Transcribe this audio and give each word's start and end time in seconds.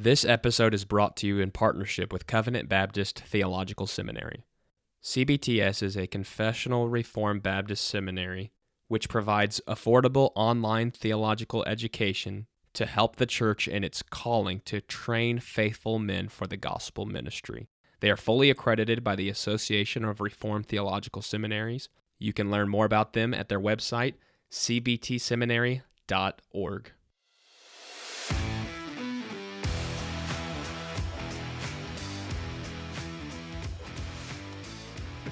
This 0.00 0.24
episode 0.24 0.74
is 0.74 0.84
brought 0.84 1.16
to 1.16 1.26
you 1.26 1.40
in 1.40 1.50
partnership 1.50 2.12
with 2.12 2.28
Covenant 2.28 2.68
Baptist 2.68 3.18
Theological 3.18 3.88
Seminary. 3.88 4.44
CBTS 5.02 5.82
is 5.82 5.96
a 5.96 6.06
confessional 6.06 6.88
Reformed 6.88 7.42
Baptist 7.42 7.84
seminary 7.84 8.52
which 8.86 9.08
provides 9.08 9.60
affordable 9.66 10.30
online 10.36 10.92
theological 10.92 11.64
education 11.66 12.46
to 12.74 12.86
help 12.86 13.16
the 13.16 13.26
church 13.26 13.66
in 13.66 13.82
its 13.82 14.04
calling 14.04 14.60
to 14.66 14.80
train 14.80 15.40
faithful 15.40 15.98
men 15.98 16.28
for 16.28 16.46
the 16.46 16.56
gospel 16.56 17.04
ministry. 17.04 17.66
They 17.98 18.08
are 18.08 18.16
fully 18.16 18.50
accredited 18.50 19.02
by 19.02 19.16
the 19.16 19.28
Association 19.28 20.04
of 20.04 20.20
Reformed 20.20 20.66
Theological 20.66 21.22
Seminaries. 21.22 21.88
You 22.20 22.32
can 22.32 22.52
learn 22.52 22.68
more 22.68 22.84
about 22.84 23.14
them 23.14 23.34
at 23.34 23.48
their 23.48 23.58
website, 23.58 24.14
cbtseminary.org. 24.52 26.92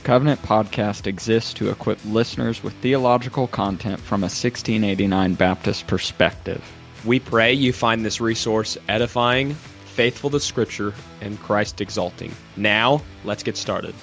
Covenant 0.06 0.40
podcast 0.42 1.08
exists 1.08 1.52
to 1.54 1.68
equip 1.68 1.98
listeners 2.04 2.62
with 2.62 2.74
theological 2.74 3.48
content 3.48 3.98
from 3.98 4.20
a 4.20 4.30
1689 4.30 5.34
Baptist 5.34 5.88
perspective. 5.88 6.64
We 7.04 7.18
pray 7.18 7.52
you 7.52 7.72
find 7.72 8.04
this 8.04 8.20
resource 8.20 8.78
edifying, 8.88 9.54
faithful 9.84 10.30
to 10.30 10.38
Scripture, 10.38 10.94
and 11.20 11.36
Christ 11.40 11.80
exalting. 11.80 12.30
Now, 12.56 13.02
let's 13.24 13.42
get 13.42 13.56
started. 13.56 13.96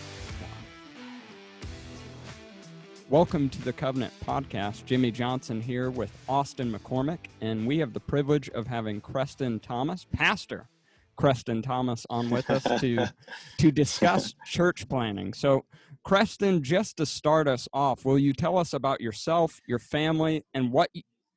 Welcome 3.10 3.48
to 3.48 3.62
the 3.62 3.72
Covenant 3.72 4.12
Podcast. 4.26 4.84
Jimmy 4.84 5.10
Johnson 5.10 5.62
here 5.62 5.90
with 5.90 6.12
Austin 6.28 6.70
McCormick, 6.70 7.28
and 7.40 7.66
we 7.66 7.78
have 7.78 7.94
the 7.94 8.02
privilege 8.02 8.50
of 8.50 8.68
having 8.68 9.00
Creston 9.00 9.62
Thomas, 9.62 10.06
Pastor 10.12 10.68
Creston 11.16 11.62
Thomas, 11.62 12.06
on 12.10 12.30
with 12.30 12.50
us 12.50 12.64
to 12.82 13.08
to 13.60 13.72
discuss 13.72 14.34
church 14.46 14.88
planting. 14.90 15.34
So, 15.34 15.66
Creston, 16.04 16.64
just 16.64 16.98
to 16.98 17.06
start 17.06 17.48
us 17.48 17.68
off, 17.74 18.04
will 18.04 18.20
you 18.20 18.34
tell 18.34 18.58
us 18.58 18.74
about 18.74 19.00
yourself, 19.00 19.62
your 19.68 19.80
family, 19.80 20.44
and 20.54 20.72
what 20.72 20.90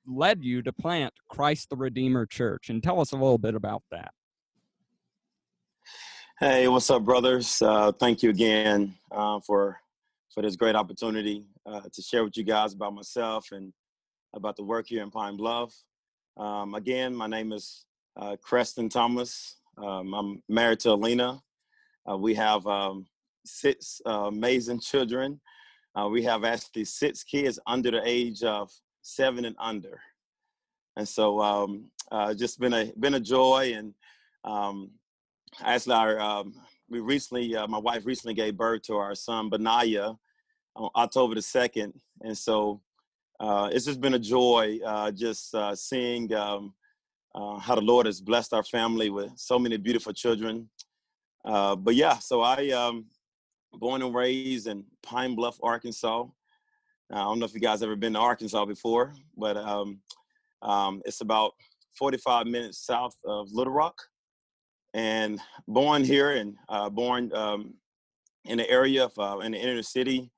led 0.06 0.42
you 0.42 0.60
to 0.62 0.72
plant 0.72 1.14
Christ 1.28 1.70
the 1.70 1.76
Redeemer 1.76 2.26
Church? 2.26 2.68
And 2.68 2.82
tell 2.82 3.00
us 3.00 3.12
a 3.12 3.16
little 3.16 3.38
bit 3.38 3.54
about 3.54 3.82
that. 3.90 4.12
Hey, 6.40 6.68
what's 6.68 6.90
up, 6.90 7.04
brothers? 7.04 7.62
Uh, 7.62 7.92
thank 7.92 8.22
you 8.22 8.30
again 8.30 8.94
uh, 9.10 9.40
for 9.40 9.78
for 10.34 10.42
this 10.42 10.56
great 10.56 10.76
opportunity 10.76 11.46
uh, 11.64 11.80
to 11.90 12.02
share 12.02 12.22
with 12.22 12.36
you 12.36 12.44
guys 12.44 12.74
about 12.74 12.92
myself 12.92 13.52
and 13.52 13.72
about 14.34 14.54
the 14.56 14.62
work 14.62 14.86
here 14.86 15.02
in 15.02 15.10
Pine 15.10 15.38
Bluff. 15.38 15.74
Um, 16.36 16.74
again, 16.74 17.14
my 17.14 17.26
name 17.26 17.52
is 17.54 17.86
uh, 18.20 18.36
Creston 18.42 18.90
Thomas. 18.90 19.56
Um, 19.78 20.12
I'm 20.12 20.42
married 20.46 20.80
to 20.80 20.90
Alina. 20.90 21.40
Uh, 22.06 22.18
we 22.18 22.34
have 22.34 22.66
um, 22.66 23.06
six 23.46 24.00
uh, 24.06 24.26
amazing 24.26 24.80
children. 24.80 25.40
Uh, 25.94 26.08
we 26.08 26.22
have 26.22 26.44
actually 26.44 26.84
six 26.84 27.24
kids 27.24 27.58
under 27.66 27.90
the 27.90 28.02
age 28.04 28.42
of 28.42 28.70
seven 29.02 29.44
and 29.44 29.56
under, 29.58 30.00
and 30.96 31.08
so 31.08 31.40
um, 31.40 31.90
uh, 32.10 32.34
just 32.34 32.60
been 32.60 32.74
a 32.74 32.92
been 32.98 33.14
a 33.14 33.20
joy. 33.20 33.72
And 33.74 33.94
um, 34.44 34.90
actually, 35.62 35.94
our 35.94 36.20
um, 36.20 36.54
we 36.88 37.00
recently, 37.00 37.56
uh, 37.56 37.66
my 37.66 37.78
wife 37.78 38.04
recently 38.04 38.34
gave 38.34 38.56
birth 38.56 38.82
to 38.82 38.96
our 38.96 39.14
son 39.14 39.50
Benaya 39.50 40.16
on 40.74 40.90
October 40.94 41.34
the 41.34 41.42
second, 41.42 41.94
and 42.20 42.36
so 42.36 42.82
uh, 43.40 43.70
it's 43.72 43.86
just 43.86 44.00
been 44.00 44.14
a 44.14 44.18
joy 44.18 44.78
just 45.14 45.54
seeing. 45.74 46.32
Um, 46.34 46.74
uh, 47.36 47.58
how 47.58 47.74
the 47.74 47.82
Lord 47.82 48.06
has 48.06 48.20
blessed 48.20 48.54
our 48.54 48.62
family 48.62 49.10
with 49.10 49.30
so 49.36 49.58
many 49.58 49.76
beautiful 49.76 50.12
children. 50.12 50.70
Uh, 51.44 51.76
but 51.76 51.94
yeah, 51.94 52.16
so 52.18 52.40
I 52.40 52.70
um 52.70 53.06
born 53.78 54.02
and 54.02 54.14
raised 54.14 54.66
in 54.66 54.84
Pine 55.02 55.34
Bluff, 55.34 55.58
Arkansas. 55.62 56.24
I 57.10 57.16
don't 57.16 57.38
know 57.38 57.44
if 57.44 57.54
you 57.54 57.60
guys 57.60 57.82
ever 57.82 57.96
been 57.96 58.14
to 58.14 58.18
Arkansas 58.18 58.64
before, 58.64 59.14
but 59.36 59.56
um, 59.56 60.00
um, 60.62 61.02
it's 61.04 61.20
about 61.20 61.52
45 61.98 62.46
minutes 62.46 62.84
south 62.84 63.16
of 63.24 63.52
Little 63.52 63.72
Rock. 63.72 64.02
And 64.94 65.40
born 65.68 66.04
here 66.04 66.30
and 66.32 66.56
uh, 66.68 66.88
born 66.88 67.32
um, 67.34 67.74
in 68.46 68.58
the 68.58 68.68
area 68.70 69.04
of 69.04 69.18
uh, 69.18 69.38
in 69.40 69.52
the 69.52 69.58
inner 69.58 69.82
city. 69.82 70.30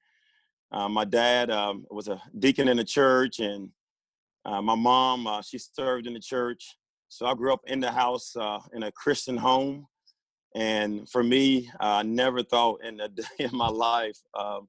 Uh, 0.72 0.88
my 0.88 1.04
dad 1.04 1.50
um, 1.50 1.86
was 1.90 2.08
a 2.08 2.20
deacon 2.38 2.68
in 2.68 2.76
the 2.76 2.84
church, 2.84 3.38
and 3.38 3.70
uh, 4.44 4.60
my 4.60 4.74
mom 4.74 5.26
uh, 5.26 5.42
she 5.42 5.58
served 5.58 6.06
in 6.06 6.14
the 6.14 6.20
church. 6.20 6.76
So 7.08 7.26
I 7.26 7.34
grew 7.34 7.52
up 7.52 7.62
in 7.66 7.80
the 7.80 7.90
house 7.90 8.36
uh, 8.36 8.58
in 8.74 8.82
a 8.82 8.92
Christian 8.92 9.36
home, 9.36 9.86
and 10.54 11.08
for 11.08 11.22
me, 11.22 11.70
I 11.80 12.02
never 12.02 12.42
thought 12.42 12.82
in 12.82 13.00
a 13.00 13.08
day 13.20 13.24
in 13.38 13.50
my 13.52 13.68
life 13.68 14.18
um, 14.34 14.68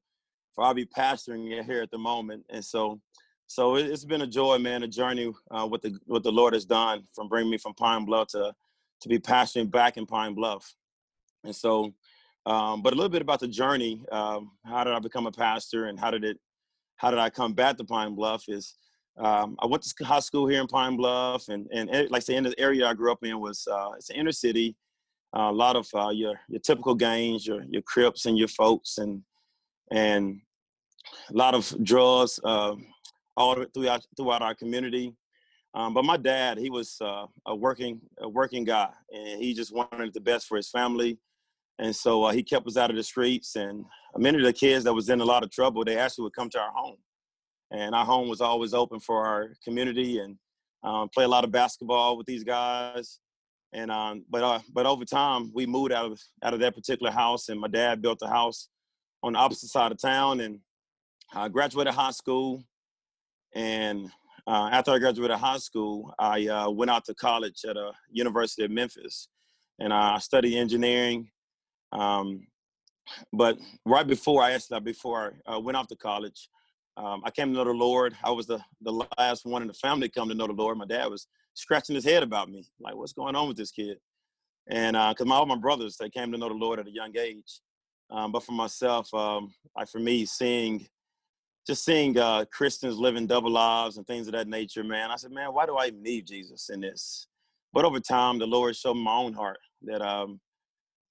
for 0.53 0.63
I'll 0.63 0.73
be 0.73 0.85
pastoring 0.85 1.63
here 1.63 1.81
at 1.81 1.91
the 1.91 1.97
moment. 1.97 2.45
And 2.49 2.63
so, 2.63 2.99
so 3.47 3.75
it's 3.75 4.05
been 4.05 4.21
a 4.21 4.27
joy, 4.27 4.57
man, 4.57 4.83
a 4.83 4.87
journey 4.87 5.33
uh, 5.49 5.67
what 5.67 5.81
the 5.81 5.97
what 6.05 6.23
the 6.23 6.31
Lord 6.31 6.53
has 6.53 6.65
done 6.65 7.03
from 7.13 7.27
bringing 7.27 7.51
me 7.51 7.57
from 7.57 7.73
Pine 7.73 8.05
Bluff 8.05 8.27
to 8.29 8.53
to 9.01 9.09
be 9.09 9.19
pastoring 9.19 9.71
back 9.71 9.97
in 9.97 10.05
Pine 10.05 10.33
Bluff. 10.33 10.75
And 11.43 11.55
so, 11.55 11.93
um, 12.45 12.81
but 12.81 12.93
a 12.93 12.95
little 12.95 13.09
bit 13.09 13.21
about 13.21 13.39
the 13.39 13.47
journey. 13.47 14.03
Um, 14.11 14.51
how 14.65 14.83
did 14.83 14.93
I 14.93 14.99
become 14.99 15.27
a 15.27 15.31
pastor, 15.31 15.85
and 15.85 15.99
how 15.99 16.11
did 16.11 16.23
it? 16.23 16.37
How 16.97 17.09
did 17.09 17.19
I 17.19 17.29
come 17.29 17.53
back 17.53 17.77
to 17.77 17.85
Pine 17.85 18.15
Bluff? 18.15 18.43
Is 18.49 18.75
um, 19.17 19.55
I 19.59 19.65
went 19.65 19.83
to 19.83 20.05
high 20.05 20.19
school 20.19 20.47
here 20.47 20.61
in 20.61 20.67
Pine 20.67 20.97
Bluff, 20.97 21.47
and 21.47 21.67
and 21.71 21.89
like 21.89 22.15
I 22.15 22.19
say, 22.19 22.35
in 22.35 22.43
the 22.43 22.59
area 22.59 22.85
I 22.85 22.93
grew 22.93 23.11
up 23.11 23.23
in 23.23 23.39
was 23.39 23.67
uh, 23.71 23.91
it's 23.97 24.09
an 24.09 24.17
inner 24.17 24.31
city. 24.31 24.75
Uh, 25.35 25.49
a 25.49 25.51
lot 25.51 25.75
of 25.75 25.87
uh, 25.93 26.09
your 26.09 26.39
your 26.47 26.59
typical 26.59 26.95
gangs, 26.95 27.45
your 27.45 27.63
your 27.69 27.81
Crips 27.83 28.25
and 28.25 28.37
your 28.37 28.47
folks, 28.47 28.97
and 28.97 29.21
and 29.91 30.41
a 31.29 31.37
lot 31.37 31.53
of 31.53 31.73
drugs 31.83 32.39
uh, 32.43 32.75
all 33.37 33.65
throughout 33.73 34.05
throughout 34.17 34.41
our 34.41 34.55
community. 34.55 35.15
Um, 35.75 35.93
but 35.93 36.03
my 36.03 36.17
dad, 36.17 36.57
he 36.57 36.71
was 36.71 36.97
uh, 36.99 37.27
a 37.45 37.55
working 37.55 38.01
a 38.19 38.27
working 38.27 38.63
guy, 38.63 38.89
and 39.11 39.41
he 39.41 39.53
just 39.53 39.73
wanted 39.73 40.13
the 40.13 40.21
best 40.21 40.47
for 40.47 40.57
his 40.57 40.69
family. 40.69 41.19
And 41.77 41.95
so 41.95 42.25
uh, 42.25 42.31
he 42.33 42.43
kept 42.43 42.67
us 42.67 42.75
out 42.75 42.89
of 42.89 42.97
the 42.97 43.03
streets. 43.03 43.55
And 43.55 43.85
many 44.17 44.37
of 44.37 44.43
the 44.43 44.51
kids 44.51 44.83
that 44.83 44.93
was 44.93 45.07
in 45.07 45.21
a 45.21 45.25
lot 45.25 45.43
of 45.43 45.49
trouble, 45.49 45.85
they 45.85 45.97
actually 45.97 46.23
would 46.23 46.35
come 46.35 46.49
to 46.49 46.59
our 46.59 46.71
home 46.71 46.97
and 47.71 47.93
our 47.93 48.05
home 48.05 48.29
was 48.29 48.41
always 48.41 48.73
open 48.73 48.99
for 48.99 49.25
our 49.25 49.53
community 49.63 50.19
and 50.19 50.37
um, 50.83 51.09
play 51.09 51.23
a 51.23 51.27
lot 51.27 51.43
of 51.43 51.51
basketball 51.51 52.17
with 52.17 52.25
these 52.25 52.43
guys. 52.43 53.19
And 53.73 53.91
um, 53.91 54.25
but 54.29 54.43
uh, 54.43 54.59
but 54.73 54.85
over 54.85 55.05
time 55.05 55.51
we 55.53 55.65
moved 55.65 55.91
out 55.91 56.11
of 56.11 56.19
out 56.43 56.53
of 56.53 56.59
that 56.61 56.75
particular 56.75 57.11
house, 57.11 57.49
and 57.49 57.59
my 57.59 57.67
dad 57.67 58.01
built 58.01 58.19
a 58.21 58.27
house 58.27 58.67
on 59.21 59.33
the 59.33 59.39
opposite 59.39 59.69
side 59.69 59.91
of 59.91 60.01
town. 60.01 60.39
And 60.39 60.59
I 61.33 61.49
graduated 61.49 61.93
high 61.93 62.11
school, 62.11 62.63
and 63.53 64.09
uh, 64.47 64.69
after 64.71 64.91
I 64.91 64.97
graduated 64.97 65.37
high 65.37 65.57
school, 65.57 66.13
I 66.17 66.47
uh, 66.47 66.69
went 66.71 66.89
out 66.89 67.05
to 67.05 67.13
college 67.13 67.63
at 67.69 67.77
a 67.77 67.91
University 68.11 68.63
of 68.63 68.71
Memphis, 68.71 69.27
and 69.77 69.93
I 69.93 70.17
studied 70.17 70.57
engineering. 70.57 71.29
Um, 71.91 72.47
but 73.31 73.57
right 73.85 74.07
before 74.07 74.41
I 74.41 74.51
asked 74.51 74.69
that, 74.69 74.83
before 74.83 75.33
I 75.45 75.55
uh, 75.55 75.59
went 75.59 75.77
off 75.77 75.87
to 75.89 75.95
college, 75.95 76.49
um, 76.97 77.21
I 77.23 77.31
came 77.31 77.49
to 77.49 77.53
know 77.53 77.63
the 77.63 77.71
Lord. 77.71 78.15
I 78.23 78.31
was 78.31 78.47
the, 78.47 78.59
the 78.81 79.05
last 79.17 79.45
one 79.45 79.61
in 79.61 79.67
the 79.67 79.73
family 79.73 80.07
to 80.07 80.13
come 80.13 80.29
to 80.29 80.35
know 80.35 80.47
the 80.47 80.53
Lord. 80.53 80.77
My 80.77 80.85
dad 80.85 81.07
was 81.07 81.27
scratching 81.59 81.95
his 81.95 82.05
head 82.05 82.23
about 82.23 82.49
me, 82.49 82.65
like, 82.79 82.95
what's 82.95 83.13
going 83.13 83.35
on 83.35 83.47
with 83.47 83.57
this 83.57 83.71
kid? 83.71 83.97
And 84.67 84.93
because 84.93 85.21
uh, 85.21 85.25
my 85.25 85.35
all 85.35 85.45
my 85.45 85.55
brothers, 85.55 85.97
they 85.97 86.09
came 86.09 86.31
to 86.31 86.37
know 86.37 86.49
the 86.49 86.55
Lord 86.55 86.79
at 86.79 86.87
a 86.87 86.91
young 86.91 87.15
age. 87.17 87.61
Um, 88.11 88.31
but 88.31 88.43
for 88.43 88.51
myself, 88.51 89.13
um, 89.13 89.53
like 89.75 89.87
for 89.87 89.99
me, 89.99 90.25
seeing, 90.25 90.87
just 91.67 91.85
seeing 91.85 92.17
uh, 92.17 92.45
Christians 92.51 92.97
living 92.97 93.27
double 93.27 93.51
lives 93.51 93.97
and 93.97 94.07
things 94.07 94.27
of 94.27 94.33
that 94.33 94.47
nature, 94.47 94.83
man, 94.83 95.11
I 95.11 95.15
said, 95.15 95.31
man, 95.31 95.53
why 95.53 95.65
do 95.65 95.75
I 95.75 95.87
even 95.87 96.01
need 96.01 96.27
Jesus 96.27 96.69
in 96.69 96.81
this? 96.81 97.27
But 97.71 97.85
over 97.85 97.99
time, 97.99 98.39
the 98.39 98.47
Lord 98.47 98.75
showed 98.75 98.95
my 98.95 99.13
own 99.13 99.33
heart 99.33 99.59
that 99.83 100.01
um, 100.01 100.39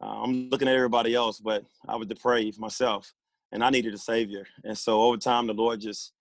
uh, 0.02 0.23
I'm 0.23 0.49
looking 0.49 0.69
at 0.69 0.75
everybody 0.75 1.14
else, 1.14 1.40
but 1.40 1.64
I 1.88 1.96
was 1.96 2.08
depraved 2.08 2.58
myself 2.58 3.12
and 3.52 3.62
I 3.62 3.70
needed 3.70 3.94
a 3.94 3.99
savior. 3.99 4.46
And 4.64 4.76
so 4.76 5.02
over 5.02 5.17
time, 5.17 5.46
the 5.46 5.55
Lord 5.55 5.81
just 5.81 6.12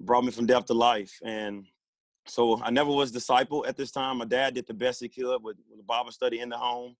brought 0.00 0.24
me 0.24 0.30
from 0.30 0.46
death 0.46 0.66
to 0.66 0.74
life. 0.74 1.12
And 1.24 1.66
so 2.26 2.60
I 2.62 2.70
never 2.70 2.90
was 2.90 3.12
disciple 3.12 3.64
at 3.66 3.76
this 3.76 3.90
time. 3.90 4.18
My 4.18 4.24
dad 4.24 4.54
did 4.54 4.66
the 4.66 4.74
best 4.74 5.00
he 5.00 5.08
could 5.08 5.42
with, 5.42 5.56
with 5.68 5.78
the 5.78 5.84
Bible 5.84 6.12
study 6.12 6.40
in 6.40 6.48
the 6.48 6.56
home. 6.56 6.96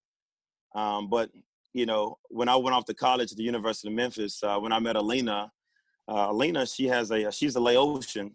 Um, 0.75 1.09
but 1.09 1.31
you 1.73 1.87
know, 1.87 2.19
when 2.29 2.49
I 2.49 2.57
went 2.57 2.75
off 2.75 2.85
to 2.87 2.95
college 2.95 3.33
at 3.33 3.37
the 3.37 3.45
University 3.45 3.89
of 3.89 3.95
Memphis, 3.95 4.43
uh, 4.43 4.59
when 4.59 4.73
I 4.73 4.79
met 4.79 4.97
Alina, 4.97 5.51
uh, 6.09 6.31
Alina, 6.31 6.67
she 6.67 6.87
has 6.87 7.11
a 7.11 7.31
she's 7.31 7.57
a 7.57 7.61
Laotian, 7.61 8.33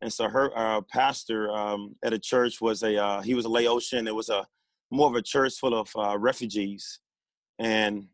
and 0.00 0.12
so 0.12 0.28
her 0.28 0.56
uh, 0.56 0.80
pastor 0.82 1.50
um, 1.50 1.96
at 2.04 2.12
a 2.12 2.18
church 2.18 2.60
was 2.60 2.82
a 2.82 2.96
uh, 2.96 3.22
he 3.22 3.34
was 3.34 3.44
a 3.44 3.48
Laotian. 3.48 4.06
It 4.06 4.14
was 4.14 4.28
a 4.28 4.46
more 4.90 5.08
of 5.08 5.16
a 5.16 5.22
church 5.22 5.54
full 5.54 5.74
of 5.74 5.90
uh, 5.96 6.16
refugees, 6.18 7.00
and 7.58 8.06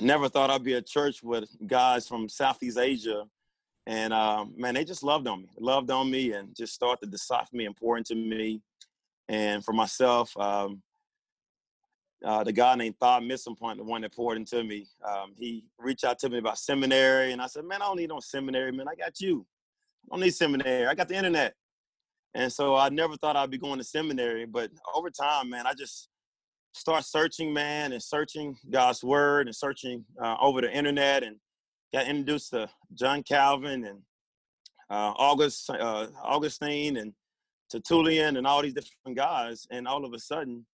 never 0.00 0.28
thought 0.28 0.50
I'd 0.50 0.64
be 0.64 0.74
a 0.74 0.82
church 0.82 1.22
with 1.22 1.48
guys 1.66 2.08
from 2.08 2.28
Southeast 2.28 2.78
Asia. 2.78 3.24
And 3.86 4.12
um, 4.12 4.54
man, 4.56 4.74
they 4.74 4.84
just 4.84 5.02
loved 5.02 5.26
on 5.26 5.42
me, 5.42 5.48
loved 5.58 5.90
on 5.90 6.10
me, 6.10 6.32
and 6.32 6.54
just 6.54 6.74
started 6.74 7.04
to 7.06 7.10
decipher 7.10 7.54
me 7.54 7.66
and 7.66 7.76
pour 7.76 7.96
into 7.98 8.14
me. 8.14 8.60
And 9.28 9.64
for 9.64 9.72
myself, 9.72 10.36
um, 10.36 10.82
uh, 12.24 12.44
the 12.44 12.52
guy 12.52 12.74
named 12.74 12.96
Thad 13.00 13.22
Point, 13.58 13.78
the 13.78 13.84
one 13.84 14.02
that 14.02 14.14
poured 14.14 14.36
into 14.36 14.62
me, 14.62 14.86
um, 15.08 15.32
he 15.36 15.64
reached 15.78 16.04
out 16.04 16.18
to 16.18 16.28
me 16.28 16.38
about 16.38 16.58
seminary, 16.58 17.32
and 17.32 17.40
I 17.40 17.46
said, 17.46 17.64
"Man, 17.64 17.80
I 17.80 17.86
don't 17.86 17.96
need 17.96 18.10
no 18.10 18.20
seminary, 18.20 18.72
man. 18.72 18.88
I 18.88 18.94
got 18.94 19.20
you. 19.20 19.46
I 20.10 20.14
don't 20.14 20.24
need 20.24 20.34
seminary. 20.34 20.86
I 20.86 20.94
got 20.94 21.08
the 21.08 21.14
internet." 21.14 21.54
And 22.34 22.52
so 22.52 22.76
I 22.76 22.90
never 22.90 23.16
thought 23.16 23.36
I'd 23.36 23.50
be 23.50 23.58
going 23.58 23.78
to 23.78 23.84
seminary, 23.84 24.46
but 24.46 24.70
over 24.94 25.10
time, 25.10 25.50
man, 25.50 25.66
I 25.66 25.74
just 25.74 26.08
start 26.72 27.04
searching, 27.04 27.52
man, 27.52 27.92
and 27.92 28.02
searching 28.02 28.56
God's 28.70 29.02
word 29.02 29.48
and 29.48 29.56
searching 29.56 30.04
uh, 30.22 30.36
over 30.40 30.60
the 30.60 30.72
internet, 30.72 31.22
and 31.24 31.36
got 31.92 32.06
introduced 32.06 32.50
to 32.50 32.68
John 32.94 33.22
Calvin 33.22 33.84
and 33.84 33.98
uh, 34.90 35.12
August 35.16 35.70
uh, 35.70 36.06
Augustine 36.22 36.96
and 36.96 37.12
Tertullian 37.70 38.36
and 38.36 38.46
all 38.46 38.62
these 38.62 38.74
different 38.74 39.16
guys, 39.16 39.66
and 39.70 39.86
all 39.86 40.04
of 40.04 40.12
a 40.12 40.18
sudden 40.18 40.66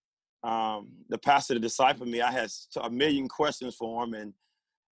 um, 0.42 0.88
the 1.08 1.18
pastor 1.18 1.54
to 1.54 1.60
disciple 1.60 2.06
me, 2.06 2.22
I 2.22 2.30
had 2.30 2.50
a 2.80 2.90
million 2.90 3.28
questions 3.28 3.74
for 3.74 4.04
him, 4.04 4.14
and 4.14 4.32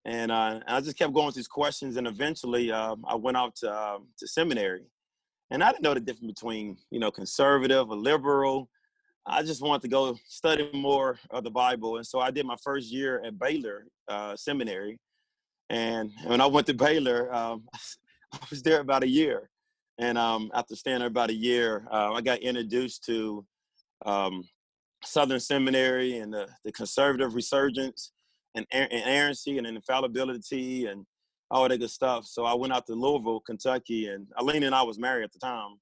and, 0.06 0.30
uh, 0.30 0.60
and 0.66 0.76
I 0.76 0.80
just 0.82 0.98
kept 0.98 1.14
going 1.14 1.32
through 1.32 1.40
these 1.40 1.48
questions, 1.48 1.96
and 1.96 2.06
eventually 2.06 2.70
uh, 2.70 2.94
I 3.08 3.14
went 3.14 3.38
out 3.38 3.56
to, 3.56 3.72
uh, 3.72 3.98
to 4.18 4.28
seminary, 4.28 4.82
and 5.50 5.64
I 5.64 5.70
didn't 5.70 5.82
know 5.82 5.94
the 5.94 6.00
difference 6.00 6.32
between 6.34 6.76
you 6.90 7.00
know 7.00 7.10
conservative 7.10 7.90
or 7.90 7.96
liberal. 7.96 8.68
I 9.26 9.42
just 9.42 9.62
wanted 9.62 9.82
to 9.82 9.88
go 9.88 10.18
study 10.28 10.68
more 10.74 11.18
of 11.30 11.44
the 11.44 11.50
Bible, 11.50 11.96
and 11.96 12.06
so 12.06 12.20
I 12.20 12.30
did 12.30 12.44
my 12.44 12.56
first 12.62 12.90
year 12.90 13.22
at 13.24 13.38
Baylor 13.38 13.86
uh, 14.08 14.36
Seminary, 14.36 14.98
and 15.70 16.10
when 16.26 16.40
I 16.40 16.46
went 16.46 16.66
to 16.68 16.74
Baylor, 16.74 17.34
um, 17.34 17.64
I 18.32 18.38
was 18.50 18.62
there 18.62 18.80
about 18.80 19.04
a 19.04 19.08
year, 19.08 19.50
and 19.98 20.18
um, 20.18 20.50
after 20.54 20.74
staying 20.74 20.98
there 20.98 21.08
about 21.08 21.30
a 21.30 21.34
year, 21.34 21.86
uh, 21.90 22.12
I 22.12 22.20
got 22.20 22.40
introduced 22.40 23.04
to 23.04 23.44
um, 24.04 24.44
Southern 25.04 25.40
Seminary 25.40 26.18
and 26.18 26.32
the, 26.32 26.48
the 26.64 26.72
conservative 26.72 27.34
resurgence 27.34 28.12
and, 28.54 28.66
inerrancy 28.72 29.58
and 29.58 29.66
infallibility 29.66 30.86
and 30.86 31.06
all 31.50 31.68
that 31.68 31.78
good 31.78 31.90
stuff. 31.90 32.26
So 32.26 32.44
I 32.44 32.54
went 32.54 32.72
out 32.72 32.86
to 32.86 32.94
Louisville, 32.94 33.40
Kentucky, 33.40 34.08
and 34.08 34.26
Alina 34.36 34.66
and 34.66 34.74
I 34.74 34.82
was 34.82 34.98
married 34.98 35.24
at 35.24 35.32
the 35.32 35.38
time. 35.38 35.76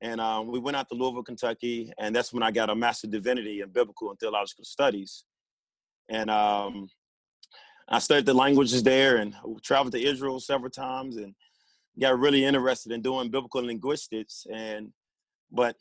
And 0.00 0.20
um, 0.20 0.48
we 0.48 0.58
went 0.58 0.76
out 0.76 0.88
to 0.88 0.94
Louisville, 0.96 1.22
Kentucky, 1.22 1.92
and 1.98 2.14
that's 2.14 2.32
when 2.32 2.42
I 2.42 2.50
got 2.50 2.70
a 2.70 2.74
Master 2.74 3.06
of 3.06 3.12
Divinity 3.12 3.60
in 3.60 3.68
Biblical 3.68 4.10
and 4.10 4.18
Theological 4.18 4.64
Studies. 4.64 5.24
And 6.08 6.28
um, 6.28 6.88
I 7.88 7.98
studied 7.98 8.26
the 8.26 8.34
languages 8.34 8.82
there 8.82 9.16
and 9.16 9.34
traveled 9.62 9.92
to 9.92 10.02
Israel 10.02 10.40
several 10.40 10.70
times 10.70 11.16
and 11.16 11.34
got 12.00 12.18
really 12.18 12.44
interested 12.44 12.92
in 12.92 13.02
doing 13.02 13.30
biblical 13.30 13.64
linguistics. 13.64 14.46
And 14.52 14.92
but 15.50 15.76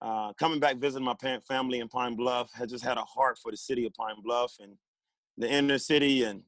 uh, 0.00 0.32
coming 0.34 0.60
back 0.60 0.76
visiting 0.76 1.04
my 1.04 1.14
family 1.46 1.80
in 1.80 1.88
Pine 1.88 2.14
Bluff, 2.14 2.52
had 2.52 2.68
just 2.68 2.84
had 2.84 2.98
a 2.98 3.04
heart 3.04 3.38
for 3.38 3.50
the 3.50 3.56
city 3.56 3.86
of 3.86 3.94
Pine 3.94 4.16
Bluff 4.22 4.54
and 4.60 4.76
the 5.36 5.50
inner 5.50 5.78
city, 5.78 6.24
and 6.24 6.42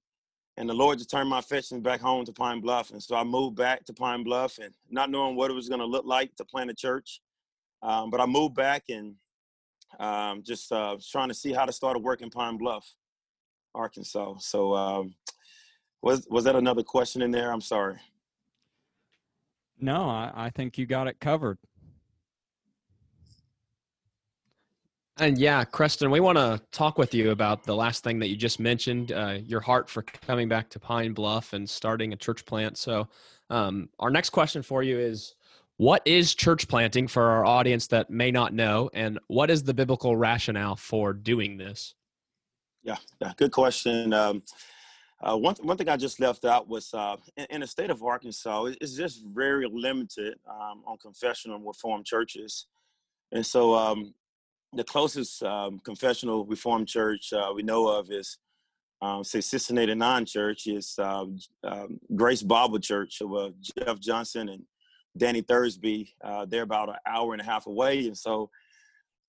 and 0.59 0.69
the 0.69 0.75
Lord 0.75 0.99
just 0.99 1.11
turned 1.11 1.29
my 1.29 1.41
affections 1.41 1.83
back 1.83 2.01
home 2.01 2.25
to 2.25 2.33
Pine 2.33 2.61
Bluff, 2.61 2.91
and 2.91 3.03
so 3.03 3.17
I 3.17 3.25
moved 3.25 3.57
back 3.57 3.85
to 3.87 3.93
Pine 3.93 4.25
Bluff, 4.25 4.59
and 4.59 4.75
not 4.91 5.11
knowing 5.11 5.37
what 5.37 5.51
it 5.51 5.55
was 5.55 5.69
going 5.69 5.81
to 5.81 5.87
look 5.87 6.05
like 6.05 6.35
to 6.37 6.45
plant 6.45 6.71
a 6.71 6.75
church, 6.75 7.21
um, 7.83 8.11
but 8.11 8.21
I 8.21 8.27
moved 8.27 8.55
back 8.55 8.85
and 8.89 9.15
um, 9.99 10.43
just 10.43 10.71
uh, 10.73 10.97
trying 11.11 11.29
to 11.29 11.35
see 11.35 11.53
how 11.53 11.65
to 11.65 11.73
start 11.73 11.97
a 11.97 12.01
work 12.01 12.23
in 12.23 12.31
Pine 12.31 12.57
Bluff, 12.59 12.95
Arkansas. 13.77 14.39
So 14.39 14.75
um, 14.75 15.15
was 16.03 16.27
was 16.31 16.45
that 16.45 16.57
another 16.57 16.83
question 16.83 17.23
in 17.23 17.31
there? 17.31 17.53
I'm 17.53 17.61
sorry. 17.61 17.97
No, 19.79 20.09
I, 20.09 20.33
I 20.35 20.51
think 20.51 20.79
you 20.79 20.87
got 20.87 21.07
it 21.07 21.21
covered. 21.21 21.59
And 25.19 25.39
yeah, 25.39 25.65
Creston, 25.65 26.11
we 26.11 26.21
want 26.21 26.37
to 26.37 26.61
talk 26.73 26.99
with 26.99 27.15
you 27.15 27.31
about 27.31 27.65
the 27.65 27.75
last 27.75 28.05
thing 28.05 28.19
that 28.19 28.29
you 28.29 28.37
just 28.37 28.61
mentioned 28.61 29.13
uh, 29.13 29.39
your 29.43 29.61
heart 29.61 29.89
for 29.89 30.03
coming 30.03 30.47
back 30.47 30.69
to 30.71 30.79
Pine 30.79 31.15
Bluff 31.15 31.55
and 31.55 31.69
starting 31.69 32.13
a 32.13 32.17
church 32.17 32.45
plant. 32.45 32.77
So, 32.77 33.09
um, 33.49 33.89
our 33.99 34.11
next 34.11 34.31
question 34.31 34.63
for 34.63 34.83
you 34.83 34.99
is 34.99 35.35
What 35.79 36.03
is 36.05 36.35
church 36.35 36.69
planting 36.69 37.09
for 37.09 37.23
our 37.23 37.47
audience 37.47 37.87
that 37.89 38.11
may 38.11 38.31
not 38.31 38.53
know? 38.53 38.91
And 38.93 39.19
what 39.29 39.51
is 39.51 39.63
the 39.63 39.75
biblical 39.75 40.17
rationale 40.17 40.77
for 40.77 41.15
doing 41.15 41.57
this? 41.57 41.95
Yeah, 42.87 42.97
yeah 43.21 43.33
good 43.37 43.53
question. 43.53 44.13
Um, 44.15 44.43
uh, 45.21 45.37
one, 45.37 45.57
one 45.57 45.77
thing 45.77 45.89
I 45.89 45.97
just 45.97 46.21
left 46.21 46.45
out 46.45 46.69
was 46.69 46.95
uh, 46.95 47.17
in, 47.37 47.47
in, 47.51 47.61
the 47.63 47.67
state 47.67 47.91
of 47.91 48.03
Arkansas, 48.03 48.67
it's 48.81 48.95
just 48.95 49.25
very 49.25 49.67
limited 49.67 50.39
um, 50.49 50.83
on 50.87 50.99
confessional 50.99 51.59
reformed 51.59 52.05
churches. 52.05 52.67
And 53.33 53.45
so 53.45 53.75
um, 53.75 54.15
the 54.73 54.85
closest 54.85 55.43
um, 55.43 55.81
confessional 55.81 56.45
Reformed 56.47 56.87
church 56.87 57.33
uh, 57.33 57.53
we 57.55 57.63
know 57.63 57.89
of 57.89 58.11
is, 58.11 58.39
um, 59.03 59.25
say, 59.25 59.39
1689 59.39 60.27
Church 60.27 60.67
is 60.67 60.99
um, 60.99 61.39
um, 61.65 61.99
Grace 62.15 62.43
Bible 62.43 62.79
Church 62.79 63.21
of 63.21 63.35
uh, 63.35 63.51
Jeff 63.79 63.99
Johnson 63.99 64.49
and 64.49 64.63
Danny 65.17 65.43
Thursby. 65.43 66.15
Uh, 66.23 66.45
they're 66.45 66.63
about 66.63 66.91
an 66.91 66.97
hour 67.07 67.33
and 67.33 67.41
a 67.41 67.45
half 67.45 67.67
away, 67.67 68.07
and 68.07 68.17
so 68.17 68.51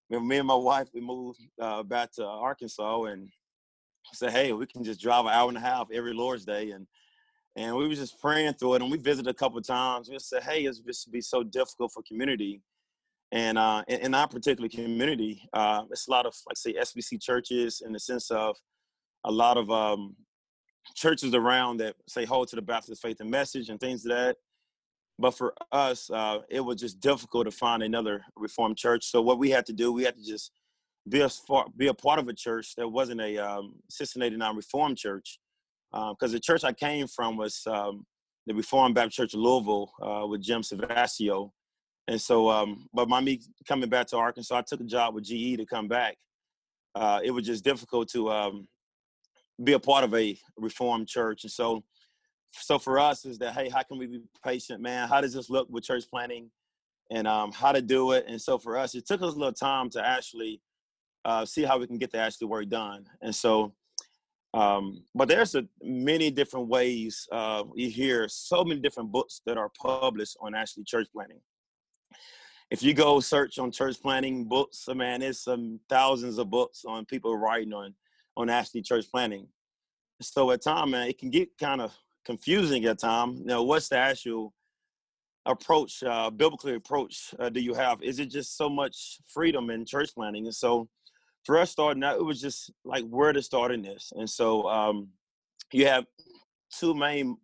me 0.10 0.38
and 0.38 0.48
my 0.48 0.56
wife 0.56 0.88
we 0.94 1.02
moved 1.02 1.40
uh, 1.62 1.84
back 1.84 2.12
to 2.14 2.26
Arkansas 2.26 3.04
and 3.06 3.30
said, 4.14 4.32
"Hey, 4.32 4.54
we 4.54 4.66
can 4.66 4.84
just 4.84 5.02
drive 5.02 5.26
an 5.26 5.32
hour 5.32 5.50
and 5.50 5.58
a 5.58 5.62
half 5.62 5.88
every 5.92 6.14
Lord's 6.14 6.46
Day." 6.46 6.72
And 6.72 6.88
and 7.56 7.76
we 7.76 7.88
were 7.88 7.96
just 7.96 8.22
praying 8.22 8.54
through 8.54 8.76
it, 8.76 8.82
and 8.82 8.92
we 8.92 8.98
visited 8.98 9.30
a 9.30 9.34
couple 9.34 9.60
times. 9.62 10.10
We 10.10 10.20
said, 10.20 10.44
"Hey, 10.44 10.64
it's 10.66 10.80
just 10.80 11.12
be 11.12 11.22
so 11.22 11.44
difficult 11.44 11.92
for 11.94 12.04
community." 12.04 12.62
And 13.32 13.58
uh, 13.58 13.84
in, 13.88 14.00
in, 14.00 14.14
our 14.14 14.28
particular 14.28 14.70
community, 14.70 15.42
uh, 15.52 15.84
it's 15.92 16.08
a 16.08 16.12
lot 16.12 16.26
of, 16.26 16.34
like 16.48 16.56
say, 16.56 16.74
SBC 16.74 17.22
churches 17.22 17.82
in 17.86 17.92
the 17.92 18.00
sense 18.00 18.32
of 18.32 18.56
a 19.26 19.32
lot 19.32 19.58
of 19.58 19.70
um, 19.70 20.16
churches 20.96 21.34
around 21.34 21.78
that 21.78 21.96
say 22.08 22.24
hold 22.24 22.48
to 22.50 22.56
the 22.56 22.62
Baptist 22.62 23.02
faith 23.02 23.20
and 23.20 23.30
message 23.30 23.70
and 23.70 23.80
things 23.80 24.06
like 24.06 24.18
that. 24.18 24.38
But 25.20 25.32
for 25.32 25.54
us, 25.72 26.10
uh, 26.10 26.40
it 26.50 26.62
was 26.62 26.80
just 26.80 27.00
difficult 27.00 27.46
to 27.46 27.52
find 27.52 27.84
another 27.84 28.24
Reformed 28.36 28.78
church. 28.78 29.06
So 29.06 29.22
what 29.22 29.40
we 29.40 29.50
had 29.50 29.66
to 29.66 29.74
do, 29.74 29.92
we 29.92 30.04
had 30.04 30.16
to 30.16 30.24
just 30.24 30.52
be 31.08 31.22
a 31.22 31.30
be 31.76 31.88
a 31.88 31.94
part 31.94 32.20
of 32.20 32.28
a 32.28 32.34
church 32.34 32.76
that 32.76 32.88
wasn't 32.88 33.22
a 33.22 33.38
um, 33.38 33.76
1689 33.90 34.56
Reformed 34.56 34.98
church, 34.98 35.40
because 35.92 36.32
uh, 36.32 36.34
the 36.34 36.40
church 36.40 36.64
I 36.64 36.74
came 36.74 37.08
from 37.08 37.38
was 37.38 37.62
um, 37.68 38.06
the 38.46 38.54
Reformed 38.54 38.96
Baptist 38.96 39.18
Church 39.18 39.34
of 39.34 39.40
Louisville 39.40 39.92
uh, 40.02 40.28
with 40.28 40.42
Jim 40.42 40.62
Savastio, 40.62 41.52
and 42.08 42.22
so, 42.22 42.50
um, 42.50 42.88
but 42.94 43.10
my 43.10 43.20
me 43.20 43.42
coming 43.68 43.90
back 43.90 44.08
to 44.08 44.18
Arkansas, 44.18 44.58
I 44.58 44.62
took 44.62 44.80
a 44.80 44.86
job 44.86 45.14
with 45.14 45.26
GE 45.26 45.58
to 45.58 45.66
come 45.66 45.88
back. 45.88 46.16
Uh, 46.96 47.20
it 47.24 47.32
was 47.32 47.46
just 47.46 47.64
difficult 47.64 48.10
to 48.10 48.32
um, 48.32 48.68
be 49.64 49.74
a 49.74 49.80
part 49.80 50.04
of 50.04 50.14
a 50.16 50.38
reformed 50.58 51.08
church. 51.08 51.44
And 51.44 51.52
so, 51.52 51.84
so 52.52 52.80
for 52.80 52.98
us 52.98 53.26
is 53.26 53.38
that, 53.40 53.54
hey, 53.54 53.70
how 53.70 53.84
can 53.84 53.98
we 53.98 54.08
be 54.08 54.22
patient, 54.44 54.82
man? 54.82 55.08
How 55.10 55.20
does 55.20 55.34
this 55.34 55.50
look 55.50 55.68
with 55.70 55.84
church 55.84 56.06
planting 56.10 56.50
and 57.12 57.28
um, 57.28 57.52
how 57.52 57.74
to 57.74 57.82
do 57.82 58.14
it? 58.14 58.26
And 58.28 58.42
so 58.42 58.58
for 58.58 58.78
us, 58.78 58.96
it 58.96 59.06
took 59.06 59.22
us 59.22 59.34
a 59.34 59.38
little 59.38 59.52
time 59.52 59.90
to 59.92 60.06
actually 60.06 60.62
uh, 61.28 61.46
see 61.46 61.64
how 61.64 61.78
we 61.78 61.86
can 61.86 62.00
get 62.00 62.12
the 62.12 62.18
actual 62.18 62.50
work 62.50 62.68
done. 62.70 63.06
And 63.22 63.36
so, 63.36 63.74
um, 64.56 65.04
but 65.14 65.28
there's 65.28 65.54
a, 65.54 65.68
many 65.84 66.32
different 66.32 66.68
ways. 66.68 67.28
Uh, 67.32 67.66
you 67.76 67.92
hear 67.92 68.28
so 68.28 68.64
many 68.64 68.80
different 68.80 69.12
books 69.12 69.42
that 69.46 69.58
are 69.58 69.70
published 69.80 70.38
on 70.42 70.56
actually 70.56 70.86
church 70.86 71.08
planting 71.14 71.42
if 72.70 72.84
you 72.84 72.94
go 72.94 73.20
search 73.20 73.60
on 73.60 73.72
church 73.72 74.02
planting 74.02 74.46
books, 74.46 74.88
man, 74.94 75.22
there's 75.22 75.40
some 75.40 75.80
thousands 75.90 76.38
of 76.38 76.50
books 76.50 76.84
on 76.86 77.06
people 77.06 77.38
writing 77.38 77.74
on 77.74 77.94
on 78.36 78.50
actually 78.50 78.82
church 78.82 79.06
planting. 79.10 79.48
So 80.22 80.52
at 80.52 80.62
time, 80.62 80.92
man, 80.92 81.08
it 81.08 81.18
can 81.18 81.30
get 81.30 81.58
kind 81.58 81.82
of 81.82 81.94
confusing 82.26 82.86
at 82.86 83.00
time. 83.00 83.44
You 83.46 83.64
what's 83.64 83.90
the 83.90 83.98
actual 83.98 84.54
approach, 85.46 86.04
uh, 86.04 86.30
biblical 86.30 86.76
approach 86.76 87.34
uh, 87.40 87.50
do 87.50 87.62
you 87.62 87.74
have? 87.74 88.04
Is 88.04 88.20
it 88.20 88.28
just 88.28 88.58
so 88.58 88.70
much 88.70 89.20
freedom 89.28 89.70
in 89.70 89.86
church 89.86 90.14
planting? 90.14 90.46
And 90.46 90.56
so 90.56 90.90
for 91.48 91.58
us 91.58 91.72
starting 91.72 92.04
out, 92.04 92.18
it 92.18 92.26
was 92.26 92.42
just 92.42 92.72
like 92.84 93.06
where 93.08 93.32
to 93.32 93.42
start 93.42 93.72
in 93.72 93.82
this. 93.82 94.12
And 94.14 94.30
so 94.30 94.68
um, 94.68 95.08
you 95.72 95.88
have 95.88 96.06
two 96.78 96.94
main 96.94 97.38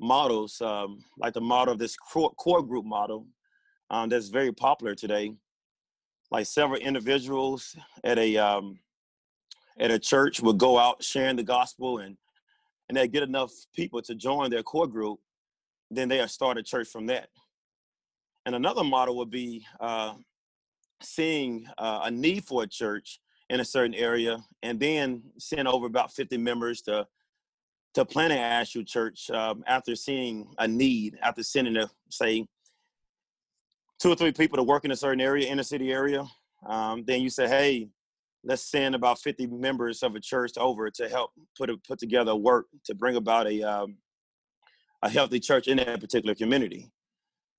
models, 0.00 0.58
um, 0.62 1.04
like 1.18 1.34
the 1.34 1.42
model 1.42 1.74
of 1.74 1.78
this 1.78 1.94
core, 1.94 2.32
core 2.38 2.62
group 2.62 2.86
model, 2.86 3.26
um, 3.90 4.08
that's 4.08 4.28
very 4.28 4.52
popular 4.52 4.94
today. 4.94 5.34
Like 6.30 6.46
several 6.46 6.80
individuals 6.80 7.76
at 8.02 8.18
a 8.18 8.38
um, 8.38 8.80
at 9.78 9.90
a 9.90 9.98
church 9.98 10.40
would 10.40 10.56
go 10.56 10.78
out 10.78 11.04
sharing 11.04 11.36
the 11.36 11.42
gospel 11.42 11.98
and 11.98 12.16
and 12.88 12.96
they 12.96 13.06
get 13.06 13.22
enough 13.22 13.52
people 13.74 14.00
to 14.00 14.14
join 14.14 14.50
their 14.50 14.62
core 14.62 14.86
group, 14.86 15.18
then 15.90 16.08
they 16.08 16.26
start 16.26 16.56
a 16.56 16.62
church 16.62 16.88
from 16.88 17.04
that. 17.06 17.28
And 18.46 18.54
another 18.54 18.82
model 18.82 19.18
would 19.18 19.30
be 19.30 19.66
uh, 19.78 20.14
seeing 21.02 21.66
uh, 21.76 22.00
a 22.04 22.10
need 22.10 22.44
for 22.44 22.62
a 22.62 22.66
church 22.66 23.20
in 23.52 23.60
a 23.60 23.64
certain 23.64 23.94
area, 23.94 24.42
and 24.62 24.80
then 24.80 25.22
send 25.38 25.68
over 25.68 25.86
about 25.86 26.12
50 26.12 26.38
members 26.38 26.80
to 26.82 27.06
to 27.94 28.06
an 28.18 28.32
actual 28.32 28.82
church 28.82 29.28
um, 29.30 29.62
after 29.66 29.94
seeing 29.94 30.48
a 30.58 30.66
need, 30.66 31.18
after 31.22 31.42
sending 31.42 31.76
a 31.76 31.90
say 32.10 32.46
two 34.00 34.10
or 34.10 34.14
three 34.14 34.32
people 34.32 34.56
to 34.56 34.62
work 34.62 34.86
in 34.86 34.90
a 34.90 34.96
certain 34.96 35.20
area, 35.20 35.46
inner 35.46 35.62
city 35.62 35.92
area. 35.92 36.24
Um, 36.66 37.04
then 37.06 37.20
you 37.20 37.28
say, 37.28 37.46
hey, 37.46 37.90
let's 38.42 38.62
send 38.62 38.94
about 38.94 39.18
50 39.18 39.46
members 39.48 40.02
of 40.02 40.14
a 40.14 40.20
church 40.20 40.52
over 40.56 40.90
to 40.90 41.08
help 41.10 41.32
put 41.56 41.68
a, 41.68 41.76
put 41.86 41.98
together 41.98 42.34
work 42.34 42.68
to 42.84 42.94
bring 42.94 43.16
about 43.16 43.46
a 43.46 43.62
um, 43.62 43.98
a 45.02 45.10
healthy 45.10 45.40
church 45.40 45.68
in 45.68 45.76
that 45.76 46.00
particular 46.00 46.34
community. 46.34 46.90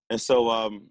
And 0.09 0.19
so, 0.19 0.50
um, 0.50 0.88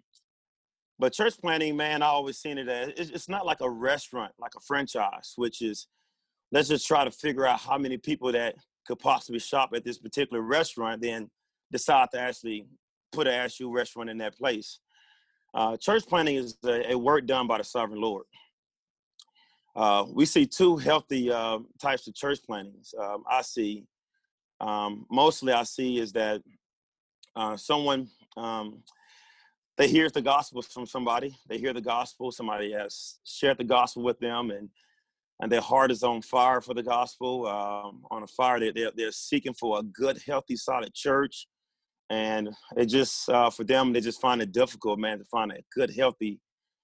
but 1.03 1.13
church 1.13 1.35
planting, 1.41 1.77
man, 1.77 2.01
I 2.01 2.07
always 2.07 2.39
seen 2.39 2.59
it 2.59 2.69
as 2.69 3.11
it's, 3.11 3.29
not 3.29 3.45
like 3.45 3.61
a 3.61 3.69
restaurant, 3.69 4.31
like 4.39 4.53
a 4.57 4.61
franchise, 4.61 5.33
which 5.35 5.61
is 5.61 5.89
let's 6.53 6.69
just 6.69 6.87
try 6.87 7.03
to 7.03 7.11
figure 7.11 7.45
out 7.45 7.59
how 7.59 7.77
many 7.77 7.97
people 7.97 8.31
that 8.31 8.55
could 8.87 9.01
possibly 9.01 9.41
shop 9.41 9.71
at 9.75 9.85
this 9.85 9.99
particular 9.99 10.41
restaurant, 10.41 11.03
then 11.03 11.29
decide 11.73 12.09
to 12.13 12.21
actually 12.21 12.67
put 13.11 13.27
an 13.27 13.35
actual 13.35 13.73
restaurant 13.73 14.11
in 14.11 14.19
that 14.19 14.39
place. 14.39 14.79
Uh, 15.53 15.77
church 15.77 16.07
planting 16.07 16.37
is 16.37 16.57
a, 16.65 16.93
a, 16.93 16.97
work 16.97 17.27
done 17.27 17.49
by 17.49 17.59
the 17.59 17.65
sovereign 17.65 18.01
Lord. 18.01 18.25
Uh, 19.75 20.07
we 20.09 20.25
see 20.25 20.47
two 20.47 20.77
healthy 20.77 21.33
uh, 21.33 21.59
types 21.81 22.07
of 22.07 22.15
church 22.15 22.39
plantings. 22.47 22.95
Um, 22.97 23.25
I 23.29 23.43
see, 23.43 23.87
um, 24.61 25.05
mostly 25.11 25.53
I 25.53 25.65
see 25.65 25.99
is 25.99 26.13
that 26.13 26.43
uh, 27.35 27.57
someone, 27.57 28.07
um, 28.37 28.85
they 29.77 29.89
hear 29.89 30.09
the 30.11 30.23
gospel 30.23 30.63
from 30.63 30.87
somebody. 30.87 31.37
They 31.49 31.59
hear 31.59 31.73
the 31.73 31.81
gospel. 31.81 32.31
Somebody 32.31 32.73
has 32.73 33.19
shared 33.25 33.59
the 33.59 33.65
gospel 33.65 34.03
with 34.03 34.19
them, 34.21 34.51
and 34.51 34.69
and 35.41 35.51
their 35.51 35.61
heart 35.61 35.91
is 35.91 36.03
on 36.03 36.23
fire 36.23 36.61
for 36.61 36.75
the 36.75 36.83
gospel. 36.83 37.47
Um, 37.47 38.03
on 38.11 38.23
a 38.23 38.27
fire, 38.29 38.61
they, 38.61 38.71
they're, 38.71 38.93
they're 38.95 39.13
seeking 39.13 39.55
for 39.55 39.81
a 39.81 39.83
good, 39.83 40.21
healthy, 40.25 40.57
solid 40.57 40.95
church 40.95 41.49
and 42.13 42.51
it 42.77 42.87
just 42.87 43.29
uh, 43.31 43.49
for 43.49 43.65
them 43.65 43.93
they 43.93 44.01
just 44.01 44.21
find 44.21 44.43
it 44.43 44.53
difficult 44.53 44.99
man 44.99 45.19
to 45.19 45.25
find 45.25 45.51
a 45.51 45.63
good 45.75 45.91
healthy 45.95 46.39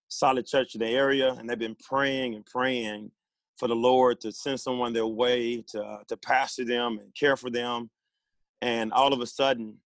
solid 0.09 0.47
church 0.47 0.75
in 0.75 0.81
the 0.81 0.89
area 0.89 1.33
and 1.35 1.49
they've 1.49 1.59
been 1.59 1.77
praying 1.87 2.35
and 2.35 2.47
praying 2.47 3.11
for 3.59 3.69
the 3.69 3.77
lord 3.77 4.21
to 4.21 4.33
send 4.33 4.59
someone 4.59 4.93
their 4.93 5.07
way 5.07 5.63
to 5.69 5.99
to 6.09 6.17
pastor 6.17 6.65
them 6.65 6.99
and 6.99 7.15
care 7.15 7.37
for 7.37 7.51
them 7.51 7.91
and 8.63 8.91
all 8.93 9.13
of 9.13 9.21
a 9.21 9.27
sudden 9.27 9.77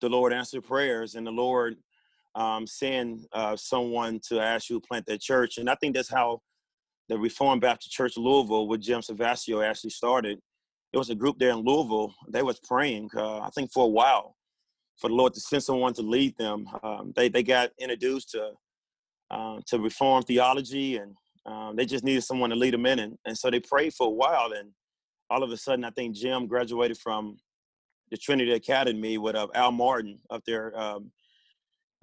the 0.00 0.08
lord 0.08 0.32
answered 0.32 0.62
prayers 0.62 1.16
and 1.16 1.26
the 1.26 1.30
lord 1.30 1.76
um, 2.38 2.66
send 2.66 3.26
uh, 3.32 3.56
someone 3.56 4.20
to 4.28 4.40
actually 4.40 4.80
plant 4.80 5.06
that 5.06 5.20
church 5.20 5.58
and 5.58 5.68
i 5.68 5.74
think 5.76 5.94
that's 5.94 6.10
how 6.10 6.40
the 7.08 7.18
reformed 7.18 7.60
baptist 7.60 7.92
church 7.92 8.16
louisville 8.16 8.68
with 8.68 8.80
jim 8.80 9.00
savastio 9.00 9.64
actually 9.64 9.90
started 9.90 10.38
it 10.92 10.98
was 10.98 11.10
a 11.10 11.14
group 11.14 11.38
there 11.38 11.50
in 11.50 11.58
louisville 11.58 12.14
they 12.28 12.42
was 12.42 12.60
praying 12.60 13.08
uh, 13.16 13.40
i 13.40 13.48
think 13.54 13.72
for 13.72 13.84
a 13.84 13.88
while 13.88 14.36
for 14.98 15.08
the 15.08 15.14
Lord 15.14 15.32
to 15.34 15.40
send 15.40 15.62
someone 15.62 15.94
to 15.94 16.02
lead 16.02 16.36
them. 16.36 16.66
Um, 16.82 17.12
they 17.16 17.28
they 17.28 17.42
got 17.42 17.70
introduced 17.78 18.30
to 18.30 18.52
uh, 19.30 19.60
to 19.66 19.78
Reformed 19.78 20.26
theology, 20.26 20.96
and 20.96 21.14
um, 21.46 21.76
they 21.76 21.86
just 21.86 22.04
needed 22.04 22.22
someone 22.22 22.50
to 22.50 22.56
lead 22.56 22.74
them 22.74 22.86
in, 22.86 22.98
and, 22.98 23.18
and 23.24 23.38
so 23.38 23.50
they 23.50 23.60
prayed 23.60 23.94
for 23.94 24.08
a 24.08 24.10
while, 24.10 24.52
and 24.52 24.70
all 25.30 25.42
of 25.42 25.50
a 25.50 25.56
sudden, 25.56 25.84
I 25.84 25.90
think 25.90 26.16
Jim 26.16 26.46
graduated 26.46 26.98
from 26.98 27.38
the 28.10 28.16
Trinity 28.16 28.52
Academy 28.52 29.18
with 29.18 29.36
uh, 29.36 29.48
Al 29.54 29.72
Martin 29.72 30.18
up 30.30 30.42
there. 30.46 30.78
Um, 30.78 31.12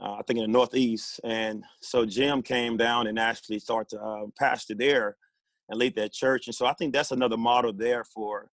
uh, 0.02 0.14
I 0.14 0.22
think 0.24 0.40
in 0.40 0.46
the 0.46 0.52
Northeast, 0.52 1.22
and 1.24 1.64
so 1.82 2.06
Jim 2.06 2.42
came 2.42 2.76
down 2.76 3.08
and 3.08 3.18
actually 3.18 3.60
started 3.60 3.96
to 3.96 4.04
uh, 4.04 4.26
pastor 4.38 4.76
there 4.76 5.16
and 5.70 5.80
lead 5.80 5.96
that 5.96 6.12
church. 6.12 6.48
And 6.48 6.56
so 6.56 6.66
I 6.66 6.74
think 6.74 6.94
that's 6.94 7.12
another 7.12 7.38
model 7.38 7.72
there 7.72 8.04
for 8.04 8.50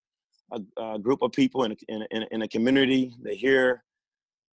a, 0.53 0.61
a 0.81 0.99
group 0.99 1.21
of 1.21 1.33
people 1.33 1.65
in 1.65 1.73
a, 1.73 1.77
in, 1.89 2.25
in 2.31 2.43
a 2.43 2.49
community. 2.49 3.13
They 3.23 3.35
hear 3.35 3.83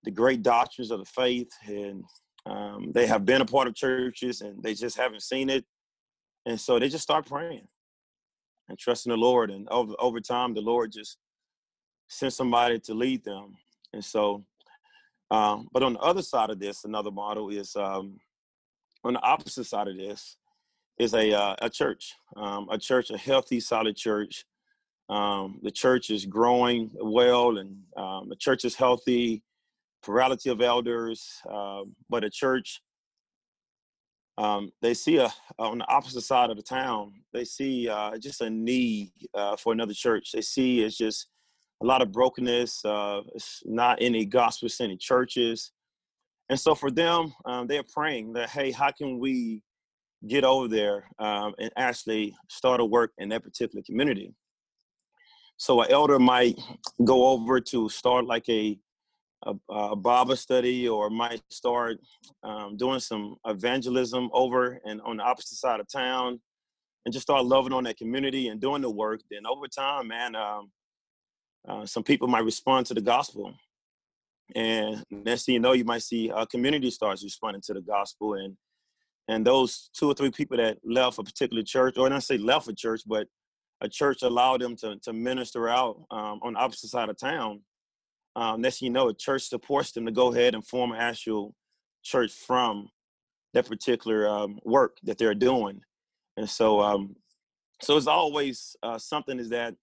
the 0.04 0.12
great 0.12 0.42
doctrines 0.42 0.90
of 0.92 1.00
the 1.00 1.06
faith, 1.06 1.52
and 1.68 2.04
um, 2.46 2.92
they 2.94 3.06
have 3.06 3.24
been 3.24 3.42
a 3.42 3.46
part 3.46 3.68
of 3.68 3.76
churches, 3.76 4.42
and 4.42 4.64
they 4.64 4.74
just 4.74 4.98
haven't 4.98 5.22
seen 5.22 5.50
it, 5.50 5.66
and 6.46 6.60
so 6.60 6.80
they 6.80 6.90
just 6.90 7.04
start 7.04 7.28
praying 7.28 7.68
and 8.68 8.80
trusting 8.80 9.12
the 9.12 9.18
Lord, 9.18 9.52
and 9.52 9.68
over 9.70 9.94
over 10.00 10.20
time, 10.20 10.54
the 10.54 10.62
Lord 10.62 10.92
just 10.92 11.18
sent 12.08 12.34
somebody 12.34 12.80
to 12.80 12.94
lead 12.96 13.24
them, 13.24 13.58
and 13.94 14.04
so. 14.04 14.44
Um, 15.32 15.68
but 15.72 15.84
on 15.84 15.94
the 15.94 16.00
other 16.00 16.22
side 16.22 16.50
of 16.50 16.60
this, 16.60 16.86
another 16.86 17.12
model 17.12 17.50
is 17.50 17.76
um, 17.76 18.20
on 19.04 19.14
the 19.14 19.22
opposite 19.22 19.66
side 19.66 19.88
of 19.88 19.98
this 19.98 20.38
is 20.98 21.14
a 21.14 21.34
uh, 21.34 21.56
a 21.62 21.70
church, 21.70 22.14
um, 22.36 22.68
a 22.72 22.78
church, 22.78 23.12
a 23.12 23.18
healthy, 23.18 23.60
solid 23.60 23.96
church. 23.96 24.46
Um, 25.10 25.60
the 25.64 25.72
church 25.72 26.10
is 26.10 26.26
growing 26.26 26.92
well, 27.02 27.58
and 27.58 27.78
um, 27.96 28.30
the 28.30 28.36
church 28.36 28.66
is 28.66 28.76
healthy 28.76 29.44
plurality 30.02 30.50
of 30.50 30.62
elders, 30.62 31.42
uh, 31.50 31.82
but 32.10 32.24
a 32.24 32.30
church, 32.30 32.82
um, 34.38 34.72
they 34.82 34.94
see 34.94 35.18
a 35.18 35.30
on 35.58 35.80
the 35.80 35.88
opposite 35.88 36.22
side 36.22 36.50
of 36.50 36.58
the 36.58 36.64
town. 36.64 37.14
They 37.34 37.44
see 37.44 37.90
uh, 37.90 38.18
just 38.18 38.42
a 38.42 38.50
need 38.50 39.12
uh, 39.34 39.58
for 39.58 39.74
another 39.74 39.94
church. 39.94 40.32
They 40.32 40.42
see 40.42 40.82
it's 40.82 40.98
just 40.98 41.28
a 41.82 41.86
lot 41.86 42.02
of 42.02 42.12
brokenness. 42.12 42.84
Uh, 42.84 43.22
it's 43.34 43.62
not 43.66 43.98
any 44.02 44.26
gospel-centered 44.26 45.00
churches, 45.00 45.72
and 46.50 46.60
so 46.60 46.76
for 46.76 46.92
them, 46.92 47.34
um, 47.46 47.68
they're 47.68 47.84
praying 47.84 48.34
that, 48.34 48.50
hey, 48.50 48.72
how 48.72 48.92
can 48.92 49.20
we 49.20 49.62
get 50.28 50.44
over 50.44 50.68
there 50.68 51.08
um, 51.20 51.54
and 51.60 51.72
actually 51.78 52.36
start 52.50 52.82
a 52.82 52.86
work 52.86 53.12
in 53.20 53.30
that 53.30 53.44
particular 53.44 53.84
community? 53.86 54.34
So 55.58 55.82
an 55.82 55.92
elder 55.92 56.20
might 56.20 56.60
go 57.04 57.28
over 57.28 57.60
to 57.62 57.90
start 57.90 58.26
like 58.26 58.48
a 58.50 58.80
a, 59.46 59.54
a 59.70 59.96
Bible 59.96 60.36
study 60.36 60.88
or 60.88 61.10
might 61.10 61.42
start 61.50 61.98
um, 62.44 62.78
doing 62.78 63.00
some 63.00 63.38
evangelism 63.46 64.30
over 64.34 64.82
and 64.86 65.02
on 65.02 65.18
the 65.18 65.24
opposite 65.24 65.58
side 65.58 65.80
of 65.80 65.88
town 65.92 66.40
and 67.06 67.14
just 67.14 67.24
start 67.24 67.46
loving 67.46 67.74
on 67.74 67.86
that 67.86 67.98
community 67.98 68.50
and 68.50 68.60
doing 68.60 68.82
the 68.82 68.90
work, 68.90 69.22
then 69.32 69.46
over 69.48 69.68
time, 69.68 70.10
man, 70.10 70.36
um, 70.36 70.70
uh, 71.70 71.86
some 71.86 72.04
people 72.04 72.28
might 72.28 72.46
respond 72.46 72.86
to 72.88 72.94
the 72.94 73.02
gospel. 73.02 73.54
And 74.56 75.04
next 75.12 75.46
thing 75.46 75.54
you 75.54 75.60
know, 75.60 75.74
you 75.74 75.86
might 75.86 76.02
see 76.02 76.32
a 76.36 76.46
community 76.48 76.90
starts 76.90 77.24
responding 77.24 77.62
to 77.68 77.74
the 77.74 77.82
gospel. 77.82 78.34
And 78.34 78.58
and 79.28 79.46
those 79.46 79.92
two 79.94 80.10
or 80.10 80.16
three 80.16 80.32
people 80.32 80.58
that 80.58 80.80
left 80.84 81.20
a 81.20 81.24
particular 81.24 81.62
church, 81.62 81.98
or 81.98 82.10
not 82.10 82.24
say 82.24 82.40
left 82.40 82.68
a 82.68 82.74
church, 82.74 83.02
but 83.06 83.28
a 83.80 83.88
church 83.88 84.24
allowed 84.24 84.62
them 84.62 84.76
to, 84.78 84.98
to 85.04 85.14
minister 85.14 85.70
out 85.70 86.02
um, 86.10 86.40
on 86.42 86.54
the 86.54 86.60
opposite 86.60 86.90
side 86.90 87.10
of 87.10 87.18
town 87.18 87.62
um, 88.36 88.62
next 88.62 88.82
you 88.82 88.90
know, 88.90 89.10
a 89.10 89.14
church 89.14 89.44
supports 89.44 89.92
them 89.92 90.06
to 90.06 90.12
go 90.12 90.32
ahead 90.32 90.56
and 90.56 90.66
form 90.66 90.92
an 90.92 90.98
actual 90.98 91.56
church 92.04 92.32
from 92.32 92.90
that 93.54 93.68
particular 93.68 94.28
um, 94.28 94.60
work 94.64 94.98
that 95.04 95.18
they're 95.18 95.34
doing. 95.34 95.82
And 96.38 96.50
so, 96.50 96.80
um, 96.80 97.16
so 97.82 97.98
it's 97.98 98.08
always 98.08 98.76
uh, 98.84 98.98
something 98.98 99.40
is 99.40 99.50
that 99.50 99.76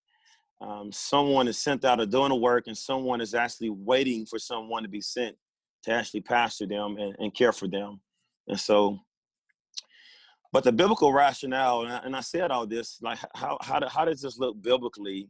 um, 0.60 0.90
someone 0.90 1.48
is 1.48 1.58
sent 1.58 1.84
out 1.84 2.00
of 2.00 2.10
doing 2.10 2.30
the 2.30 2.36
work, 2.36 2.66
and 2.66 2.76
someone 2.76 3.20
is 3.20 3.34
actually 3.34 3.70
waiting 3.70 4.24
for 4.24 4.38
someone 4.38 4.82
to 4.82 4.88
be 4.88 5.00
sent 5.00 5.36
to 5.84 5.92
actually 5.92 6.22
pastor 6.22 6.66
them 6.66 6.96
and, 6.98 7.14
and 7.18 7.34
care 7.34 7.52
for 7.52 7.68
them. 7.68 8.00
And 8.48 8.58
so, 8.58 8.98
but 10.52 10.64
the 10.64 10.72
biblical 10.72 11.12
rationale, 11.12 11.82
and 11.82 11.92
I, 11.92 11.98
and 11.98 12.16
I 12.16 12.20
said 12.20 12.50
all 12.50 12.66
this, 12.66 12.98
like 13.02 13.18
how 13.34 13.58
how, 13.60 13.86
how 13.88 14.04
does 14.04 14.22
this 14.22 14.38
look 14.38 14.60
biblically? 14.60 15.28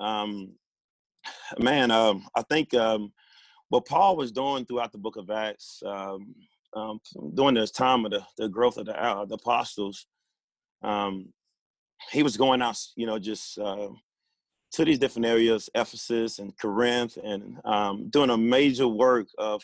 Um, 0.00 0.54
man, 1.58 1.90
um, 1.90 2.26
I 2.34 2.42
think 2.42 2.74
um, 2.74 3.12
what 3.68 3.86
Paul 3.86 4.16
was 4.16 4.32
doing 4.32 4.64
throughout 4.64 4.92
the 4.92 4.98
book 4.98 5.16
of 5.16 5.30
Acts, 5.30 5.82
um, 5.86 6.34
um 6.74 6.98
during 7.34 7.54
this 7.54 7.70
time 7.70 8.04
of 8.04 8.10
the, 8.10 8.22
the 8.36 8.48
growth 8.48 8.76
of 8.78 8.86
the, 8.86 9.00
uh, 9.00 9.24
the 9.24 9.34
apostles, 9.34 10.06
um, 10.82 11.32
he 12.10 12.22
was 12.22 12.36
going 12.36 12.62
out, 12.62 12.78
you 12.96 13.06
know, 13.06 13.18
just 13.18 13.58
uh, 13.58 13.88
to 14.72 14.84
these 14.84 14.98
different 14.98 15.26
areas, 15.26 15.70
Ephesus 15.74 16.38
and 16.38 16.56
Corinth, 16.58 17.16
and 17.22 17.58
um, 17.64 18.08
doing 18.10 18.30
a 18.30 18.36
major 18.36 18.88
work 18.88 19.28
of 19.38 19.62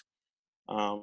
uh, 0.69 0.99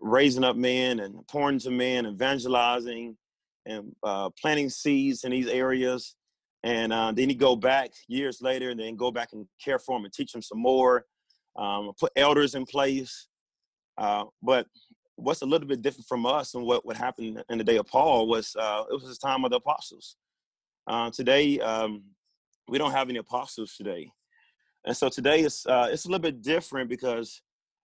raising 0.00 0.44
up 0.44 0.56
men 0.56 1.00
and 1.00 1.26
pouring 1.28 1.58
to 1.58 1.70
men, 1.70 2.06
evangelizing, 2.06 3.16
and 3.66 3.94
uh, 4.02 4.30
planting 4.40 4.70
seeds 4.70 5.24
in 5.24 5.30
these 5.30 5.48
areas. 5.48 6.16
And 6.62 6.92
uh, 6.92 7.12
then 7.12 7.28
he 7.28 7.34
go 7.34 7.56
back 7.56 7.90
years 8.08 8.40
later 8.42 8.70
and 8.70 8.80
then 8.80 8.96
go 8.96 9.10
back 9.10 9.28
and 9.32 9.46
care 9.62 9.78
for 9.78 9.96
them 9.96 10.04
and 10.04 10.12
teach 10.12 10.32
them 10.32 10.42
some 10.42 10.60
more 10.60 11.04
um, 11.56 11.92
put 11.98 12.12
elders 12.16 12.54
in 12.54 12.64
place. 12.64 13.28
Uh, 13.98 14.24
but 14.42 14.66
what's 15.16 15.42
a 15.42 15.46
little 15.46 15.68
bit 15.68 15.82
different 15.82 16.06
from 16.06 16.24
us 16.24 16.54
and 16.54 16.64
what, 16.64 16.84
what 16.86 16.96
happened 16.96 17.42
in 17.50 17.58
the 17.58 17.64
day 17.64 17.76
of 17.76 17.86
paul 17.86 18.26
was 18.26 18.56
uh, 18.58 18.84
it 18.90 18.94
was 18.94 19.04
the 19.04 19.26
time 19.26 19.44
of 19.44 19.50
the 19.50 19.56
apostles. 19.58 20.16
Uh, 20.86 21.10
today 21.10 21.60
um, 21.60 22.02
we 22.70 22.78
don't 22.78 22.92
have 22.92 23.08
any 23.08 23.18
apostles 23.18 23.74
today 23.76 24.10
and 24.86 24.96
so 24.96 25.08
today 25.08 25.40
it's 25.40 25.66
uh, 25.66 25.88
it's 25.92 26.04
a 26.04 26.08
little 26.08 26.22
bit 26.22 26.42
different 26.42 26.88
because 26.88 27.42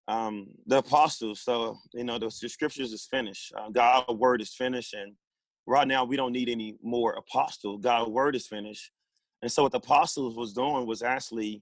um, 0.08 0.48
the 0.68 0.78
apostles 0.78 1.42
so 1.42 1.78
you 1.94 2.04
know 2.04 2.18
the, 2.18 2.32
the 2.42 2.50
scriptures 2.50 2.94
is 2.94 3.06
finished 3.06 3.54
uh, 3.58 3.70
god's 3.70 4.08
word 4.14 4.42
is 4.42 4.54
finished 4.54 4.94
and 4.94 5.14
right 5.66 5.88
now 5.88 6.04
we 6.04 6.16
don't 6.16 6.32
need 6.32 6.50
any 6.50 6.76
more 6.84 7.14
apostle. 7.14 7.78
God's 7.78 8.10
word 8.10 8.36
is 8.36 8.48
finished. 8.48 8.92
And 9.42 9.52
so 9.52 9.64
what 9.64 9.72
the 9.72 9.80
apostles 9.80 10.36
was 10.36 10.54
doing 10.54 10.86
was 10.86 11.02
actually 11.02 11.62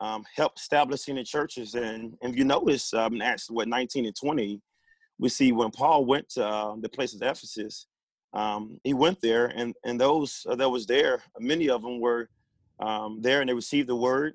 um, 0.00 0.24
help 0.34 0.56
establishing 0.56 1.16
the 1.16 1.24
churches. 1.24 1.74
And, 1.74 2.14
and 2.22 2.32
if 2.32 2.36
you 2.36 2.44
notice 2.44 2.92
um, 2.94 3.20
what 3.48 3.68
19 3.68 4.06
and 4.06 4.16
20, 4.16 4.60
we 5.18 5.28
see 5.28 5.52
when 5.52 5.70
Paul 5.70 6.04
went 6.04 6.28
to 6.30 6.46
uh, 6.46 6.76
the 6.80 6.88
place 6.88 7.14
of 7.14 7.22
Ephesus, 7.22 7.86
um, 8.34 8.78
he 8.84 8.92
went 8.92 9.18
there, 9.22 9.46
and 9.46 9.74
and 9.82 9.98
those 9.98 10.44
that 10.58 10.68
was 10.68 10.84
there, 10.84 11.22
many 11.38 11.70
of 11.70 11.80
them 11.80 12.00
were 12.00 12.28
um, 12.80 13.20
there, 13.20 13.40
and 13.40 13.48
they 13.48 13.54
received 13.54 13.88
the 13.88 13.96
word. 13.96 14.34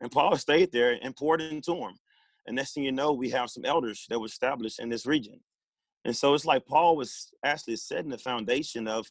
And 0.00 0.10
Paul 0.10 0.36
stayed 0.36 0.72
there 0.72 0.98
and 1.02 1.16
poured 1.16 1.40
into 1.40 1.74
them. 1.74 1.98
And 2.46 2.56
next 2.56 2.72
thing 2.72 2.84
you 2.84 2.92
know, 2.92 3.12
we 3.12 3.30
have 3.30 3.50
some 3.50 3.64
elders 3.64 4.06
that 4.08 4.18
were 4.18 4.26
established 4.26 4.80
in 4.80 4.88
this 4.88 5.06
region. 5.06 5.40
And 6.04 6.16
so 6.16 6.34
it's 6.34 6.46
like 6.46 6.66
Paul 6.66 6.96
was 6.96 7.32
actually 7.44 7.76
setting 7.76 8.10
the 8.10 8.18
foundation 8.18 8.86
of 8.86 9.06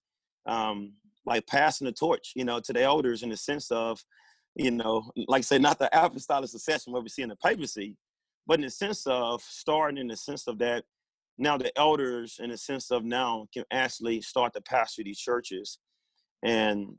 um, 0.48 0.94
like 1.26 1.46
passing 1.46 1.86
the 1.86 1.92
torch, 1.92 2.32
you 2.36 2.46
know, 2.46 2.60
to 2.62 2.74
the 2.74 2.82
elders 2.82 3.22
in 3.22 3.30
the 3.30 3.38
sense 3.38 3.70
of, 3.70 4.04
you 4.56 4.72
know, 4.72 5.12
like 5.28 5.40
I 5.40 5.42
say, 5.42 5.60
not 5.60 5.78
the 5.78 5.90
apostolic 5.94 6.50
succession 6.50 6.94
where 6.94 7.02
we 7.02 7.10
see 7.10 7.22
in 7.22 7.30
the 7.30 7.36
papacy, 7.36 7.98
but 8.48 8.56
in 8.56 8.62
the 8.62 8.72
sense 8.72 9.06
of 9.06 9.42
starting 9.42 10.00
in 10.00 10.08
the 10.08 10.18
sense 10.18 10.48
of 10.48 10.58
that 10.60 10.86
now 11.38 11.58
the 11.58 11.78
elders 11.78 12.40
in 12.42 12.50
the 12.50 12.58
sense 12.58 12.92
of 12.92 13.04
now 13.04 13.48
can 13.54 13.64
actually 13.72 14.22
start 14.22 14.54
to 14.54 14.62
pastor 14.62 15.04
these 15.04 15.20
churches. 15.20 15.78
And 16.44 16.96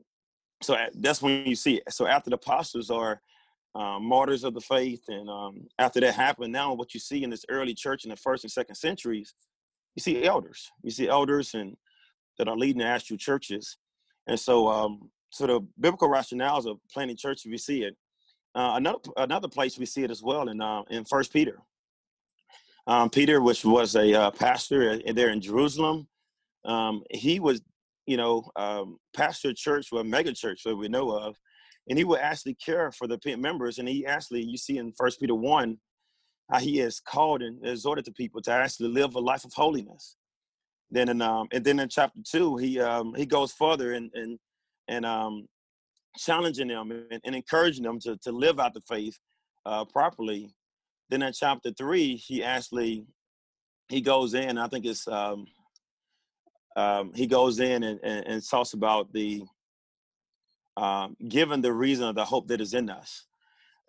so 0.61 0.77
that's 0.95 1.21
when 1.21 1.45
you 1.45 1.55
see 1.55 1.75
it. 1.75 1.93
So 1.93 2.05
after 2.07 2.29
the 2.29 2.35
apostles 2.35 2.89
are 2.89 3.21
um, 3.75 4.03
martyrs 4.05 4.43
of 4.43 4.53
the 4.53 4.61
faith, 4.61 5.03
and 5.07 5.29
um, 5.29 5.67
after 5.77 5.99
that 6.01 6.15
happened, 6.15 6.51
now 6.51 6.73
what 6.73 6.93
you 6.93 6.99
see 6.99 7.23
in 7.23 7.29
this 7.29 7.45
early 7.49 7.73
church 7.73 8.03
in 8.03 8.09
the 8.09 8.15
first 8.15 8.43
and 8.43 8.51
second 8.51 8.75
centuries, 8.75 9.33
you 9.95 10.01
see 10.01 10.25
elders. 10.25 10.71
You 10.83 10.91
see 10.91 11.07
elders 11.07 11.53
and 11.53 11.77
that 12.37 12.47
are 12.47 12.57
leading 12.57 12.79
the 12.79 12.87
actual 12.87 13.17
churches. 13.17 13.77
And 14.27 14.39
so, 14.39 14.67
um, 14.69 15.09
so 15.29 15.45
the 15.45 15.67
biblical 15.79 16.09
rationales 16.09 16.65
of 16.65 16.79
planting 16.91 17.17
churches, 17.17 17.45
we 17.45 17.57
see 17.57 17.83
it. 17.83 17.95
Uh, 18.55 18.73
another 18.75 18.99
another 19.17 19.47
place 19.47 19.77
we 19.77 19.85
see 19.85 20.03
it 20.03 20.09
as 20.09 20.23
well 20.23 20.49
in 20.49 20.59
uh, 20.59 20.81
in 20.89 21.05
First 21.05 21.31
Peter. 21.31 21.59
Um, 22.87 23.09
Peter, 23.11 23.39
which 23.39 23.63
was 23.63 23.95
a 23.95 24.13
uh, 24.13 24.31
pastor 24.31 24.99
there 25.13 25.29
in 25.29 25.41
Jerusalem, 25.41 26.07
um, 26.65 27.03
he 27.11 27.39
was, 27.39 27.61
you 28.09 28.17
know, 28.17 28.49
um, 28.55 28.97
pastor 29.15 29.53
church, 29.53 29.89
or 29.91 30.03
mega 30.03 30.33
church 30.33 30.63
that 30.63 30.75
we 30.75 30.87
know 30.87 31.11
of, 31.11 31.35
and 31.87 31.97
he 31.99 32.03
would 32.03 32.19
actually 32.19 32.55
care 32.55 32.91
for 32.91 33.07
the 33.07 33.19
members. 33.37 33.77
And 33.77 33.87
he 33.87 34.03
actually, 34.05 34.41
you 34.41 34.57
see 34.57 34.79
in 34.79 34.93
First 34.97 35.19
Peter 35.19 35.35
one, 35.35 35.77
how 36.51 36.57
he 36.57 36.77
has 36.77 36.99
called 36.99 37.43
and 37.43 37.63
exhorted 37.63 38.05
the 38.05 38.11
people 38.11 38.41
to 38.41 38.51
actually 38.51 38.89
live 38.89 39.13
a 39.13 39.19
life 39.19 39.45
of 39.45 39.53
holiness. 39.53 40.15
Then 40.89 41.07
in 41.09 41.21
um, 41.21 41.47
and 41.51 41.63
then 41.63 41.79
in 41.79 41.87
chapter 41.87 42.19
two, 42.27 42.57
he 42.57 42.79
um, 42.79 43.13
he 43.15 43.27
goes 43.27 43.51
further 43.51 43.93
and 43.93 44.09
and 44.15 44.39
and 44.87 45.05
um, 45.05 45.47
challenging 46.17 46.69
them 46.69 46.91
and, 46.91 47.21
and 47.23 47.35
encouraging 47.35 47.83
them 47.83 47.99
to 47.99 48.17
to 48.23 48.31
live 48.31 48.59
out 48.59 48.73
the 48.73 48.81
faith 48.89 49.19
uh, 49.67 49.85
properly. 49.85 50.49
Then 51.11 51.21
in 51.21 51.31
chapter 51.33 51.71
three, 51.77 52.15
he 52.15 52.43
actually 52.43 53.05
he 53.87 54.01
goes 54.01 54.33
in. 54.33 54.57
I 54.57 54.67
think 54.67 54.85
it's 54.85 55.07
um, 55.07 55.45
um, 56.79 57.11
he 57.13 57.27
goes 57.27 57.59
in 57.59 57.83
and, 57.83 57.99
and, 58.03 58.25
and 58.27 58.49
talks 58.49 58.73
about 58.73 59.11
the 59.11 59.43
um, 60.77 61.17
given 61.27 61.61
the 61.61 61.73
reason 61.73 62.07
of 62.07 62.15
the 62.15 62.23
hope 62.23 62.47
that 62.47 62.61
is 62.61 62.73
in 62.73 62.89
us 62.89 63.27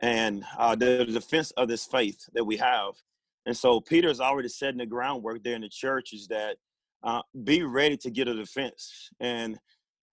and 0.02 0.44
uh, 0.58 0.74
the 0.74 1.04
defense 1.04 1.52
of 1.52 1.68
this 1.68 1.84
faith 1.84 2.18
that 2.34 2.44
we 2.44 2.56
have. 2.56 2.94
And 3.46 3.56
so 3.56 3.80
Peter's 3.80 4.20
already 4.20 4.48
setting 4.48 4.78
the 4.78 4.86
groundwork 4.86 5.42
there 5.44 5.54
in 5.54 5.60
the 5.60 5.68
church 5.68 6.12
is 6.12 6.26
that 6.28 6.56
uh, 7.02 7.22
be 7.44 7.62
ready 7.62 7.96
to 7.98 8.10
get 8.10 8.28
a 8.28 8.34
defense. 8.34 9.10
And 9.20 9.58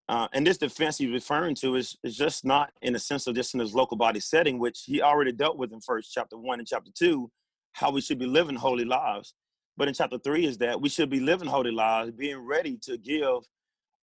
uh, 0.09 0.27
and 0.33 0.47
this 0.47 0.57
defense 0.57 0.97
he's 0.97 1.11
referring 1.11 1.55
to 1.55 1.75
is, 1.75 1.97
is 2.01 2.15
just 2.15 2.45
not 2.45 2.71
in 2.81 2.93
the 2.93 2.99
sense 2.99 3.27
of 3.27 3.35
just 3.35 3.53
in 3.53 3.59
his 3.59 3.75
local 3.75 3.97
body 3.97 4.21
setting, 4.21 4.57
which 4.57 4.83
he 4.85 5.01
already 5.01 5.33
dealt 5.33 5.57
with 5.57 5.73
in 5.73 5.81
first 5.81 6.13
chapter 6.13 6.37
one 6.37 6.59
and 6.59 6.67
chapter 6.67 6.91
two, 6.97 7.29
how 7.73 7.91
we 7.91 8.01
should 8.01 8.19
be 8.19 8.25
living 8.25 8.55
holy 8.55 8.85
lives. 8.85 9.33
But 9.77 9.87
in 9.87 9.93
chapter 9.93 10.17
three 10.17 10.45
is 10.45 10.57
that 10.57 10.81
we 10.81 10.89
should 10.89 11.09
be 11.09 11.19
living 11.19 11.47
holy 11.47 11.71
lives, 11.71 12.11
being 12.11 12.39
ready 12.39 12.77
to 12.83 12.97
give 12.97 13.43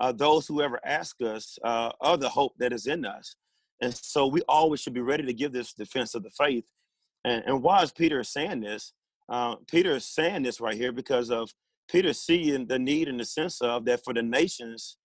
uh, 0.01 0.13
those 0.13 0.47
who 0.47 0.63
ever 0.63 0.81
ask 0.85 1.21
us 1.21 1.59
uh, 1.65 1.91
of 2.01 2.21
the 2.21 2.29
hope 2.29 2.55
that 2.59 2.73
is 2.73 2.87
in 2.87 3.05
us. 3.05 3.37
And 3.81 3.95
so 3.95 4.27
we 4.27 4.43
always 4.49 4.81
should 4.81 4.95
be 4.95 5.01
ready 5.01 5.25
to 5.25 5.33
give 5.33 5.53
this 5.53 5.73
defense 5.73 6.15
of 6.15 6.23
the 6.23 6.31
faith. 6.31 6.65
And, 7.25 7.43
and 7.47 7.63
why 7.63 7.83
is 7.83 7.93
Peter 7.93 8.23
saying 8.23 8.61
this? 8.61 8.93
Uh, 9.29 9.57
Peter 9.69 9.97
is 9.97 10.07
saying 10.07 10.43
this 10.43 10.61
right 10.61 10.77
here 10.77 10.93
because 10.93 11.31
of 11.31 11.51
Peter 11.89 12.13
seeing 12.13 12.67
the 12.67 12.79
need 12.79 13.09
in 13.09 13.17
the 13.17 13.25
sense 13.25 13.61
of 13.61 13.85
that 13.87 14.05
for 14.05 14.15
the 14.15 14.23
nations 14.23 14.97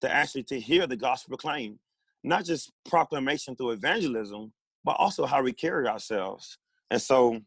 to 0.00 0.10
actually 0.10 0.44
to 0.44 0.60
hear 0.60 0.86
the 0.86 0.96
gospel 0.96 1.36
proclaimed, 1.36 1.78
not 2.22 2.44
just 2.44 2.72
proclamation 2.88 3.56
through 3.56 3.70
evangelism, 3.70 4.52
but 4.84 4.96
also 4.98 5.26
how 5.26 5.42
we 5.42 5.52
carry 5.52 5.88
ourselves. 5.88 6.58
And 6.90 7.00
so, 7.00 7.40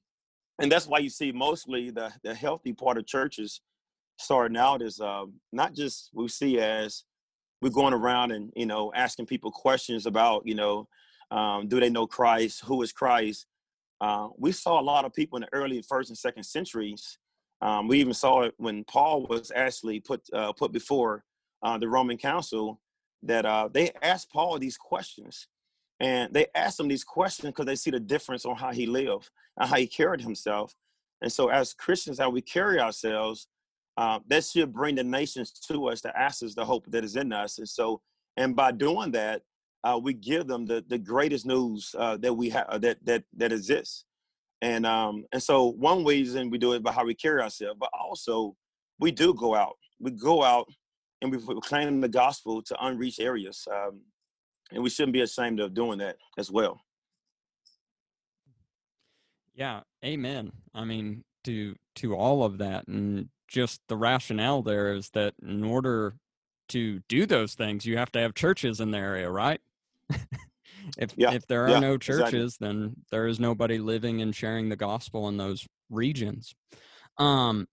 and 0.59 0.71
that's 0.71 0.87
why 0.87 0.99
you 0.99 1.09
see 1.09 1.31
mostly 1.31 1.89
the 1.89 2.11
the 2.23 2.33
healthy 2.33 2.73
part 2.73 2.97
of 2.97 3.05
churches 3.05 3.61
starting 4.17 4.57
out 4.57 4.81
is 4.81 4.99
uh, 4.99 5.25
not 5.51 5.73
just 5.73 6.09
we 6.13 6.27
see 6.27 6.59
as 6.59 7.03
we're 7.61 7.69
going 7.69 7.93
around 7.93 8.31
and 8.31 8.51
you 8.55 8.65
know 8.65 8.91
asking 8.93 9.25
people 9.25 9.51
questions 9.51 10.05
about 10.05 10.45
you 10.45 10.55
know 10.55 10.87
um, 11.31 11.67
do 11.67 11.79
they 11.79 11.91
know 11.91 12.07
Christ? 12.07 12.63
Who 12.65 12.81
is 12.81 12.91
Christ? 12.91 13.45
Uh, 14.01 14.29
we 14.37 14.51
saw 14.51 14.79
a 14.79 14.81
lot 14.81 15.05
of 15.05 15.13
people 15.13 15.37
in 15.37 15.41
the 15.41 15.53
early 15.53 15.81
first 15.81 16.09
and 16.09 16.17
second 16.17 16.43
centuries 16.43 17.19
um, 17.61 17.87
we 17.87 17.99
even 17.99 18.13
saw 18.13 18.43
it 18.43 18.53
when 18.57 18.83
Paul 18.85 19.25
was 19.27 19.51
actually 19.53 19.99
put 19.99 20.21
uh, 20.33 20.53
put 20.53 20.71
before 20.71 21.23
uh, 21.61 21.77
the 21.77 21.89
Roman 21.89 22.17
Council 22.17 22.79
that 23.23 23.45
uh, 23.45 23.67
they 23.71 23.91
asked 24.01 24.31
Paul 24.31 24.57
these 24.59 24.77
questions, 24.77 25.47
and 25.99 26.33
they 26.33 26.47
asked 26.55 26.79
him 26.79 26.87
these 26.87 27.03
questions 27.03 27.49
because 27.49 27.65
they 27.65 27.75
see 27.75 27.91
the 27.91 27.99
difference 27.99 28.45
on 28.45 28.55
how 28.55 28.71
he 28.71 28.85
lived 28.85 29.29
and 29.57 29.69
how 29.69 29.75
he 29.75 29.87
carried 29.87 30.21
himself. 30.21 30.73
And 31.21 31.31
so, 31.31 31.49
as 31.49 31.73
Christians, 31.73 32.19
how 32.19 32.29
we 32.29 32.41
carry 32.41 32.79
ourselves, 32.79 33.47
uh, 33.97 34.19
that 34.27 34.45
should 34.45 34.73
bring 34.73 34.95
the 34.95 35.03
nations 35.03 35.51
to 35.51 35.89
us 35.89 35.99
to 36.01 36.17
ask 36.17 36.41
us 36.43 36.55
the 36.55 36.63
hope 36.63 36.85
that 36.87 37.03
is 37.03 37.17
in 37.17 37.33
us. 37.33 37.57
And 37.57 37.67
so, 37.67 38.01
and 38.37 38.55
by 38.55 38.71
doing 38.71 39.11
that, 39.11 39.41
uh, 39.83 39.99
we 40.01 40.13
give 40.13 40.47
them 40.47 40.65
the 40.65 40.83
the 40.87 40.97
greatest 40.97 41.45
news 41.45 41.93
uh, 41.97 42.17
that 42.17 42.33
we 42.33 42.49
have 42.49 42.81
that 42.81 43.03
that 43.05 43.23
that 43.35 43.51
exists. 43.51 44.05
And 44.61 44.85
um, 44.85 45.25
and 45.31 45.41
so 45.41 45.67
one 45.71 46.05
reason 46.05 46.49
we 46.49 46.57
do 46.57 46.73
it 46.73 46.83
by 46.83 46.91
how 46.91 47.05
we 47.05 47.13
carry 47.15 47.41
ourselves, 47.41 47.77
but 47.79 47.89
also 47.97 48.55
we 48.99 49.11
do 49.11 49.33
go 49.33 49.55
out. 49.55 49.75
We 49.99 50.11
go 50.11 50.43
out 50.43 50.67
and 51.21 51.31
we 51.31 51.37
proclaim 51.37 52.01
the 52.01 52.09
gospel 52.09 52.61
to 52.63 52.85
unreached 52.85 53.19
areas, 53.19 53.67
um, 53.71 54.01
and 54.71 54.83
we 54.83 54.89
shouldn't 54.89 55.13
be 55.13 55.21
ashamed 55.21 55.59
of 55.59 55.73
doing 55.73 55.99
that 55.99 56.17
as 56.37 56.51
well. 56.51 56.81
Yeah, 59.53 59.81
amen. 60.05 60.51
I 60.73 60.85
mean, 60.85 61.23
to 61.43 61.75
to 61.95 62.15
all 62.15 62.43
of 62.43 62.59
that, 62.59 62.87
and 62.87 63.29
just 63.47 63.81
the 63.87 63.97
rationale 63.97 64.61
there 64.61 64.93
is 64.93 65.09
that 65.11 65.33
in 65.41 65.63
order 65.63 66.15
to 66.69 67.01
do 67.09 67.25
those 67.25 67.55
things, 67.55 67.85
you 67.85 67.97
have 67.97 68.11
to 68.13 68.19
have 68.19 68.33
churches 68.35 68.79
in 68.79 68.91
the 68.91 68.97
area, 68.97 69.29
right? 69.29 69.59
if 70.97 71.13
yeah. 71.17 71.33
if 71.33 71.45
there 71.47 71.65
are 71.65 71.71
yeah, 71.71 71.79
no 71.79 71.97
churches, 71.97 72.55
exactly. 72.55 72.67
then 72.67 72.95
there 73.11 73.27
is 73.27 73.39
nobody 73.39 73.79
living 73.79 74.21
and 74.21 74.35
sharing 74.35 74.69
the 74.69 74.75
gospel 74.75 75.27
in 75.27 75.37
those 75.37 75.67
regions. 75.89 76.53
Um, 77.17 77.67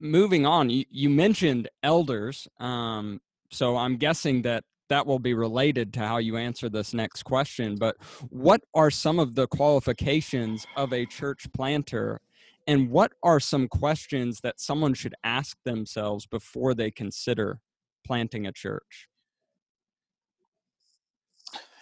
moving 0.00 0.46
on, 0.46 0.70
you, 0.70 0.84
you 0.90 1.08
mentioned 1.08 1.68
elders. 1.82 2.48
Um, 2.58 3.20
so 3.50 3.76
I'm 3.76 3.96
guessing 3.96 4.42
that 4.42 4.64
that 4.88 5.06
will 5.06 5.18
be 5.18 5.34
related 5.34 5.92
to 5.94 6.00
how 6.00 6.18
you 6.18 6.36
answer 6.36 6.68
this 6.68 6.94
next 6.94 7.24
question. 7.24 7.76
But 7.76 7.96
what 8.30 8.62
are 8.74 8.90
some 8.90 9.18
of 9.18 9.34
the 9.34 9.46
qualifications 9.46 10.66
of 10.76 10.92
a 10.92 11.06
church 11.06 11.46
planter? 11.52 12.20
And 12.66 12.90
what 12.90 13.12
are 13.22 13.40
some 13.40 13.68
questions 13.68 14.40
that 14.40 14.60
someone 14.60 14.94
should 14.94 15.14
ask 15.22 15.56
themselves 15.64 16.26
before 16.26 16.74
they 16.74 16.90
consider 16.90 17.60
planting 18.04 18.46
a 18.46 18.52
church? 18.52 19.08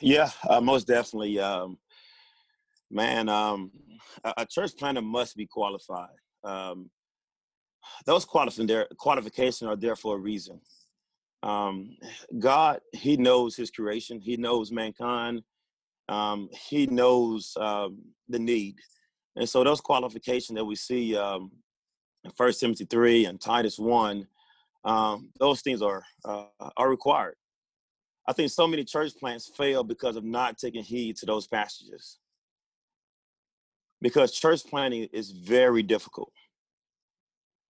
Yeah, 0.00 0.30
uh, 0.48 0.60
most 0.60 0.86
definitely. 0.86 1.38
Um, 1.40 1.78
man, 2.90 3.28
um, 3.28 3.70
a, 4.24 4.44
church 4.44 4.72
planter 4.78 5.00
must 5.00 5.36
be 5.36 5.46
qualified. 5.46 6.08
Um, 6.42 6.90
those 8.06 8.24
qualifications 8.24 9.62
are 9.62 9.76
there 9.76 9.96
for 9.96 10.16
a 10.16 10.20
reason. 10.20 10.60
Um, 11.44 11.96
God, 12.38 12.80
He 12.92 13.16
knows 13.16 13.54
His 13.54 13.70
creation. 13.70 14.18
He 14.20 14.36
knows 14.36 14.72
mankind. 14.72 15.42
Um, 16.08 16.50
he 16.68 16.86
knows 16.86 17.56
um, 17.58 18.02
the 18.28 18.38
need, 18.38 18.74
and 19.36 19.48
so 19.48 19.64
those 19.64 19.80
qualifications 19.80 20.54
that 20.56 20.64
we 20.64 20.76
see 20.76 21.16
um, 21.16 21.50
in 22.24 22.30
First 22.32 22.60
Timothy 22.60 22.84
three 22.84 23.24
and 23.24 23.40
Titus 23.40 23.78
one, 23.78 24.26
um, 24.84 25.30
those 25.40 25.62
things 25.62 25.80
are 25.80 26.04
uh, 26.26 26.44
are 26.76 26.90
required. 26.90 27.36
I 28.28 28.34
think 28.34 28.50
so 28.50 28.66
many 28.66 28.84
church 28.84 29.12
plants 29.18 29.50
fail 29.56 29.82
because 29.82 30.16
of 30.16 30.24
not 30.24 30.58
taking 30.58 30.82
heed 30.82 31.16
to 31.16 31.26
those 31.26 31.46
passages. 31.46 32.18
Because 34.02 34.32
church 34.32 34.62
planting 34.68 35.08
is 35.12 35.30
very 35.30 35.82
difficult. 35.82 36.32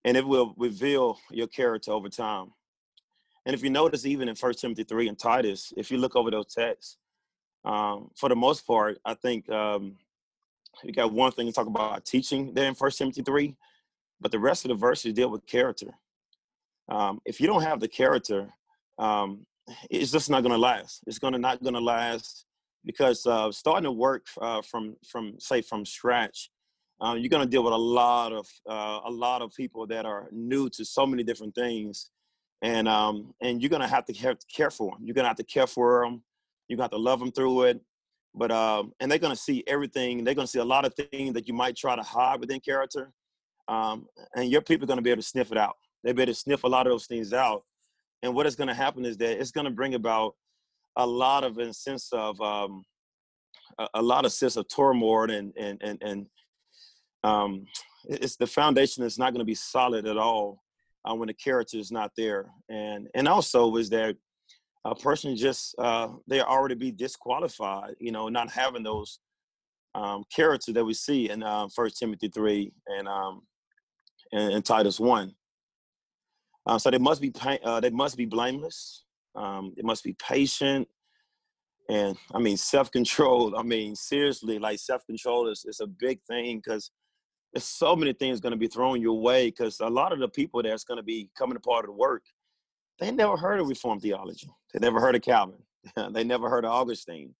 And 0.04 0.16
it 0.16 0.26
will 0.26 0.54
reveal 0.56 1.18
your 1.30 1.46
character 1.46 1.92
over 1.92 2.08
time. 2.08 2.52
And 3.46 3.54
if 3.54 3.62
you 3.62 3.70
notice, 3.70 4.07
even 4.07 4.28
in 4.28 4.35
First 4.37 4.61
Timothy 4.61 4.85
3 4.85 5.09
and 5.09 5.18
Titus, 5.18 5.72
if 5.76 5.90
you 5.90 5.98
look 5.98 6.16
over 6.16 6.30
those 6.30 6.54
texts, 6.54 6.98
um, 7.64 8.11
for 8.16 8.28
the 8.28 8.37
most 8.37 8.66
part, 8.66 8.98
I 9.04 9.14
think 9.14 9.48
um, 9.50 9.96
you 10.85 10.92
got 10.92 11.12
one 11.12 11.33
thing 11.33 11.46
to 11.46 11.52
talk 11.52 11.66
about 11.66 12.04
teaching 12.04 12.54
there 12.54 12.68
in 12.68 12.74
First 12.74 12.98
Timothy 12.98 13.22
3, 13.22 13.57
but 14.20 14.33
the 14.33 14.38
rest 14.38 14.64
of 14.64 14.70
the 14.70 14.74
verses 14.76 15.12
deal 15.14 15.30
with 15.30 15.46
character. 15.46 15.94
um, 16.88 17.20
if 17.24 17.40
you 17.40 17.46
don't 17.46 17.62
have 17.62 17.80
the 17.80 17.88
character, 17.88 18.50
um, 18.98 19.46
it's 19.90 20.11
just 20.12 20.30
not 20.30 20.42
going 20.42 20.52
to 20.52 20.59
last. 20.59 21.02
It's 21.07 21.18
going 21.18 21.33
to 21.33 21.38
not 21.38 21.62
going 21.62 21.74
to 21.74 21.80
last 21.80 22.46
because 22.85 23.26
uh, 23.26 23.50
starting 23.52 23.85
to 23.85 23.92
work 23.92 24.26
uh, 24.40 24.62
from 24.62 24.96
from 25.11 25.35
say 25.38 25.62
from 25.62 25.87
scratch, 25.87 26.50
um, 27.00 27.18
you're 27.18 27.30
going 27.30 27.44
to 27.44 27.50
deal 27.50 27.64
with 27.64 27.72
a 27.72 27.76
lot 27.76 28.33
of 28.33 28.46
uh, 28.68 29.00
a 29.07 29.11
lot 29.11 29.42
of 29.42 29.52
people 29.54 29.87
that 29.87 30.07
are 30.07 30.28
new 30.33 30.68
to 30.70 30.85
so 30.85 31.07
many 31.07 31.22
different 31.24 31.54
things, 31.54 32.11
and 32.64 32.88
um, 32.88 33.35
and 33.42 33.61
you're 33.61 33.68
to 33.83 33.87
have 33.87 34.07
to 34.07 34.14
care, 34.14 34.35
care 34.50 34.70
for 34.70 34.92
them. 34.92 35.00
You're 35.05 35.14
to 35.24 35.29
have 35.29 35.37
to 35.37 35.44
care 35.44 35.66
for 35.66 36.03
them. 36.03 36.22
You're 36.66 36.79
going 36.79 36.88
to 36.88 36.90
to 36.92 36.96
love 36.96 37.20
them 37.20 37.31
through 37.31 37.64
it. 37.64 37.81
But 38.35 38.50
um, 38.50 38.92
and 38.98 39.12
they're 39.12 39.18
to 39.35 39.40
see 39.40 39.62
everything. 39.66 40.24
They're 40.24 40.35
to 40.46 40.50
see 40.50 40.59
a 40.59 40.64
lot 40.64 40.87
of 40.87 40.94
things 40.94 41.35
that 41.35 41.46
you 41.46 41.53
might 41.53 41.77
try 41.77 41.94
to 41.94 42.03
hide 42.03 42.40
within 42.40 42.61
character, 42.61 43.12
um, 43.68 44.07
and 44.35 44.50
your 44.50 44.62
people 44.62 44.85
are 44.85 44.88
to 44.96 45.03
be 45.03 45.11
able 45.11 45.22
to 45.22 45.29
sniff 45.29 45.53
it 45.53 45.59
out. 45.59 45.77
They 46.03 46.12
better 46.12 46.33
sniff 46.33 46.64
a 46.64 46.66
lot 46.66 46.87
of 46.87 46.92
those 46.92 47.07
things 47.07 47.33
out. 47.33 47.62
And 48.22 48.35
what 48.35 48.46
is 48.46 48.57
to 48.68 48.74
happen 48.74 49.05
is 49.05 49.18
that 49.18 49.38
it's 49.38 49.53
to 49.66 49.70
bring 49.70 49.94
about 49.94 50.35
a 50.96 51.07
lot 51.07 51.44
of 51.44 51.59
a 51.59 51.72
sense 51.74 52.09
of 52.12 52.40
um, 52.40 52.83
a, 53.79 53.88
a, 53.94 54.03
lot 54.03 54.24
of 54.24 54.33
sense 54.33 54.57
of 54.57 54.66
turmoil 54.68 55.31
and 55.31 55.53
and 55.59 55.83
and 55.83 56.03
and 56.03 56.27
um, 57.22 57.66
it's 58.09 58.37
the 58.37 58.46
foundation 58.46 59.05
is 59.05 59.18
not 59.18 59.33
going 59.33 59.40
to 59.40 59.44
be 59.44 59.55
solid 59.55 60.07
at 60.07 60.16
all 60.16 60.63
uh, 61.08 61.14
when 61.14 61.28
the 61.28 61.34
character 61.34 61.78
is 61.78 61.90
not 61.90 62.12
there. 62.16 62.50
And 62.68 63.08
and 63.14 63.28
also 63.28 63.76
is 63.76 63.90
that 63.90 64.16
a 64.84 64.94
person 64.94 65.36
just 65.36 65.74
uh, 65.78 66.08
they 66.26 66.40
already 66.40 66.74
be 66.74 66.90
disqualified. 66.90 67.94
You 67.98 68.12
know, 68.12 68.28
not 68.28 68.50
having 68.50 68.82
those 68.82 69.18
um, 69.94 70.24
character 70.34 70.72
that 70.72 70.84
we 70.84 70.94
see 70.94 71.30
in 71.30 71.42
uh, 71.42 71.68
First 71.74 71.98
Timothy 71.98 72.28
three 72.28 72.72
and 72.86 73.08
um, 73.08 73.42
and, 74.32 74.54
and 74.54 74.64
Titus 74.64 75.00
one. 75.00 75.34
Uh, 76.66 76.78
so 76.78 76.90
they 76.90 76.98
must 76.98 77.20
be 77.20 77.32
uh, 77.64 77.80
they 77.80 77.90
must 77.90 78.16
be 78.16 78.26
blameless. 78.26 79.04
Um, 79.34 79.72
they 79.76 79.82
must 79.82 80.04
be 80.04 80.16
patient, 80.26 80.88
and 81.88 82.16
I 82.34 82.38
mean 82.38 82.56
self 82.56 82.90
control. 82.90 83.56
I 83.56 83.62
mean 83.62 83.94
seriously, 83.96 84.58
like 84.58 84.78
self 84.78 85.04
control 85.06 85.48
is 85.48 85.64
is 85.66 85.80
a 85.80 85.86
big 85.86 86.20
thing 86.28 86.60
because 86.64 86.90
there's 87.54 87.64
so 87.64 87.96
many 87.96 88.12
things 88.12 88.40
going 88.40 88.52
to 88.52 88.58
be 88.58 88.68
thrown 88.68 89.00
your 89.00 89.20
way. 89.20 89.46
Because 89.46 89.80
a 89.80 89.88
lot 89.88 90.12
of 90.12 90.18
the 90.18 90.28
people 90.28 90.62
that's 90.62 90.84
going 90.84 90.98
to 90.98 91.04
be 91.04 91.30
coming 91.38 91.56
a 91.56 91.60
part 91.60 91.84
of 91.84 91.88
the 91.88 91.96
work, 91.96 92.24
they 92.98 93.10
never 93.10 93.36
heard 93.36 93.60
of 93.60 93.68
Reformed 93.68 94.02
theology. 94.02 94.48
They 94.72 94.80
never 94.80 95.00
heard 95.00 95.14
of 95.14 95.22
Calvin. 95.22 95.62
they 96.12 96.24
never 96.24 96.50
heard 96.50 96.64
of 96.64 96.72
Augustine. 96.72 97.34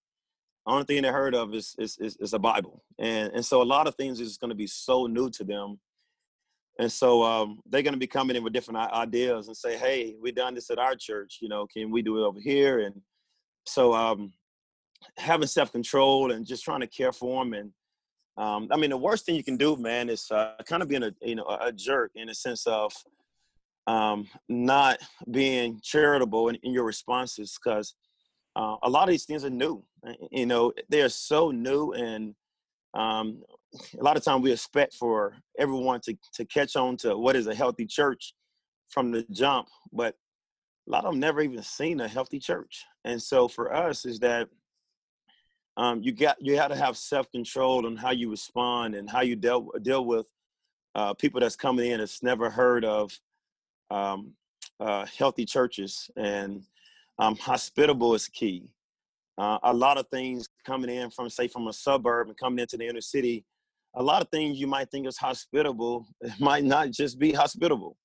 The 0.66 0.72
only 0.72 0.85
thing 0.85 1.03
they 1.03 1.09
heard 1.09 1.35
of 1.35 1.55
is 1.55 1.74
is 1.79 1.98
is, 1.98 2.16
is 2.18 2.33
a 2.33 2.38
Bible, 2.38 2.83
and 2.98 3.33
and 3.35 3.44
so 3.44 3.61
a 3.61 3.64
lot 3.64 3.87
of 3.87 3.96
things 3.96 4.18
is 4.18 4.38
going 4.38 4.48
to 4.48 4.55
be 4.55 4.66
so 4.66 5.07
new 5.07 5.29
to 5.31 5.44
them 5.44 5.79
and 6.79 6.90
so 6.90 7.22
um, 7.22 7.61
they're 7.66 7.83
going 7.83 7.94
to 7.94 8.00
be 8.00 8.07
coming 8.07 8.37
in 8.37 8.42
with 8.42 8.53
different 8.53 8.81
ideas 8.92 9.46
and 9.46 9.57
say, 9.57 9.77
"Hey, 9.79 10.16
we 10.20 10.33
done 10.33 10.55
this 10.55 10.70
at 10.70 10.79
our 10.79 10.96
church. 10.96 11.38
You 11.40 11.48
know, 11.48 11.66
can 11.66 11.90
we 11.90 12.03
do 12.03 12.18
it 12.18 12.27
over 12.27 12.40
here?" 12.40 12.81
And 12.81 13.00
so 13.64 13.94
um, 13.94 14.33
having 15.16 15.46
self 15.46 15.70
control 15.70 16.33
and 16.33 16.46
just 16.46 16.64
trying 16.64 16.81
to 16.81 16.87
care 16.88 17.12
for 17.12 17.44
them. 17.44 17.55
And 17.55 17.70
um, 18.37 18.68
I 18.70 18.77
mean, 18.77 18.90
the 18.90 18.97
worst 18.97 19.27
thing 19.27 19.37
you 19.37 19.44
can 19.44 19.57
do, 19.57 19.77
man, 19.77 20.09
is 20.09 20.31
uh, 20.31 20.55
kind 20.66 20.83
of 20.83 20.88
being 20.88 21.05
a 21.05 21.12
you 21.23 21.37
know 21.37 21.44
a 21.44 21.73
jerk 21.73 22.12
in 22.14 22.29
the 22.29 22.35
sense 22.35 22.66
of 22.66 22.92
um, 23.87 24.27
not 24.49 24.99
being 25.31 25.81
charitable 25.83 26.49
in, 26.49 26.57
in 26.62 26.73
your 26.73 26.85
responses 26.85 27.59
because 27.62 27.94
uh, 28.57 28.77
a 28.83 28.90
lot 28.90 29.05
of 29.05 29.11
these 29.11 29.25
things 29.25 29.44
are 29.44 29.51
new. 29.51 29.85
You 30.31 30.47
know, 30.47 30.73
they 30.88 31.03
are 31.03 31.09
so 31.09 31.51
new 31.51 31.92
and 31.92 32.35
um, 32.94 33.42
a 33.99 34.03
lot 34.03 34.16
of 34.16 34.25
time 34.25 34.40
we 34.40 34.53
expect 34.53 34.94
for 34.94 35.37
everyone 35.59 36.01
to, 36.03 36.16
to 36.35 36.44
catch 36.44 36.77
on 36.77 36.97
to 36.99 37.16
what 37.16 37.37
is 37.37 37.47
a 37.47 37.55
healthy 37.55 37.87
church 37.87 38.35
from 38.88 39.11
the 39.11 39.25
jump, 39.33 39.68
but 39.92 40.14
a 40.87 40.90
lot 40.90 41.05
of 41.05 41.12
them 41.12 41.20
never 41.20 41.40
even 41.40 41.62
seen 41.62 42.01
a 42.01 42.09
healthy 42.09 42.38
church. 42.38 42.85
And 43.05 43.20
so 43.20 43.49
for 43.49 43.75
us 43.75 44.05
is 44.05 44.20
that 44.20 44.49
um, 45.77 46.03
you 46.03 46.13
got 46.13 46.37
you 46.41 46.57
have 46.57 46.71
to 46.71 46.77
have 46.77 46.97
self 46.97 47.31
control 47.31 47.87
on 47.87 47.97
how 47.97 48.11
you 48.11 48.31
respond 48.31 48.95
and 48.95 49.09
how 49.09 49.23
you 49.23 49.37
deal 49.37 49.71
deal 49.83 50.05
with 50.05 50.27
uh, 50.95 51.15
people 51.15 51.41
that's 51.41 51.57
coming 51.57 51.91
in 51.91 51.99
that's 51.99 52.23
never 52.23 52.51
heard 52.51 52.85
of 52.85 53.13
um, 53.91 54.33
uh, 54.81 55.05
healthy 55.19 55.45
churches 55.45 56.11
and 56.17 56.63
um, 57.19 57.37
hospitable 57.37 58.15
is 58.15 58.29
key. 58.29 58.69
Uh, 59.37 59.59
a 59.65 59.73
lot 59.73 59.99
of 59.99 60.07
things 60.09 60.49
coming 60.65 60.91
in 60.91 61.11
from 61.11 61.29
say 61.29 61.49
from 61.49 61.67
a 61.67 61.73
suburb 61.73 62.29
and 62.29 62.37
coming 62.37 62.61
into 62.61 62.77
the 62.77 62.87
inner 62.87 63.01
city 63.01 63.45
a 63.97 64.03
lot 64.03 64.23
of 64.23 64.29
things 64.29 64.59
you 64.59 64.67
might 64.67 64.91
think 64.91 65.07
is 65.07 65.17
hospitable 65.17 66.07
might 66.39 66.65
not 66.65 66.91
just 66.91 67.19
be 67.19 67.33
hospitable. 67.33 67.97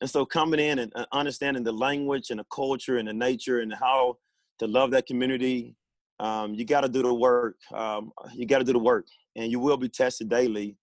And 0.00 0.08
so 0.08 0.24
coming 0.24 0.60
in 0.60 0.78
and 0.78 0.92
understanding 1.12 1.62
the 1.62 1.72
language 1.72 2.30
and 2.30 2.40
the 2.40 2.44
culture 2.52 2.96
and 2.96 3.08
the 3.08 3.12
nature 3.12 3.60
and 3.60 3.72
how 3.72 4.16
to 4.58 4.66
love 4.66 4.90
that 4.92 5.06
community, 5.06 5.74
um, 6.20 6.54
you 6.54 6.64
got 6.66 6.82
to 6.82 6.88
do 6.88 7.02
the 7.02 7.12
work. 7.12 7.56
Um, 7.72 8.12
you 8.34 8.46
got 8.46 8.58
to 8.58 8.64
do 8.64 8.74
the 8.74 8.78
work, 8.78 9.06
and 9.34 9.50
you 9.50 9.58
will 9.58 9.78
be 9.78 9.88
tested 9.88 10.28
daily, 10.28 10.76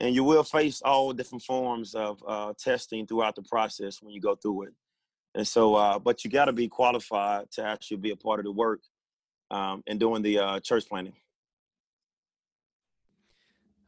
and 0.00 0.14
you 0.14 0.24
will 0.24 0.42
face 0.42 0.82
all 0.82 1.12
different 1.12 1.44
forms 1.44 1.94
of 1.94 2.22
uh, 2.26 2.52
testing 2.58 3.06
throughout 3.06 3.36
the 3.36 3.42
process 3.42 4.02
when 4.02 4.12
you 4.12 4.20
go 4.20 4.34
through 4.34 4.64
it. 4.64 4.74
And 5.36 5.46
so, 5.46 5.76
uh, 5.76 5.98
but 5.98 6.24
you 6.24 6.30
got 6.30 6.46
to 6.46 6.52
be 6.52 6.68
qualified 6.68 7.50
to 7.52 7.64
actually 7.64 7.98
be 7.98 8.10
a 8.10 8.16
part 8.16 8.40
of 8.40 8.44
the 8.44 8.52
work 8.52 8.80
um, 9.50 9.82
and 9.86 9.98
doing 10.00 10.22
the 10.22 10.38
uh, 10.38 10.60
church 10.60 10.88
planting. 10.88 11.14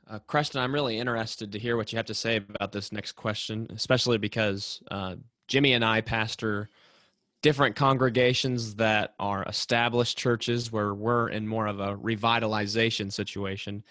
Uh, 0.09 0.20
Creston, 0.20 0.61
I'm 0.61 0.72
really 0.72 0.99
interested 0.99 1.51
to 1.51 1.59
hear 1.59 1.77
what 1.77 1.92
you 1.92 1.96
have 1.96 2.07
to 2.07 2.14
say 2.14 2.37
about 2.37 2.70
this 2.70 2.92
next 2.92 3.12
question, 3.12 3.66
especially 3.70 4.18
because 4.18 4.81
uh, 4.92 5.16
Jimmy 5.49 5.72
and 5.72 5.85
I 5.85 6.01
pastor 6.01 6.70
different 7.42 7.77
congregations 7.77 8.75
that 8.77 9.14
are 9.18 9.44
established 9.44 10.18
churches 10.18 10.72
where 10.72 10.94
we're 10.94 11.29
in 11.29 11.46
more 11.46 11.66
of 11.66 11.81
a 11.81 11.96
revitalization 11.96 13.12
situation. 13.12 13.85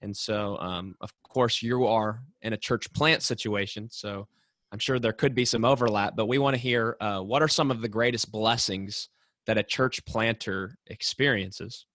And 0.00 0.16
so, 0.16 0.56
um, 0.58 0.94
of 1.00 1.12
course, 1.22 1.62
you 1.62 1.86
are 1.86 2.22
in 2.42 2.52
a 2.52 2.56
church 2.56 2.92
plant 2.92 3.22
situation. 3.22 3.88
So 3.90 4.26
I'm 4.72 4.78
sure 4.78 4.98
there 4.98 5.12
could 5.12 5.34
be 5.34 5.44
some 5.44 5.64
overlap, 5.64 6.16
but 6.16 6.26
we 6.26 6.38
want 6.38 6.54
to 6.54 6.60
hear 6.60 6.96
uh, 7.00 7.20
what 7.20 7.42
are 7.42 7.48
some 7.48 7.70
of 7.70 7.82
the 7.82 7.88
greatest 7.88 8.32
blessings 8.32 9.08
that 9.46 9.58
a 9.58 9.62
church 9.62 10.04
planter 10.06 10.76
experiences? 10.86 11.86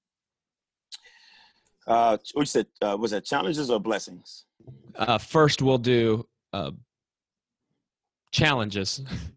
Uh, 1.87 2.17
what 2.33 2.41
you 2.41 2.45
said 2.45 2.67
uh, 2.81 2.97
was 2.99 3.11
that 3.11 3.25
challenges 3.25 3.69
or 3.69 3.79
blessings? 3.79 4.45
Uh, 4.95 5.17
first, 5.17 5.61
we'll 5.61 5.77
do 5.77 6.27
uh, 6.53 6.71
challenges. 8.31 9.01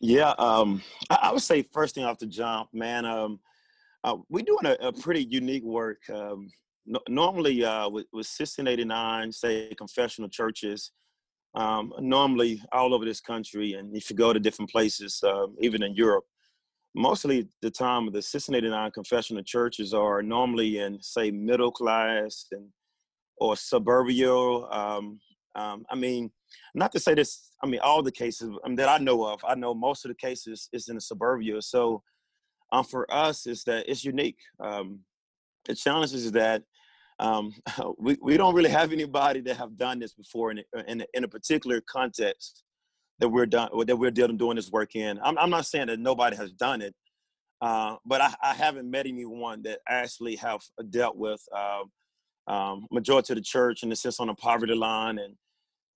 yeah, 0.00 0.34
um, 0.38 0.82
I, 1.10 1.18
I, 1.22 1.32
would 1.32 1.42
say 1.42 1.62
first 1.72 1.94
thing 1.94 2.04
off 2.04 2.18
the 2.18 2.26
jump, 2.26 2.68
man. 2.72 3.04
Um, 3.04 3.40
uh, 4.02 4.16
we're 4.28 4.44
doing 4.44 4.66
a, 4.66 4.88
a, 4.88 4.92
pretty 4.92 5.24
unique 5.24 5.64
work. 5.64 5.98
Um, 6.12 6.50
no, 6.86 7.00
normally, 7.08 7.64
uh, 7.64 7.88
with, 7.88 8.06
with 8.12 8.26
1689, 8.26 9.32
say 9.32 9.74
confessional 9.76 10.28
churches, 10.28 10.92
um, 11.54 11.92
normally 12.00 12.62
all 12.72 12.94
over 12.94 13.04
this 13.04 13.20
country, 13.20 13.74
and 13.74 13.96
if 13.96 14.10
you 14.10 14.16
go 14.16 14.32
to 14.32 14.40
different 14.40 14.70
places, 14.70 15.22
uh, 15.24 15.46
even 15.60 15.82
in 15.82 15.94
Europe, 15.94 16.24
mostly 16.94 17.48
the 17.60 17.70
time 17.70 18.06
the 18.06 18.22
1689 18.22 18.90
confessional 18.92 19.42
churches 19.42 19.92
are 19.92 20.22
normally 20.22 20.78
in 20.78 21.02
say 21.02 21.30
middle 21.30 21.72
class 21.72 22.46
and 22.52 22.68
or 23.38 23.56
suburbial 23.56 24.72
um, 24.72 25.18
um, 25.56 25.84
i 25.90 25.94
mean 25.96 26.30
not 26.74 26.92
to 26.92 27.00
say 27.00 27.14
this 27.14 27.50
i 27.62 27.66
mean 27.66 27.80
all 27.82 28.02
the 28.02 28.12
cases 28.12 28.50
I 28.64 28.68
mean, 28.68 28.76
that 28.76 28.88
i 28.88 28.98
know 28.98 29.24
of 29.24 29.40
i 29.46 29.54
know 29.54 29.74
most 29.74 30.04
of 30.04 30.10
the 30.10 30.14
cases 30.14 30.68
is 30.72 30.88
in 30.88 30.96
the 30.96 31.00
suburbia 31.00 31.60
so 31.62 32.02
um, 32.72 32.84
for 32.84 33.12
us 33.12 33.46
is 33.46 33.64
that 33.64 33.88
it's 33.88 34.04
unique 34.04 34.38
um, 34.60 35.00
the 35.66 35.74
challenge 35.74 36.12
is 36.12 36.30
that 36.32 36.62
um, 37.18 37.54
we, 37.98 38.16
we 38.22 38.36
don't 38.36 38.54
really 38.54 38.70
have 38.70 38.92
anybody 38.92 39.40
that 39.40 39.56
have 39.56 39.76
done 39.76 39.98
this 39.98 40.14
before 40.14 40.50
in, 40.50 40.62
in, 40.86 41.04
in 41.14 41.24
a 41.24 41.28
particular 41.28 41.80
context 41.80 42.62
that 43.20 43.28
we're 43.28 43.46
done 43.46 43.68
that 43.86 43.96
we're 43.96 44.10
dealing 44.10 44.36
doing 44.36 44.56
this 44.56 44.70
work 44.70 44.96
in. 44.96 45.20
I'm, 45.22 45.38
I'm 45.38 45.50
not 45.50 45.66
saying 45.66 45.86
that 45.86 46.00
nobody 46.00 46.36
has 46.36 46.52
done 46.52 46.82
it, 46.82 46.94
uh, 47.60 47.96
but 48.04 48.20
I, 48.20 48.34
I, 48.42 48.54
haven't 48.54 48.90
met 48.90 49.06
anyone 49.06 49.62
that 49.62 49.78
actually 49.88 50.34
have 50.36 50.60
dealt 50.90 51.16
with 51.16 51.40
uh, 51.54 51.84
um, 52.48 52.86
majority 52.90 53.32
of 53.32 53.36
the 53.36 53.42
church 53.42 53.82
and 53.82 53.92
the 53.92 53.96
sense 53.96 54.18
on 54.18 54.26
the 54.26 54.34
poverty 54.34 54.74
line 54.74 55.18
and 55.18 55.36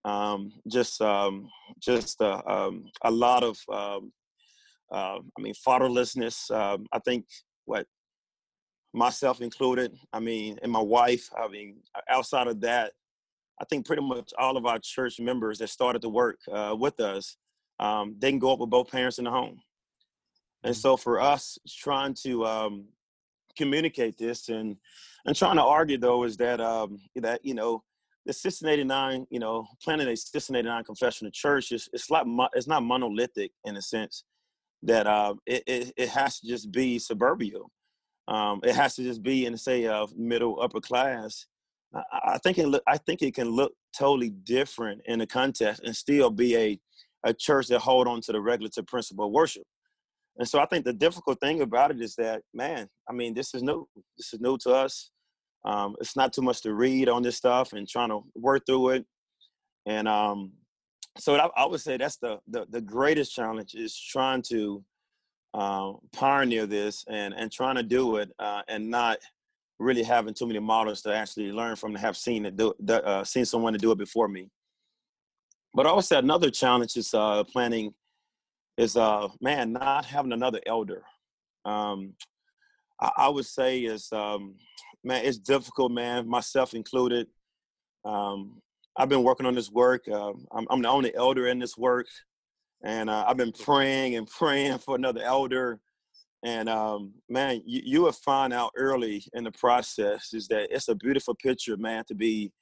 um, 0.04 0.52
just 0.68 1.00
um, 1.00 1.48
just 1.80 2.20
uh, 2.20 2.42
um, 2.46 2.86
a 3.02 3.10
lot 3.10 3.42
of 3.42 3.58
um, 3.72 4.12
uh, 4.90 5.18
I 5.18 5.40
mean 5.40 5.54
fatherlessness. 5.54 6.50
Um, 6.50 6.86
I 6.92 6.98
think 7.00 7.26
what 7.64 7.86
myself 8.92 9.40
included. 9.40 9.94
I 10.12 10.20
mean, 10.20 10.58
and 10.62 10.72
my 10.72 10.80
wife. 10.80 11.28
I 11.36 11.48
mean, 11.48 11.76
outside 12.08 12.46
of 12.46 12.60
that, 12.62 12.92
I 13.60 13.64
think 13.64 13.86
pretty 13.86 14.02
much 14.02 14.32
all 14.38 14.56
of 14.56 14.66
our 14.66 14.78
church 14.78 15.20
members 15.20 15.58
that 15.58 15.70
started 15.70 16.02
to 16.02 16.08
work 16.08 16.38
uh, 16.50 16.76
with 16.78 17.00
us, 17.00 17.36
um, 17.80 18.16
they 18.18 18.30
can 18.30 18.38
go 18.38 18.52
up 18.52 18.60
with 18.60 18.70
both 18.70 18.90
parents 18.90 19.18
in 19.18 19.24
the 19.24 19.30
home. 19.30 19.60
And 20.62 20.74
mm-hmm. 20.74 20.80
so 20.80 20.96
for 20.96 21.20
us, 21.20 21.58
trying 21.68 22.14
to 22.22 22.46
um, 22.46 22.86
communicate 23.56 24.16
this 24.16 24.48
and 24.48 24.76
and 25.26 25.36
trying 25.36 25.56
to 25.56 25.64
argue 25.64 25.98
though 25.98 26.24
is 26.24 26.36
that 26.38 26.60
um, 26.60 26.98
that 27.16 27.44
you 27.44 27.54
know 27.54 27.82
the 28.28 28.32
1689, 28.32 29.26
you 29.30 29.38
know, 29.38 29.66
planning 29.82 30.06
a 30.06 30.10
1689 30.10 30.84
confessional 30.84 31.30
church 31.32 31.72
is 31.72 31.88
it's 31.94 32.10
like 32.10 32.26
it's 32.52 32.66
not 32.66 32.82
monolithic 32.82 33.52
in 33.64 33.74
a 33.76 33.80
sense 33.80 34.24
that 34.82 35.06
uh, 35.06 35.32
it, 35.46 35.62
it, 35.66 35.92
it 35.96 36.08
has 36.10 36.38
to 36.40 36.46
just 36.46 36.70
be 36.70 36.98
suburbial. 36.98 37.70
Um, 38.28 38.60
it 38.64 38.74
has 38.74 38.96
to 38.96 39.02
just 39.02 39.22
be 39.22 39.46
in 39.46 39.56
say 39.56 39.86
uh, 39.86 40.06
middle 40.14 40.60
upper 40.60 40.78
class. 40.78 41.46
I, 41.94 42.02
I 42.34 42.38
think 42.38 42.58
it 42.58 42.82
I 42.86 42.98
think 42.98 43.22
it 43.22 43.34
can 43.34 43.48
look 43.48 43.72
totally 43.96 44.28
different 44.28 45.00
in 45.06 45.20
the 45.20 45.26
context 45.26 45.82
and 45.82 45.96
still 45.96 46.28
be 46.28 46.54
a 46.54 46.78
a 47.24 47.32
church 47.32 47.68
that 47.68 47.78
hold 47.78 48.06
on 48.06 48.20
to 48.20 48.32
the 48.32 48.42
regulative 48.42 48.86
principle 48.86 49.24
of 49.24 49.32
worship. 49.32 49.64
And 50.36 50.46
so 50.46 50.58
I 50.58 50.66
think 50.66 50.84
the 50.84 50.92
difficult 50.92 51.40
thing 51.40 51.62
about 51.62 51.92
it 51.92 52.02
is 52.02 52.14
that, 52.16 52.42
man, 52.52 52.88
I 53.08 53.14
mean, 53.14 53.32
this 53.32 53.54
is 53.54 53.62
new. 53.62 53.88
This 54.18 54.34
is 54.34 54.40
new 54.40 54.58
to 54.58 54.72
us. 54.72 55.10
Um, 55.64 55.96
it's 56.00 56.16
not 56.16 56.32
too 56.32 56.42
much 56.42 56.62
to 56.62 56.72
read 56.72 57.08
on 57.08 57.22
this 57.22 57.36
stuff 57.36 57.72
and 57.72 57.88
trying 57.88 58.10
to 58.10 58.20
work 58.34 58.64
through 58.66 58.90
it. 58.90 59.06
And 59.86 60.06
um, 60.08 60.52
so 61.18 61.34
I, 61.34 61.48
I, 61.56 61.66
would 61.66 61.80
say 61.80 61.96
that's 61.96 62.16
the, 62.16 62.38
the, 62.46 62.66
the 62.70 62.80
greatest 62.80 63.34
challenge 63.34 63.74
is 63.74 63.98
trying 63.98 64.42
to 64.50 64.84
uh, 65.54 65.92
pioneer 66.12 66.66
this 66.66 67.04
and 67.08 67.34
and 67.34 67.50
trying 67.50 67.76
to 67.76 67.82
do 67.82 68.16
it 68.16 68.30
uh, 68.38 68.62
and 68.68 68.88
not 68.88 69.18
really 69.78 70.02
having 70.02 70.34
too 70.34 70.46
many 70.46 70.58
models 70.58 71.02
to 71.02 71.14
actually 71.14 71.52
learn 71.52 71.76
from 71.76 71.94
to 71.94 72.00
have 72.00 72.16
seen 72.16 72.46
it 72.46 72.56
do 72.56 72.74
uh, 72.88 73.24
seen 73.24 73.44
someone 73.44 73.72
to 73.72 73.78
do 73.78 73.90
it 73.92 73.98
before 73.98 74.28
me. 74.28 74.50
But 75.74 75.86
I 75.86 75.92
would 75.92 76.04
say 76.04 76.18
another 76.18 76.50
challenge 76.50 76.96
is 76.96 77.14
uh, 77.14 77.44
planning 77.44 77.94
is 78.76 78.96
uh 78.96 79.28
man 79.40 79.72
not 79.72 80.04
having 80.04 80.32
another 80.32 80.60
elder. 80.66 81.02
Um, 81.64 82.14
I, 83.00 83.10
I 83.16 83.28
would 83.28 83.46
say 83.46 83.80
is 83.80 84.12
um, 84.12 84.56
man 85.04 85.24
it's 85.24 85.38
difficult 85.38 85.92
man 85.92 86.28
myself 86.28 86.74
included. 86.74 87.26
Um, 88.04 88.60
I've 88.96 89.08
been 89.08 89.22
working 89.22 89.46
on 89.46 89.54
this 89.54 89.70
work. 89.70 90.04
Uh, 90.10 90.32
I'm, 90.52 90.66
I'm, 90.70 90.82
the 90.82 90.88
only 90.88 91.14
elder 91.14 91.46
in 91.46 91.60
this 91.60 91.76
work, 91.76 92.06
and 92.84 93.08
uh, 93.08 93.24
I've 93.28 93.36
been 93.36 93.52
praying 93.52 94.16
and 94.16 94.26
praying 94.38 94.78
for 94.78 94.96
another 94.96 95.22
elder. 95.22 95.80
And 96.44 96.68
um, 96.68 97.14
man, 97.28 97.62
you, 97.64 97.82
you 97.84 98.02
will 98.02 98.12
find 98.12 98.52
out 98.52 98.72
early 98.76 99.24
in 99.34 99.44
the 99.44 99.52
process 99.52 100.32
is 100.32 100.48
that 100.48 100.68
it's 100.70 100.88
a 100.88 100.94
beautiful 100.94 101.34
picture, 101.34 101.76
man, 101.76 102.04
to 102.06 102.14
be 102.14 102.52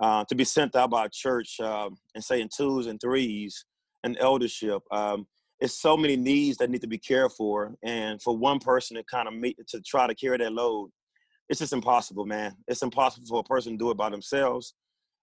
uh, 0.00 0.24
to 0.24 0.34
be 0.34 0.44
sent 0.44 0.74
out 0.76 0.90
by 0.90 1.04
a 1.04 1.10
church 1.10 1.60
um, 1.60 1.98
and 2.14 2.24
say 2.24 2.40
in 2.40 2.48
twos 2.54 2.86
and 2.86 3.00
threes 3.00 3.64
and 4.02 4.16
eldership. 4.18 4.82
Um, 4.90 5.26
it's 5.60 5.78
so 5.78 5.94
many 5.94 6.16
needs 6.16 6.56
that 6.56 6.70
need 6.70 6.80
to 6.80 6.86
be 6.86 6.98
cared 6.98 7.32
for, 7.32 7.74
and 7.82 8.20
for 8.22 8.34
one 8.34 8.60
person 8.60 8.96
to 8.96 9.04
kind 9.04 9.28
of 9.28 9.34
meet 9.34 9.58
to 9.68 9.80
try 9.82 10.06
to 10.06 10.14
carry 10.14 10.38
that 10.38 10.52
load, 10.54 10.90
it's 11.50 11.60
just 11.60 11.74
impossible, 11.74 12.24
man. 12.24 12.56
It's 12.66 12.82
impossible 12.82 13.26
for 13.26 13.40
a 13.40 13.44
person 13.44 13.72
to 13.72 13.78
do 13.78 13.90
it 13.90 13.98
by 13.98 14.08
themselves 14.08 14.72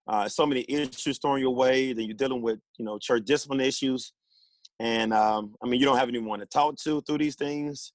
uh, 0.07 0.27
so 0.29 0.45
many 0.45 0.65
issues 0.69 1.17
thrown 1.17 1.39
your 1.39 1.53
way. 1.53 1.93
Then 1.93 2.05
you're 2.05 2.13
dealing 2.13 2.41
with, 2.41 2.59
you 2.77 2.85
know, 2.85 2.97
church 2.97 3.25
discipline 3.25 3.59
issues. 3.59 4.13
And 4.79 5.13
um, 5.13 5.55
I 5.61 5.67
mean, 5.67 5.79
you 5.79 5.85
don't 5.85 5.97
have 5.97 6.07
anyone 6.07 6.39
to 6.39 6.45
talk 6.45 6.77
to 6.83 7.01
through 7.01 7.17
these 7.17 7.35
things. 7.35 7.91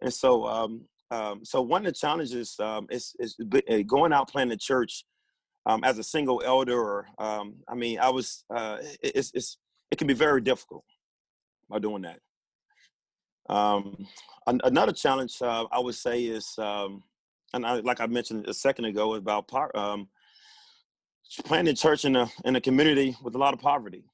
And 0.00 0.12
so, 0.12 0.44
um, 0.46 0.86
um, 1.10 1.44
so 1.44 1.62
one 1.62 1.86
of 1.86 1.92
the 1.92 1.98
challenges 1.98 2.56
um, 2.58 2.86
is, 2.90 3.14
is 3.18 3.36
uh, 3.70 3.78
going 3.86 4.12
out 4.12 4.28
planning 4.28 4.58
church 4.58 5.04
um, 5.66 5.84
as 5.84 5.98
a 5.98 6.02
single 6.02 6.42
elder. 6.44 6.80
Or 6.80 7.06
um, 7.18 7.56
I 7.68 7.74
mean, 7.76 8.00
I 8.00 8.10
was 8.10 8.44
uh, 8.52 8.78
it's, 9.02 9.30
it's 9.34 9.58
it 9.90 9.98
can 9.98 10.08
be 10.08 10.14
very 10.14 10.40
difficult 10.40 10.84
by 11.68 11.78
doing 11.78 12.02
that. 12.02 12.18
Another 14.46 14.92
challenge 14.92 15.36
uh, 15.42 15.66
I 15.70 15.78
would 15.78 15.94
say 15.94 16.24
is, 16.24 16.54
um, 16.58 17.02
and 17.54 17.66
I, 17.66 17.80
like 17.80 18.00
I 18.00 18.06
mentioned 18.06 18.46
a 18.48 18.54
second 18.54 18.86
ago, 18.86 19.14
about 19.14 19.50
um, 19.74 20.08
planting 21.44 21.74
church 21.74 22.04
in 22.04 22.16
a 22.16 22.28
in 22.44 22.56
a 22.56 22.60
community 22.60 23.16
with 23.22 23.34
a 23.34 23.38
lot 23.38 23.54
of 23.54 23.60
poverty. 23.60 24.04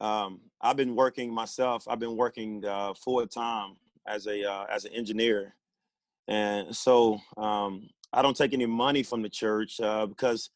Um, 0.00 0.40
I've 0.60 0.76
been 0.76 0.94
working 0.94 1.32
myself. 1.32 1.86
I've 1.88 1.98
been 1.98 2.16
working 2.16 2.64
uh, 2.64 2.94
full 2.94 3.26
time 3.26 3.76
as 4.06 4.26
a 4.26 4.44
uh, 4.44 4.66
as 4.70 4.84
an 4.84 4.92
engineer, 4.92 5.54
and 6.28 6.74
so 6.74 7.18
um, 7.36 7.88
I 8.12 8.22
don't 8.22 8.36
take 8.36 8.52
any 8.52 8.66
money 8.66 9.02
from 9.02 9.22
the 9.22 9.28
church 9.28 9.80
uh, 9.80 10.06
because 10.06 10.50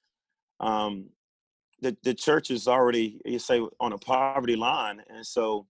um, 0.59 1.11
the 1.81 1.97
the 2.03 2.15
church 2.15 2.51
is 2.51 2.69
already 2.69 3.21
you 3.25 3.39
say 3.39 3.61
on 3.79 3.93
a 3.93 3.99
poverty 3.99 4.57
line, 4.57 5.03
and 5.09 5.25
so 5.25 5.67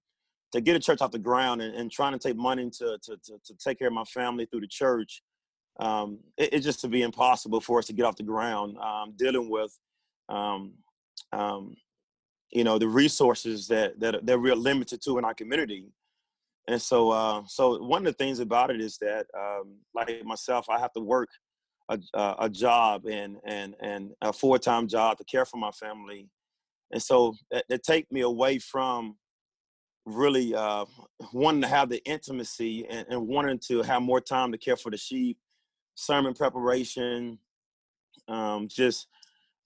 to 0.53 0.61
get 0.61 0.77
a 0.77 0.81
church 0.81 1.01
off 1.01 1.11
the 1.11 1.19
ground 1.19 1.63
and, 1.63 1.75
and 1.75 1.91
trying 1.91 2.13
to 2.13 2.19
take 2.19 2.37
money 2.37 2.71
to, 2.71 2.99
to 3.03 3.17
to 3.25 3.39
to 3.45 3.55
take 3.63 3.79
care 3.79 3.89
of 3.89 3.95
my 3.95 4.05
family 4.05 4.47
through 4.47 4.61
the 4.61 4.67
church 4.67 5.23
um, 5.79 6.19
it, 6.37 6.55
it, 6.55 6.61
just 6.61 6.81
to 6.81 6.89
be 6.89 7.03
impossible 7.03 7.61
for 7.61 7.79
us 7.79 7.87
to 7.87 7.93
get 7.93 8.05
off 8.05 8.17
the 8.17 8.23
ground 8.23 8.77
um, 8.79 9.15
dealing 9.17 9.49
with 9.49 9.77
um, 10.29 10.75
um, 11.33 11.75
you 12.51 12.65
know 12.65 12.79
the 12.79 12.89
resources 12.89 13.69
that 13.69 13.99
that, 14.01 14.27
that 14.27 14.41
we're 14.41 14.55
limited 14.55 15.01
to 15.03 15.19
in 15.19 15.25
our 15.25 15.35
community. 15.35 15.87
And 16.69 16.81
so 16.81 17.11
uh, 17.11 17.43
so 17.47 17.83
one 17.83 18.07
of 18.07 18.13
the 18.13 18.25
things 18.25 18.41
about 18.41 18.71
it 18.71 18.81
is 18.81 18.99
that 18.99 19.27
um, 19.37 19.77
like 19.95 20.25
myself 20.25 20.69
i 20.69 20.79
have 20.79 20.93
to 20.93 21.01
work 21.01 21.29
a, 21.89 21.99
a 22.41 22.49
job 22.49 23.07
and 23.07 23.39
and 23.45 23.75
and 23.81 24.11
a 24.21 24.33
full-time 24.33 24.87
job 24.87 25.19
to 25.19 25.25
care 25.25 25.45
for 25.45 25.57
my 25.57 25.71
family. 25.71 26.29
And 26.93 27.03
so 27.03 27.35
that, 27.51 27.65
that 27.69 27.85
take 27.85 28.11
me 28.11 28.23
away 28.23 28.59
from 28.59 29.17
really 30.15 30.55
uh, 30.55 30.85
wanting 31.33 31.63
to 31.63 31.69
have 31.69 31.89
the 31.89 32.03
intimacy 32.05 32.87
and, 32.89 33.07
and 33.09 33.27
wanting 33.27 33.59
to 33.69 33.83
have 33.83 34.03
more 34.03 34.21
time 34.21 34.53
to 34.53 34.59
care 34.59 34.77
for 34.77 34.91
the 34.91 34.97
sheep 34.97 35.39
sermon 35.95 36.35
preparation, 36.35 37.39
um, 38.29 38.69
just 38.69 39.07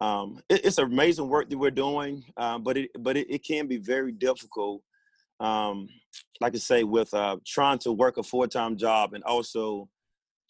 um, 0.01 0.41
it, 0.49 0.65
it's 0.65 0.79
amazing 0.79 1.29
work 1.29 1.49
that 1.49 1.59
we're 1.59 1.71
doing, 1.71 2.25
uh, 2.37 2.59
but 2.59 2.77
it 2.77 2.91
but 2.99 3.17
it, 3.17 3.31
it, 3.31 3.45
can 3.45 3.67
be 3.67 3.77
very 3.77 4.13
difficult. 4.13 4.83
Um, 5.41 5.89
like 6.41 6.55
I 6.55 6.59
say, 6.59 6.85
with 6.85 7.13
uh, 7.15 7.37
trying 7.47 7.79
to 7.81 7.93
work 7.93 8.17
a 8.17 8.23
full 8.23 8.47
time 8.49 8.77
job 8.77 9.15
and 9.15 9.25
also 9.25 9.89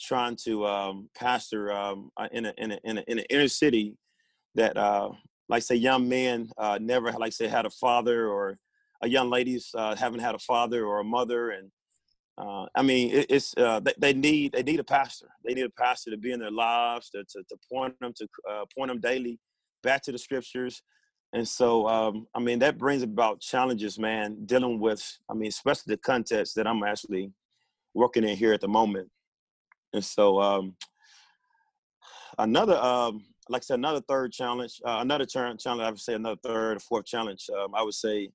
trying 0.01 0.37
to 0.45 0.67
um, 0.67 1.09
pastor 1.15 1.73
um, 1.73 2.11
in 2.33 2.47
a 2.47 2.55
in 2.59 2.73
a 2.73 2.79
in, 2.85 2.99
a, 2.99 3.05
in 3.07 3.19
an 3.19 3.25
inner 3.31 3.49
city 3.49 3.97
that, 4.55 4.77
uh, 4.77 5.11
like 5.49 5.63
say, 5.63 5.75
young 5.75 6.09
men 6.09 6.49
uh, 6.59 6.79
never 6.81 7.13
like 7.13 7.33
say 7.33 7.49
had 7.49 7.67
a 7.67 7.71
father 7.71 8.29
or 8.29 8.59
young 9.05 9.31
ladies 9.31 9.71
uh, 9.75 9.95
haven't 9.97 10.21
had 10.21 10.35
a 10.35 10.39
father 10.39 10.85
or 10.87 11.01
a 11.01 11.05
mother 11.05 11.51
and 11.51 11.71
uh, 12.37 12.67
I 12.75 12.83
mean, 12.83 13.13
it, 13.13 13.27
it's 13.31 13.55
uh, 13.57 13.81
they, 13.81 13.95
they, 13.97 14.13
need 14.13 14.53
they 14.53 14.63
need 14.63 14.81
a 14.81 14.85
pastor. 14.85 15.29
They 15.45 15.55
need 15.55 15.67
a 15.67 15.71
pastor 15.71 16.11
to 16.11 16.17
be 16.17 16.33
in 16.33 16.41
their 16.41 16.51
lives 16.51 17.11
to 17.11 17.23
to, 17.23 17.43
to 17.49 17.57
point 17.73 17.99
them 18.01 18.13
to 18.17 18.29
uh, 18.51 18.65
point 18.77 18.89
them 18.89 19.01
daily 19.01 19.39
back 19.83 20.03
to 20.03 20.13
the 20.13 20.19
scriptures. 20.19 20.83
And 21.33 21.47
so, 21.47 21.89
um, 21.89 22.27
I 22.35 22.41
mean, 22.41 22.61
that 22.61 22.79
brings 22.79 23.03
about 23.03 23.41
challenges, 23.41 23.99
man. 23.99 24.47
Dealing 24.47 24.79
with, 24.79 25.03
I 25.29 25.35
mean, 25.35 25.49
especially 25.49 25.95
the 25.95 25.99
context 25.99 26.55
that 26.55 26.67
I'm 26.67 26.83
actually 26.85 27.33
working 27.93 28.25
in 28.25 28.37
here 28.37 28.53
at 28.53 28.61
the 28.61 28.69
moment. 28.69 29.09
And 29.93 30.05
so, 30.05 30.41
um, 30.41 30.77
another, 32.39 32.77
um, 32.77 33.25
like 33.49 33.63
I 33.63 33.65
said, 33.65 33.79
another 33.79 34.01
third 34.09 34.33
challenge, 34.33 34.81
uh, 34.85 34.99
another 35.01 35.27
challenge. 35.27 35.67
I 35.67 35.91
would 35.91 36.01
say 36.01 36.15
another 36.15 36.39
third, 36.43 36.77
or 36.77 36.81
fourth 36.81 37.07
challenge. 37.07 37.47
Um, 37.57 37.75
I 37.75 37.83
would 37.83 37.95
say 37.95 38.31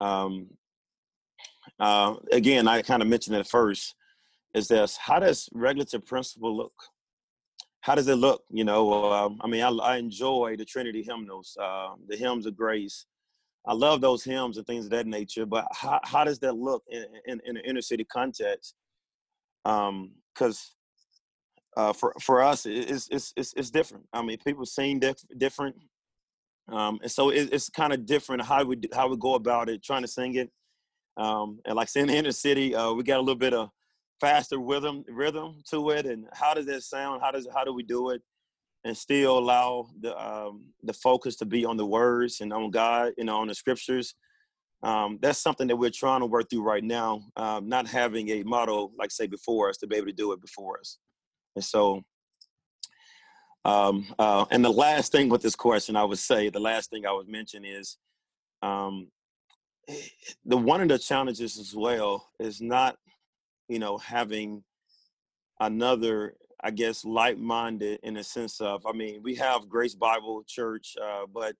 um, 0.00 0.48
uh, 1.78 2.14
again, 2.32 2.68
I 2.68 2.82
kind 2.82 3.02
of 3.02 3.08
mentioned 3.08 3.36
it 3.36 3.46
first, 3.46 3.94
is 4.54 4.68
this, 4.68 4.96
how 4.96 5.18
does 5.18 5.48
regulative 5.52 6.06
principle 6.06 6.56
look? 6.56 6.72
How 7.80 7.94
does 7.94 8.08
it 8.08 8.16
look? 8.16 8.42
You 8.50 8.64
know, 8.64 9.12
um, 9.12 9.38
I 9.42 9.46
mean, 9.46 9.62
I, 9.62 9.68
I, 9.68 9.96
enjoy 9.96 10.56
the 10.56 10.64
Trinity 10.64 11.02
hymnals, 11.02 11.56
uh, 11.60 11.90
the 12.08 12.16
hymns 12.16 12.46
of 12.46 12.56
grace. 12.56 13.06
I 13.66 13.74
love 13.74 14.00
those 14.00 14.24
hymns 14.24 14.56
and 14.56 14.66
things 14.66 14.86
of 14.86 14.90
that 14.92 15.06
nature, 15.06 15.46
but 15.46 15.66
how, 15.72 16.00
how 16.04 16.24
does 16.24 16.38
that 16.40 16.56
look 16.56 16.82
in, 16.88 17.04
in, 17.26 17.40
in 17.46 17.56
an 17.56 17.62
inner 17.64 17.82
city 17.82 18.04
context? 18.04 18.74
Because 19.64 20.74
um, 21.76 21.88
uh, 21.88 21.92
for 21.92 22.14
for 22.22 22.42
us, 22.42 22.64
it's, 22.64 23.08
it's 23.10 23.32
it's 23.36 23.52
it's 23.54 23.70
different. 23.70 24.04
I 24.12 24.22
mean, 24.22 24.38
people 24.44 24.64
sing 24.64 24.98
diff- 24.98 25.26
different, 25.36 25.76
um, 26.68 26.98
and 27.02 27.10
so 27.10 27.30
it, 27.30 27.50
it's 27.52 27.68
kind 27.68 27.92
of 27.92 28.06
different 28.06 28.42
how 28.42 28.64
we 28.64 28.78
how 28.94 29.08
we 29.08 29.16
go 29.16 29.34
about 29.34 29.68
it, 29.68 29.82
trying 29.82 30.02
to 30.02 30.08
sing 30.08 30.34
it. 30.34 30.50
Um, 31.16 31.60
and 31.64 31.76
like 31.76 31.88
in 31.96 32.08
the 32.08 32.14
inner 32.14 32.32
city, 32.32 32.74
uh, 32.74 32.92
we 32.92 33.02
got 33.02 33.18
a 33.18 33.20
little 33.20 33.36
bit 33.36 33.54
of 33.54 33.70
faster 34.20 34.58
rhythm 34.58 35.04
rhythm 35.08 35.62
to 35.70 35.90
it. 35.90 36.06
And 36.06 36.26
how 36.32 36.54
does 36.54 36.66
that 36.66 36.82
sound? 36.82 37.22
How 37.22 37.30
does 37.30 37.48
how 37.54 37.64
do 37.64 37.72
we 37.72 37.82
do 37.82 38.10
it? 38.10 38.22
And 38.84 38.96
still 38.96 39.38
allow 39.38 39.88
the 40.00 40.16
um, 40.16 40.66
the 40.82 40.92
focus 40.92 41.36
to 41.36 41.46
be 41.46 41.64
on 41.64 41.76
the 41.76 41.86
words 41.86 42.40
and 42.40 42.52
on 42.52 42.70
God, 42.70 43.12
you 43.16 43.24
know, 43.24 43.38
on 43.38 43.48
the 43.48 43.54
scriptures. 43.54 44.14
Um, 44.82 45.18
that's 45.22 45.38
something 45.38 45.66
that 45.68 45.76
we're 45.76 45.90
trying 45.90 46.20
to 46.20 46.26
work 46.26 46.50
through 46.50 46.62
right 46.62 46.84
now. 46.84 47.22
Um, 47.36 47.68
not 47.68 47.86
having 47.86 48.28
a 48.28 48.42
model 48.42 48.92
like 48.98 49.10
say 49.10 49.26
before 49.26 49.68
us 49.70 49.78
to 49.78 49.86
be 49.86 49.96
able 49.96 50.06
to 50.06 50.12
do 50.12 50.32
it 50.32 50.40
before 50.40 50.78
us. 50.78 50.98
And 51.54 51.64
so, 51.64 52.02
um, 53.66 54.14
uh, 54.18 54.44
and 54.50 54.64
the 54.64 54.70
last 54.70 55.12
thing 55.12 55.28
with 55.28 55.42
this 55.42 55.56
question, 55.56 55.96
I 55.96 56.04
would 56.04 56.18
say, 56.18 56.48
the 56.48 56.60
last 56.60 56.90
thing 56.90 57.06
I 57.06 57.12
would 57.12 57.28
mention 57.28 57.64
is 57.64 57.98
um, 58.62 59.08
the 60.44 60.56
one 60.56 60.80
of 60.80 60.88
the 60.88 60.98
challenges 60.98 61.58
as 61.58 61.74
well 61.74 62.28
is 62.40 62.60
not, 62.60 62.96
you 63.68 63.78
know, 63.78 63.98
having 63.98 64.64
another 65.60 66.34
I 66.62 66.70
guess, 66.70 67.04
like-minded 67.04 68.00
in 68.02 68.14
the 68.14 68.24
sense 68.24 68.60
of, 68.60 68.84
I 68.86 68.92
mean, 68.92 69.22
we 69.22 69.34
have 69.36 69.68
Grace 69.68 69.94
Bible 69.94 70.42
Church, 70.46 70.96
uh, 71.00 71.26
but 71.32 71.54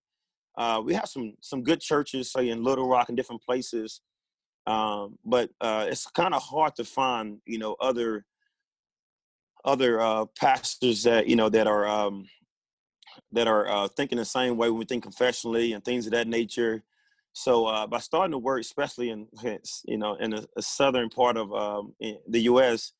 uh, 0.56 0.82
we 0.84 0.94
have 0.94 1.08
some 1.08 1.34
some 1.40 1.62
good 1.62 1.80
churches, 1.80 2.32
say 2.32 2.48
in 2.48 2.64
Little 2.64 2.88
Rock 2.88 3.08
and 3.08 3.16
different 3.16 3.42
places. 3.42 4.00
Um, 4.66 5.18
but 5.24 5.50
uh, 5.60 5.86
it's 5.88 6.06
kind 6.08 6.34
of 6.34 6.42
hard 6.42 6.74
to 6.76 6.84
find, 6.84 7.38
you 7.46 7.58
know, 7.58 7.76
other 7.78 8.24
other 9.66 10.00
uh, 10.00 10.24
pastors 10.38 11.02
that 11.02 11.26
you 11.26 11.36
know 11.36 11.48
that 11.48 11.66
are 11.66 11.86
um, 11.86 12.26
that 13.32 13.48
are 13.48 13.68
uh, 13.68 13.88
thinking 13.88 14.18
the 14.18 14.24
same 14.24 14.56
way 14.56 14.70
when 14.70 14.78
we 14.78 14.84
think 14.84 15.02
confessionally 15.02 15.72
and 15.74 15.84
things 15.84 16.06
of 16.06 16.12
that 16.12 16.28
nature. 16.28 16.82
So 17.32 17.66
uh, 17.66 17.86
by 17.86 17.98
starting 17.98 18.32
to 18.32 18.38
work, 18.38 18.60
especially 18.60 19.10
in 19.10 19.26
you 19.84 19.98
know 19.98 20.14
in 20.14 20.32
a 20.32 20.62
southern 20.62 21.10
part 21.10 21.36
of 21.36 21.52
um, 21.52 21.94
the 22.00 22.40
U.S., 22.42 22.92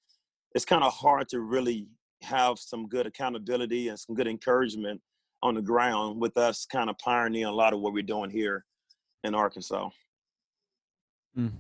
it's 0.55 0.65
kind 0.65 0.85
of 0.85 0.93
hard 0.93 1.29
to 1.31 1.41
really 1.41 1.87
have 2.23 2.59
some 2.59 2.89
good 2.89 3.07
accountability 3.07 3.89
and 3.89 3.99
some 3.99 4.15
good 4.15 4.27
encouragement 4.27 5.01
on 5.43 5.55
the 5.55 5.63
ground 5.63 6.21
with 6.21 6.37
us 6.37 6.67
kind 6.67 6.91
of 6.91 6.99
pioneering 6.99 7.45
a 7.45 7.53
lot 7.53 7.73
of 7.73 7.81
what 7.81 7.93
we're 7.93 8.03
doing 8.03 8.31
here 8.31 8.65
in 9.23 9.35
Arkansas. 9.35 9.91
Mm. 11.39 11.53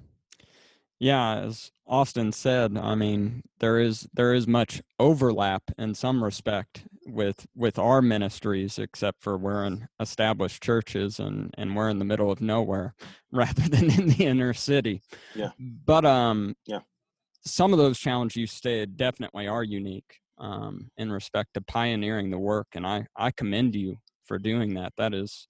Yeah, 0.99 1.37
as 1.41 1.73
Austin 1.87 2.33
said, 2.33 2.77
I 2.77 2.95
mean 2.95 3.43
there 3.61 3.79
is 3.79 4.09
there 4.15 4.33
is 4.33 4.47
much 4.47 4.83
overlap 4.99 5.63
in 5.79 5.95
some 5.95 6.25
respect 6.25 6.85
with 7.07 7.47
with 7.55 7.79
our 7.79 8.01
ministries, 8.01 8.79
except 8.79 9.23
for 9.23 9.37
we're 9.37 9.65
in 9.65 9.89
established 10.01 10.63
churches 10.63 11.21
and 11.21 11.55
and 11.59 11.77
we're 11.77 11.91
in 11.91 11.99
the 11.99 12.05
middle 12.05 12.31
of 12.31 12.41
nowhere 12.41 12.95
rather 13.33 13.69
than 13.69 13.91
in 13.91 14.09
the 14.09 14.25
inner 14.25 14.55
city. 14.55 15.03
Yeah. 15.35 15.51
But 15.59 16.07
um 16.07 16.57
yeah, 16.67 16.81
some 17.45 17.73
of 17.73 17.79
those 17.79 17.99
challenges 17.99 18.37
you 18.37 18.47
stated 18.47 18.97
definitely 18.97 19.47
are 19.47 19.65
unique 19.65 20.21
um 20.39 20.91
in 20.97 21.13
respect 21.13 21.55
to 21.55 21.61
pioneering 21.61 22.31
the 22.31 22.39
work, 22.39 22.69
and 22.75 22.87
I 22.87 23.07
I 23.17 23.33
commend 23.33 23.75
you 23.75 23.99
for 24.25 24.39
doing 24.39 24.75
that. 24.75 24.95
That 24.97 25.13
is 25.15 25.47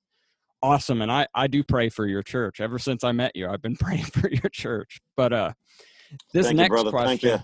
awesome 0.62 1.02
and 1.02 1.12
i 1.12 1.26
i 1.34 1.46
do 1.46 1.62
pray 1.62 1.88
for 1.88 2.06
your 2.06 2.22
church. 2.22 2.60
Ever 2.60 2.78
since 2.78 3.04
i 3.04 3.12
met 3.12 3.32
you 3.34 3.48
i've 3.48 3.62
been 3.62 3.76
praying 3.80 4.04
for 4.04 4.28
your 4.30 4.50
church. 4.50 5.00
But 5.16 5.32
uh 5.32 5.52
this 6.32 6.46
Thank 6.46 6.58
next 6.58 6.84
you, 6.84 6.90
question 6.90 7.42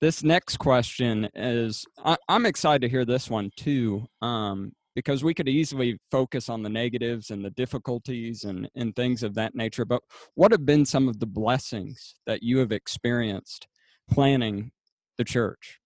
this 0.00 0.22
next 0.22 0.56
question 0.58 1.28
is 1.34 1.84
I, 2.04 2.16
i'm 2.28 2.46
excited 2.46 2.82
to 2.82 2.88
hear 2.88 3.04
this 3.04 3.28
one 3.28 3.50
too 3.56 4.06
um 4.20 4.72
because 4.94 5.24
we 5.24 5.34
could 5.34 5.48
easily 5.48 5.98
focus 6.10 6.48
on 6.48 6.62
the 6.62 6.68
negatives 6.68 7.30
and 7.30 7.44
the 7.44 7.50
difficulties 7.50 8.44
and 8.44 8.68
and 8.76 8.94
things 8.94 9.22
of 9.22 9.34
that 9.34 9.54
nature 9.54 9.84
but 9.84 10.02
what 10.34 10.52
have 10.52 10.64
been 10.64 10.84
some 10.86 11.08
of 11.08 11.18
the 11.18 11.26
blessings 11.26 12.14
that 12.26 12.42
you 12.42 12.58
have 12.58 12.70
experienced 12.70 13.66
planning 14.10 14.70
the 15.18 15.24
church? 15.24 15.78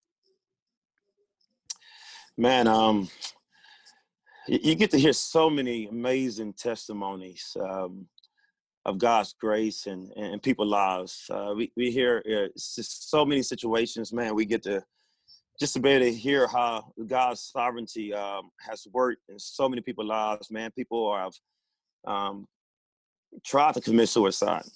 Man 2.37 2.67
um 2.67 3.09
you 4.49 4.75
get 4.75 4.91
to 4.93 4.99
hear 4.99 5.13
so 5.13 5.51
many 5.51 5.87
amazing 5.89 6.53
testimonies 6.53 7.57
um, 7.61 8.07
of 8.85 8.99
God's 8.99 9.35
grace 9.41 9.87
and 9.87 10.13
and 10.17 10.43
people's 10.43 10.71
lives. 10.71 11.25
Uh, 11.31 11.55
we 11.57 11.73
we 11.77 11.91
hear 11.91 12.23
uh, 12.27 12.49
so 12.57 13.25
many 13.25 13.43
situations, 13.43 14.13
man. 14.13 14.35
We 14.35 14.45
get 14.45 14.63
to 14.65 14.83
just 15.59 15.75
to 15.75 15.81
be 15.81 15.91
able 15.91 16.07
to 16.07 16.13
hear 16.13 16.47
how 16.47 16.93
God's 17.07 17.41
sovereignty 17.41 18.13
um, 18.15 18.51
has 18.61 18.87
worked 18.93 19.23
in 19.29 19.39
so 19.39 19.69
many 19.69 19.83
people's 19.83 20.09
lives, 20.09 20.51
man. 20.51 20.71
People 20.73 21.17
have 21.17 21.33
um, 22.07 22.47
tried 23.45 23.75
to 23.75 23.81
commit 23.81 24.09
suicide, 24.09 24.67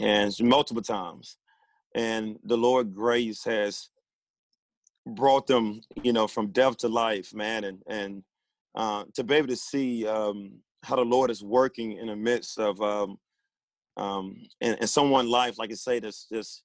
and 0.00 0.32
multiple 0.40 0.82
times, 0.82 1.36
and 1.94 2.38
the 2.44 2.56
Lord 2.56 2.94
grace 2.94 3.42
has 3.44 3.88
brought 5.06 5.46
them, 5.46 5.80
you 6.02 6.12
know, 6.12 6.26
from 6.26 6.48
death 6.48 6.76
to 6.78 6.88
life, 6.88 7.34
man, 7.34 7.64
and 7.64 7.82
and 7.88 8.22
uh, 8.78 9.04
to 9.14 9.24
be 9.24 9.34
able 9.34 9.48
to 9.48 9.56
see 9.56 10.06
um, 10.06 10.52
how 10.84 10.96
the 10.96 11.04
Lord 11.04 11.30
is 11.30 11.42
working 11.42 11.92
in 11.98 12.06
the 12.06 12.16
midst 12.16 12.58
of 12.58 12.80
um, 12.80 13.18
um, 13.96 14.36
and, 14.60 14.88
someone 14.88 15.28
life, 15.28 15.58
like 15.58 15.72
I 15.72 15.74
say, 15.74 15.98
this 15.98 16.26
this 16.30 16.62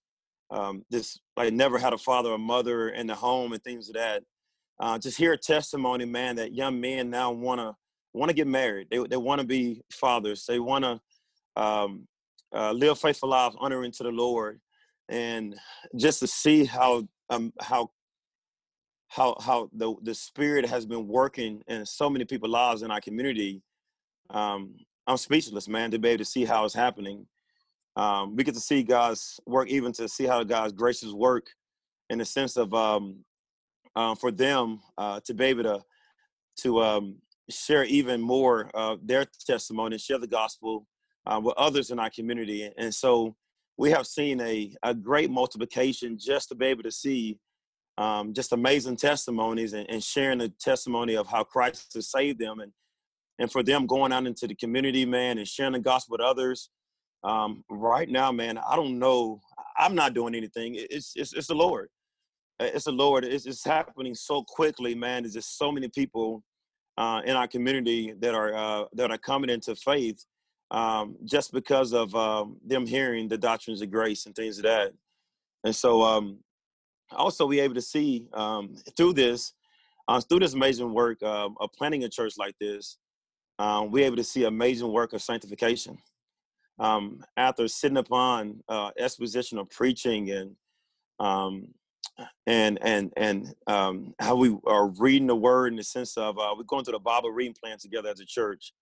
um, 0.52 0.86
this 0.92 1.20
like 1.36 1.52
never 1.52 1.80
had 1.80 1.94
a 1.94 1.98
father 1.98 2.30
or 2.30 2.38
mother 2.38 2.90
in 2.90 3.08
the 3.08 3.16
home 3.16 3.52
and 3.52 3.64
things 3.64 3.90
of 3.90 3.96
that. 3.96 4.24
Uh, 4.80 5.00
just 5.00 5.18
hear 5.18 5.34
a 5.34 5.38
testimony, 5.38 6.06
man, 6.06 6.36
that 6.36 6.54
young 6.54 6.80
men 6.80 7.10
now 7.10 7.32
want 7.32 7.60
to 7.60 7.74
want 8.14 8.30
to 8.30 8.36
get 8.36 8.48
married. 8.48 8.88
They 8.92 9.00
they 9.10 9.18
want 9.18 9.42
to 9.42 9.48
be 9.48 9.82
fathers. 9.92 10.46
They 10.48 10.60
want 10.60 10.86
to 10.86 11.02
um, 11.62 12.08
uh, 12.56 12.72
live 12.74 13.00
faithful 13.00 13.30
lives, 13.30 13.56
honoring 13.60 13.92
to 13.94 14.04
the 14.04 14.12
Lord, 14.12 14.62
and 15.10 15.56
just 15.96 16.20
to 16.20 16.28
see 16.28 16.66
how 16.66 17.08
um, 17.32 17.52
how 17.60 17.90
how 19.14 19.36
how 19.40 19.70
the 19.74 19.94
the 20.02 20.16
spirit 20.16 20.66
has 20.66 20.86
been 20.86 21.08
working 21.08 21.62
in 21.68 21.86
so 21.86 22.10
many 22.10 22.26
people's 22.26 22.52
lives 22.52 22.82
in 22.82 22.90
our 22.90 23.00
community. 23.00 23.62
Um, 24.32 24.76
I'm 25.06 25.18
speechless, 25.18 25.68
man, 25.68 25.92
to 25.92 26.00
be 26.00 26.10
able 26.10 26.20
to 26.20 26.26
see 26.26 26.46
how 26.46 26.66
it's 26.66 26.74
happening. 26.74 27.28
Um, 27.96 28.36
we 28.36 28.44
get 28.44 28.56
to 28.56 28.60
see 28.60 28.82
God's 28.82 29.40
work, 29.46 29.70
even 29.70 29.92
to 29.94 30.10
see 30.10 30.26
how 30.26 30.44
God's 30.44 30.74
gracious 30.74 31.12
work, 31.12 31.46
in 32.10 32.18
the 32.18 32.26
sense 32.26 32.58
of 32.58 32.74
um, 32.74 33.24
uh, 33.96 34.16
for 34.16 34.32
them 34.32 34.80
uh, 34.98 35.20
to 35.26 35.34
be 35.36 35.46
able 35.46 35.64
to 35.64 35.82
to 36.62 36.82
um, 36.82 37.18
share 37.50 37.84
even 37.84 38.20
more 38.20 38.72
of 38.74 39.06
their 39.06 39.28
testimony, 39.46 40.00
share 40.00 40.18
the 40.18 40.28
gospel 40.28 40.88
uh, 41.28 41.40
with 41.44 41.54
others 41.56 41.92
in 41.92 42.00
our 42.00 42.10
community, 42.10 42.72
and 42.78 42.94
so 42.94 43.36
we 43.78 43.92
have 43.92 44.08
seen 44.08 44.42
a 44.42 44.74
a 44.82 44.96
great 44.96 45.30
multiplication 45.30 46.18
just 46.18 46.50
to 46.50 46.56
be 46.56 46.66
able 46.66 46.84
to 46.84 46.92
see 46.92 47.38
um, 47.98 48.34
just 48.34 48.54
amazing 48.54 48.98
testimonies 48.98 49.74
and, 49.74 49.90
and, 49.90 50.04
sharing 50.04 50.40
the 50.40 50.50
testimony 50.60 51.16
of 51.16 51.28
how 51.28 51.44
Christ 51.44 51.94
has 51.94 52.10
saved 52.10 52.40
them 52.40 52.60
and 52.60 52.72
and 53.40 53.52
for 53.52 53.64
them 53.64 53.88
going 53.88 54.14
out 54.14 54.28
into 54.28 54.48
the 54.48 54.56
community, 54.56 55.06
man, 55.06 55.38
and 55.38 55.48
sharing 55.48 55.74
the 55.74 55.80
gospel 55.80 56.14
with 56.14 56.22
others. 56.22 56.70
Um, 57.24 57.64
right 57.70 58.10
now, 58.10 58.32
man, 58.32 58.58
I 58.60 58.76
don't 58.76 59.00
know. 59.00 59.42
I'm 59.78 59.96
not 59.96 60.14
doing 60.14 60.36
anything. 60.36 60.76
It's 60.76 61.14
it's, 61.16 61.34
it's 61.34 61.48
the 61.48 61.56
Lord. 61.56 61.90
It's 62.60 62.86
the 62.86 62.92
Lord. 62.92 63.26
It's, 63.26 63.46
it's 63.46 63.66
happening 63.66 64.16
so 64.16 64.44
quickly, 64.44 64.96
man. 64.96 65.24
There's 65.24 65.34
just 65.34 65.58
so 65.58 65.72
many 65.72 65.90
people 65.90 66.44
uh, 66.98 67.22
in 67.26 67.36
our 67.36 67.48
community 67.48 68.14
that 68.20 68.36
are 68.36 68.54
uh, 68.54 68.86
that 68.94 69.12
are 69.12 69.18
coming 69.18 69.50
into 69.50 69.76
faith 69.76 70.24
um, 70.72 71.16
just 71.24 71.52
because 71.52 71.94
of 71.94 72.14
um, 72.16 72.58
them 72.66 72.86
hearing 72.86 73.28
the 73.28 73.38
doctrines 73.38 73.82
of 73.82 73.92
grace 73.92 74.26
and 74.26 74.36
things 74.36 74.58
of 74.58 74.64
that. 74.64 74.92
And 75.64 75.76
so, 75.76 76.02
um, 76.02 76.40
also 77.14 77.46
we 77.46 77.60
able 77.60 77.76
to 77.76 77.82
see 77.82 78.28
um, 78.34 78.76
through 78.96 79.14
this, 79.14 79.54
uh, 80.08 80.22
through 80.22 80.40
this 80.40 80.54
amazing 80.54 80.94
work 80.94 81.22
um, 81.24 81.56
of 81.60 81.72
planning 81.74 82.04
a 82.04 82.10
church 82.10 82.34
like 82.38 82.56
this, 82.60 82.98
um, 83.60 83.92
we're 83.92 84.06
able 84.06 84.18
to 84.18 84.24
see 84.24 84.44
amazing 84.46 84.92
work 84.92 85.14
of 85.14 85.22
sanctification. 85.22 85.98
Um, 86.80 87.24
after 87.38 87.68
sitting 87.68 87.98
upon 87.98 88.64
uh, 88.68 88.92
exposition 88.98 89.60
of 89.60 89.70
preaching 89.70 90.32
and 90.32 90.56
um, 91.20 91.68
and 92.48 92.80
and 92.82 93.14
and 93.16 93.54
um, 93.68 94.14
how 94.20 94.36
we 94.36 94.58
are 94.66 94.88
reading 95.00 95.28
the 95.28 95.36
word 95.36 95.72
in 95.72 95.78
the 95.78 95.84
sense 95.84 96.18
of 96.18 96.38
uh, 96.38 96.54
we're 96.58 96.64
going 96.64 96.84
through 96.84 96.94
the 96.94 97.00
Bible 97.00 97.32
reading 97.32 97.56
plan 97.62 97.78
together 97.78 98.10
as 98.10 98.20
a 98.20 98.26
church. 98.26 98.74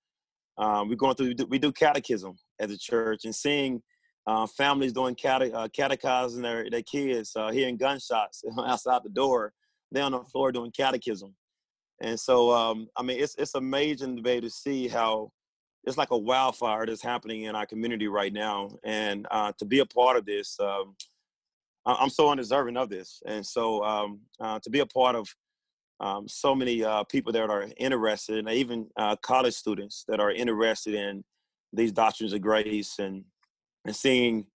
Um, 0.58 0.90
we're 0.90 0.96
going 0.96 1.16
through 1.16 1.28
we 1.28 1.34
do, 1.34 1.46
we 1.46 1.60
do 1.60 1.72
catechism 1.72 2.36
as 2.60 2.72
a 2.72 2.78
church 2.78 3.26
and 3.26 3.36
seeing 3.36 3.82
uh, 4.28 4.48
families 4.48 4.94
doing 4.94 5.16
cate- 5.16 5.54
uh, 5.54 5.68
catechizing 5.74 6.42
their, 6.42 6.70
their 6.70 6.84
kids, 6.84 7.36
uh, 7.36 7.52
hearing 7.52 7.78
gunshots 7.78 8.44
outside 8.60 9.02
the 9.04 9.10
door. 9.10 9.54
They're 9.92 10.04
on 10.04 10.12
the 10.12 10.24
floor 10.24 10.52
doing 10.52 10.72
catechism. 10.72 11.36
And 12.02 12.20
so, 12.20 12.52
um, 12.52 12.88
I 12.96 13.04
mean, 13.04 13.20
it's, 13.20 13.36
it's 13.36 13.56
amazing 13.56 14.16
to 14.16 14.22
be 14.22 14.32
able 14.32 14.48
to 14.48 14.54
see 14.54 14.88
how 14.88 15.32
it's 15.84 15.98
like 15.98 16.12
a 16.12 16.18
wildfire 16.18 16.86
that's 16.86 17.02
happening 17.02 17.44
in 17.44 17.56
our 17.56 17.66
community 17.66 18.08
right 18.08 18.32
now. 18.32 18.72
And 18.84 19.28
uh, 19.30 19.52
to 19.60 19.66
be 19.66 19.80
a 19.80 19.86
part 19.86 20.18
of 20.18 20.26
this, 20.26 20.60
um, 20.60 20.96
I'm 21.86 22.10
so 22.10 22.30
undeserving 22.30 22.78
of 22.78 22.90
this. 22.90 23.22
And 23.26 23.46
so 23.46 23.84
um, 23.84 24.22
uh, 24.40 24.60
to 24.60 24.70
be 24.70 24.80
a 24.80 24.86
part 24.86 25.16
of 25.16 25.28
um, 26.00 26.28
so 26.28 26.56
many 26.56 26.84
uh, 26.84 27.04
people 27.04 27.32
that 27.34 27.50
are 27.50 27.68
interested, 27.78 28.40
and 28.40 28.50
even 28.50 28.88
uh, 28.98 29.16
college 29.18 29.54
students 29.54 30.04
that 30.08 30.20
are 30.20 30.32
interested 30.32 30.96
in 30.96 31.24
these 31.74 31.92
doctrines 31.92 32.34
of 32.34 32.42
grace 32.42 32.98
and 32.98 33.24
and 33.86 33.96
seeing 33.96 34.46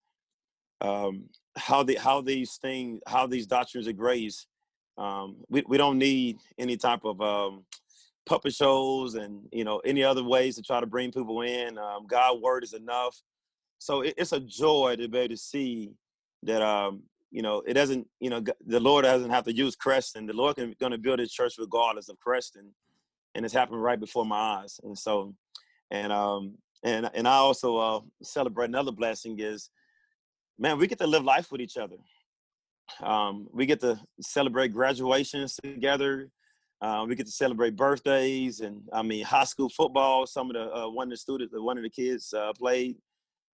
um, 0.81 1.25
how 1.57 1.83
the 1.83 1.95
how 1.95 2.21
these 2.21 2.57
things 2.57 3.01
how 3.07 3.27
these 3.27 3.47
doctrines 3.47 3.87
of 3.87 3.97
grace 3.97 4.45
um, 4.97 5.37
we, 5.49 5.63
we 5.67 5.77
don't 5.77 5.97
need 5.97 6.37
any 6.57 6.75
type 6.75 7.01
of 7.03 7.21
um, 7.21 7.63
puppet 8.25 8.53
shows 8.53 9.15
and 9.15 9.47
you 9.51 9.63
know 9.63 9.79
any 9.79 10.03
other 10.03 10.23
ways 10.23 10.55
to 10.55 10.61
try 10.61 10.79
to 10.79 10.85
bring 10.85 11.11
people 11.11 11.41
in 11.41 11.77
um, 11.77 12.05
god 12.07 12.41
word 12.41 12.63
is 12.63 12.73
enough. 12.73 13.21
So 13.79 14.01
it, 14.01 14.15
it's 14.17 14.31
a 14.31 14.39
joy 14.39 14.95
to 14.97 15.07
be 15.07 15.17
able 15.19 15.29
to 15.29 15.37
see 15.37 15.91
that 16.43 16.61
um, 16.61 17.03
you 17.31 17.41
know 17.41 17.63
it 17.65 17.73
doesn't 17.73 18.07
you 18.19 18.29
know 18.29 18.43
the 18.65 18.79
lord 18.79 19.03
doesn't 19.03 19.29
have 19.29 19.45
to 19.45 19.55
use 19.55 19.75
creston. 19.75 20.25
The 20.25 20.33
lord 20.33 20.55
can 20.55 20.75
going 20.79 20.91
to 20.91 20.97
build 20.97 21.19
his 21.19 21.31
church 21.31 21.55
regardless 21.57 22.09
of 22.09 22.19
creston 22.19 22.73
and 23.35 23.45
it's 23.45 23.53
happening 23.53 23.79
right 23.79 23.99
before 23.99 24.25
my 24.25 24.37
eyes. 24.61 24.79
And 24.83 24.97
so 24.97 25.33
and 25.91 26.11
um 26.11 26.55
and 26.87 27.09
and 27.13 27.27
I 27.27 27.35
also 27.35 27.77
uh, 27.77 27.99
celebrate 28.23 28.69
another 28.69 28.91
blessing 28.91 29.39
is, 29.39 29.69
man, 30.57 30.77
we 30.77 30.87
get 30.87 30.99
to 30.99 31.07
live 31.07 31.23
life 31.23 31.51
with 31.51 31.61
each 31.61 31.77
other. 31.77 31.97
Um, 33.01 33.47
we 33.51 33.65
get 33.65 33.81
to 33.81 33.99
celebrate 34.21 34.73
graduations 34.73 35.59
together. 35.61 36.29
Uh, 36.79 37.05
we 37.07 37.15
get 37.15 37.25
to 37.25 37.31
celebrate 37.31 37.75
birthdays 37.75 38.61
and 38.61 38.81
I 38.93 39.01
mean 39.01 39.25
high 39.25 39.43
school 39.43 39.69
football. 39.69 40.25
Some 40.25 40.49
of 40.49 40.53
the 40.53 40.73
uh, 40.73 40.89
one 40.89 41.07
of 41.07 41.11
the 41.11 41.17
students, 41.17 41.53
one 41.55 41.77
of 41.77 41.83
the 41.83 41.89
kids 41.89 42.33
uh, 42.33 42.53
played, 42.53 42.95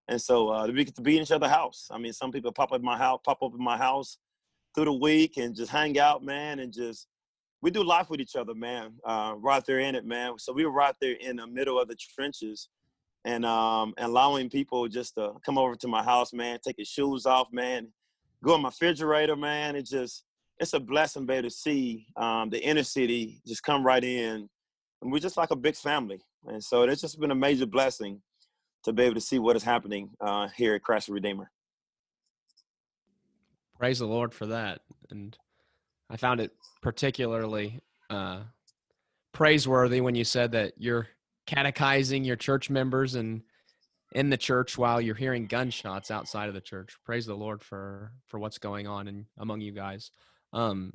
and 0.08 0.20
so 0.20 0.50
uh, 0.50 0.66
we 0.66 0.84
get 0.84 0.94
to 0.96 1.02
be 1.02 1.16
in 1.16 1.22
each 1.22 1.32
other's 1.32 1.50
house. 1.50 1.88
I 1.90 1.98
mean, 1.98 2.12
some 2.12 2.30
people 2.30 2.52
pop 2.52 2.72
up 2.72 2.82
my 2.82 2.96
house, 2.96 3.20
pop 3.24 3.42
up 3.42 3.52
in 3.58 3.64
my 3.64 3.76
house 3.76 4.18
through 4.74 4.86
the 4.86 4.92
week 4.92 5.36
and 5.38 5.54
just 5.54 5.70
hang 5.70 5.98
out, 5.98 6.22
man, 6.22 6.60
and 6.60 6.72
just 6.72 7.08
we 7.62 7.70
do 7.70 7.82
life 7.82 8.10
with 8.10 8.20
each 8.20 8.36
other, 8.36 8.54
man. 8.54 8.92
Uh, 9.04 9.34
right 9.38 9.64
there 9.66 9.80
in 9.80 9.94
it, 9.94 10.04
man. 10.04 10.38
So 10.38 10.52
we 10.52 10.66
were 10.66 10.70
right 10.70 10.94
there 11.00 11.16
in 11.18 11.36
the 11.36 11.46
middle 11.46 11.80
of 11.80 11.88
the 11.88 11.96
trenches, 11.96 12.68
and 13.24 13.44
um, 13.44 13.94
allowing 13.98 14.50
people 14.50 14.86
just 14.88 15.14
to 15.14 15.32
come 15.44 15.58
over 15.58 15.74
to 15.76 15.88
my 15.88 16.02
house, 16.02 16.32
man, 16.32 16.58
take 16.62 16.76
his 16.78 16.88
shoes 16.88 17.26
off, 17.26 17.48
man, 17.52 17.88
go 18.42 18.54
in 18.54 18.62
my 18.62 18.68
refrigerator, 18.68 19.36
man. 19.36 19.76
It 19.76 19.86
just 19.86 20.24
it's 20.58 20.74
a 20.74 20.80
blessing, 20.80 21.26
baby, 21.26 21.48
to 21.48 21.54
see 21.54 22.06
um, 22.16 22.50
the 22.50 22.62
inner 22.62 22.84
city 22.84 23.40
just 23.46 23.62
come 23.62 23.84
right 23.84 24.04
in, 24.04 24.48
and 25.02 25.12
we're 25.12 25.18
just 25.18 25.36
like 25.36 25.50
a 25.50 25.56
big 25.56 25.76
family. 25.76 26.20
And 26.46 26.62
so 26.62 26.82
it's 26.82 27.00
just 27.00 27.18
been 27.18 27.30
a 27.30 27.34
major 27.34 27.66
blessing 27.66 28.20
to 28.84 28.92
be 28.92 29.04
able 29.04 29.14
to 29.14 29.20
see 29.20 29.38
what 29.38 29.56
is 29.56 29.62
happening 29.62 30.10
uh, 30.20 30.48
here 30.56 30.74
at 30.74 30.82
Christ 30.82 31.06
the 31.06 31.14
Redeemer. 31.14 31.50
Praise 33.78 33.98
the 33.98 34.06
Lord 34.06 34.32
for 34.32 34.46
that, 34.46 34.82
and 35.10 35.36
I 36.10 36.16
found 36.16 36.40
it 36.40 36.52
particularly 36.82 37.80
uh, 38.10 38.40
praiseworthy 39.32 40.00
when 40.00 40.14
you 40.14 40.24
said 40.24 40.52
that 40.52 40.74
you're 40.76 41.08
catechizing 41.46 42.24
your 42.24 42.36
church 42.36 42.70
members 42.70 43.14
and 43.14 43.42
in 44.12 44.30
the 44.30 44.36
church 44.36 44.78
while 44.78 45.00
you're 45.00 45.14
hearing 45.14 45.46
gunshots 45.46 46.10
outside 46.10 46.48
of 46.48 46.54
the 46.54 46.60
church. 46.60 46.96
Praise 47.04 47.26
the 47.26 47.34
Lord 47.34 47.62
for 47.62 48.12
for 48.26 48.38
what's 48.38 48.58
going 48.58 48.86
on 48.86 49.08
and 49.08 49.26
among 49.38 49.60
you 49.60 49.72
guys. 49.72 50.10
Um, 50.52 50.92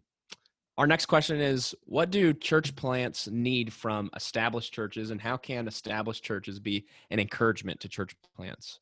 our 0.78 0.88
next 0.88 1.08
question 1.08 1.42
is 1.42 1.76
What 1.86 2.10
do 2.10 2.34
church 2.34 2.76
plants 2.76 3.28
need 3.28 3.74
from 3.74 4.10
established 4.16 4.74
churches, 4.74 5.12
and 5.12 5.22
how 5.22 5.36
can 5.38 5.68
established 5.68 6.24
churches 6.24 6.60
be 6.60 6.88
an 7.12 7.20
encouragement 7.20 7.82
to 7.82 7.90
church 7.90 8.16
plants? 8.36 8.80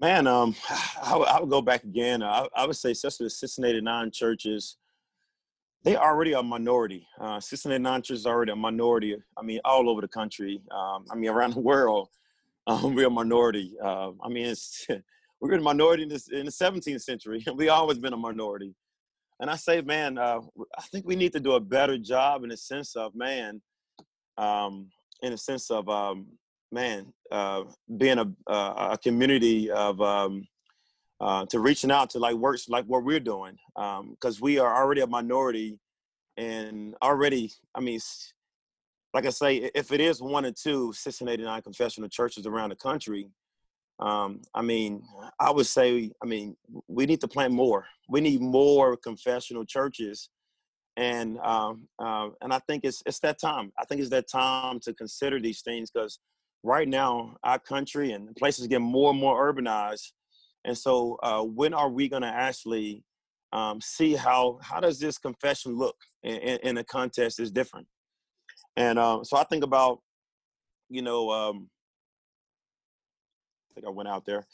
Man, 0.00 0.26
um, 0.26 0.56
I, 0.70 1.14
I 1.14 1.40
would 1.40 1.48
go 1.48 1.62
back 1.62 1.84
again. 1.84 2.22
I, 2.22 2.48
I 2.56 2.66
would 2.66 2.76
say, 2.76 2.90
especially 2.90 3.26
the 3.26 3.30
689 3.30 4.10
churches, 4.10 4.76
they 5.84 5.96
already 5.96 6.32
a 6.32 6.42
minority. 6.42 7.06
Uh, 7.20 7.38
689 7.38 8.02
churches 8.02 8.26
already 8.26 8.52
a 8.52 8.56
minority. 8.56 9.16
I 9.38 9.42
mean, 9.42 9.60
all 9.64 9.90
over 9.90 10.00
the 10.00 10.08
country. 10.08 10.62
Um, 10.70 11.04
I 11.10 11.14
mean, 11.14 11.30
around 11.34 11.54
the 11.54 11.60
world, 11.60 12.08
um, 12.66 12.94
we're 12.94 13.06
a 13.06 13.10
minority. 13.10 13.74
Uh, 13.82 14.12
I 14.22 14.28
mean, 14.28 14.46
it's 14.46 14.86
we're 15.40 15.52
a 15.54 15.60
minority 15.60 16.04
in, 16.04 16.08
this, 16.08 16.28
in 16.28 16.46
the 16.46 16.52
17th 16.52 17.02
century. 17.02 17.44
we 17.54 17.68
always 17.68 17.98
been 17.98 18.14
a 18.14 18.16
minority. 18.16 18.74
And 19.40 19.50
I 19.50 19.56
say, 19.56 19.82
man, 19.82 20.16
uh, 20.16 20.40
I 20.78 20.82
think 20.90 21.06
we 21.06 21.16
need 21.16 21.32
to 21.32 21.40
do 21.40 21.52
a 21.52 21.60
better 21.60 21.98
job 21.98 22.44
in 22.44 22.50
the 22.50 22.56
sense 22.56 22.96
of, 22.96 23.14
man, 23.14 23.60
um, 24.38 24.88
in 25.22 25.32
the 25.32 25.38
sense 25.38 25.70
of, 25.70 25.88
um, 25.88 26.28
man, 26.72 27.12
uh, 27.30 27.64
being 27.98 28.18
a, 28.18 28.52
a 28.52 28.98
community 29.02 29.70
of, 29.70 30.00
um, 30.00 30.46
uh, 31.20 31.46
to 31.46 31.60
reaching 31.60 31.90
out 31.90 32.10
to 32.10 32.18
like 32.18 32.34
works 32.34 32.68
like 32.68 32.84
what 32.86 33.04
we're 33.04 33.20
doing, 33.20 33.56
because 33.74 34.36
um, 34.36 34.40
we 34.40 34.58
are 34.58 34.74
already 34.74 35.00
a 35.00 35.06
minority, 35.06 35.78
and 36.36 36.94
already, 37.02 37.52
I 37.74 37.80
mean, 37.80 38.00
like 39.12 39.26
I 39.26 39.30
say, 39.30 39.70
if 39.74 39.92
it 39.92 40.00
is 40.00 40.20
one 40.20 40.44
or 40.44 40.52
two 40.52 40.92
689 40.92 41.62
confessional 41.62 42.08
churches 42.08 42.46
around 42.46 42.70
the 42.70 42.76
country, 42.76 43.30
um, 44.00 44.42
I 44.54 44.62
mean, 44.62 45.02
I 45.38 45.50
would 45.50 45.66
say, 45.66 46.10
I 46.22 46.26
mean, 46.26 46.56
we 46.88 47.06
need 47.06 47.20
to 47.20 47.28
plant 47.28 47.52
more. 47.52 47.86
We 48.08 48.20
need 48.20 48.40
more 48.40 48.96
confessional 48.96 49.64
churches, 49.64 50.30
and 50.96 51.38
um, 51.38 51.88
uh, 51.98 52.30
and 52.40 52.52
I 52.52 52.58
think 52.58 52.84
it's 52.84 53.02
it's 53.06 53.20
that 53.20 53.40
time. 53.40 53.72
I 53.78 53.84
think 53.84 54.00
it's 54.00 54.10
that 54.10 54.28
time 54.28 54.80
to 54.80 54.92
consider 54.92 55.40
these 55.40 55.62
things 55.62 55.90
because 55.90 56.18
right 56.64 56.88
now 56.88 57.36
our 57.44 57.58
country 57.58 58.12
and 58.12 58.34
places 58.36 58.66
get 58.66 58.80
more 58.80 59.10
and 59.10 59.20
more 59.20 59.52
urbanized, 59.52 60.10
and 60.64 60.76
so 60.76 61.18
uh, 61.22 61.42
when 61.42 61.74
are 61.74 61.90
we 61.90 62.08
going 62.08 62.22
to 62.22 62.28
actually 62.28 63.04
um, 63.52 63.80
see 63.80 64.14
how 64.14 64.58
how 64.62 64.80
does 64.80 64.98
this 64.98 65.18
confession 65.18 65.76
look 65.76 65.96
in, 66.22 66.36
in, 66.36 66.58
in 66.62 66.78
a 66.78 66.84
context 66.84 67.40
is 67.40 67.50
different, 67.50 67.86
and 68.76 68.98
uh, 68.98 69.22
so 69.22 69.36
I 69.36 69.44
think 69.44 69.64
about, 69.64 70.00
you 70.88 71.02
know 71.02 71.30
um, 71.30 71.68
think 73.74 73.86
I 73.86 73.90
went 73.90 74.08
out 74.08 74.24
there. 74.24 74.46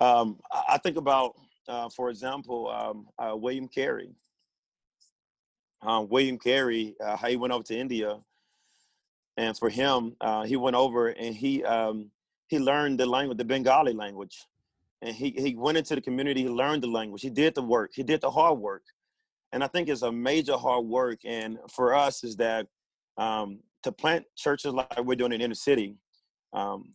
Um, 0.00 0.38
I 0.68 0.78
think 0.78 0.96
about, 0.96 1.34
uh, 1.68 1.88
for 1.88 2.10
example, 2.10 2.68
um, 2.68 3.06
uh, 3.18 3.36
William 3.36 3.68
Carey. 3.68 4.10
Uh, 5.82 6.04
William 6.08 6.38
Carey, 6.38 6.96
uh, 7.00 7.16
how 7.16 7.28
he 7.28 7.36
went 7.36 7.52
over 7.52 7.62
to 7.64 7.76
India, 7.76 8.18
and 9.36 9.56
for 9.56 9.68
him, 9.68 10.16
uh, 10.20 10.44
he 10.44 10.56
went 10.56 10.76
over 10.76 11.08
and 11.08 11.34
he 11.34 11.62
um, 11.64 12.10
he 12.48 12.58
learned 12.58 12.98
the 12.98 13.04
language, 13.04 13.36
the 13.36 13.44
Bengali 13.44 13.92
language, 13.92 14.46
and 15.04 15.14
he 15.14 15.34
he 15.36 15.54
went 15.54 15.78
into 15.78 15.94
the 15.94 16.00
community. 16.00 16.42
He 16.42 16.48
learned 16.48 16.82
the 16.82 16.88
language. 16.88 17.22
He 17.22 17.30
did 17.30 17.54
the 17.54 17.62
work. 17.62 17.90
He 17.94 18.02
did 18.02 18.22
the 18.22 18.30
hard 18.30 18.58
work, 18.58 18.82
and 19.52 19.62
I 19.62 19.68
think 19.68 19.88
it's 19.88 20.02
a 20.02 20.10
major 20.10 20.56
hard 20.56 20.86
work. 20.86 21.18
And 21.24 21.58
for 21.72 21.94
us, 21.94 22.24
is 22.24 22.36
that 22.36 22.66
um, 23.18 23.60
to 23.82 23.92
plant 23.92 24.24
churches 24.34 24.72
like 24.72 25.04
we're 25.04 25.14
doing 25.14 25.32
in 25.32 25.42
inner 25.42 25.54
city. 25.54 25.98
Um, 26.54 26.94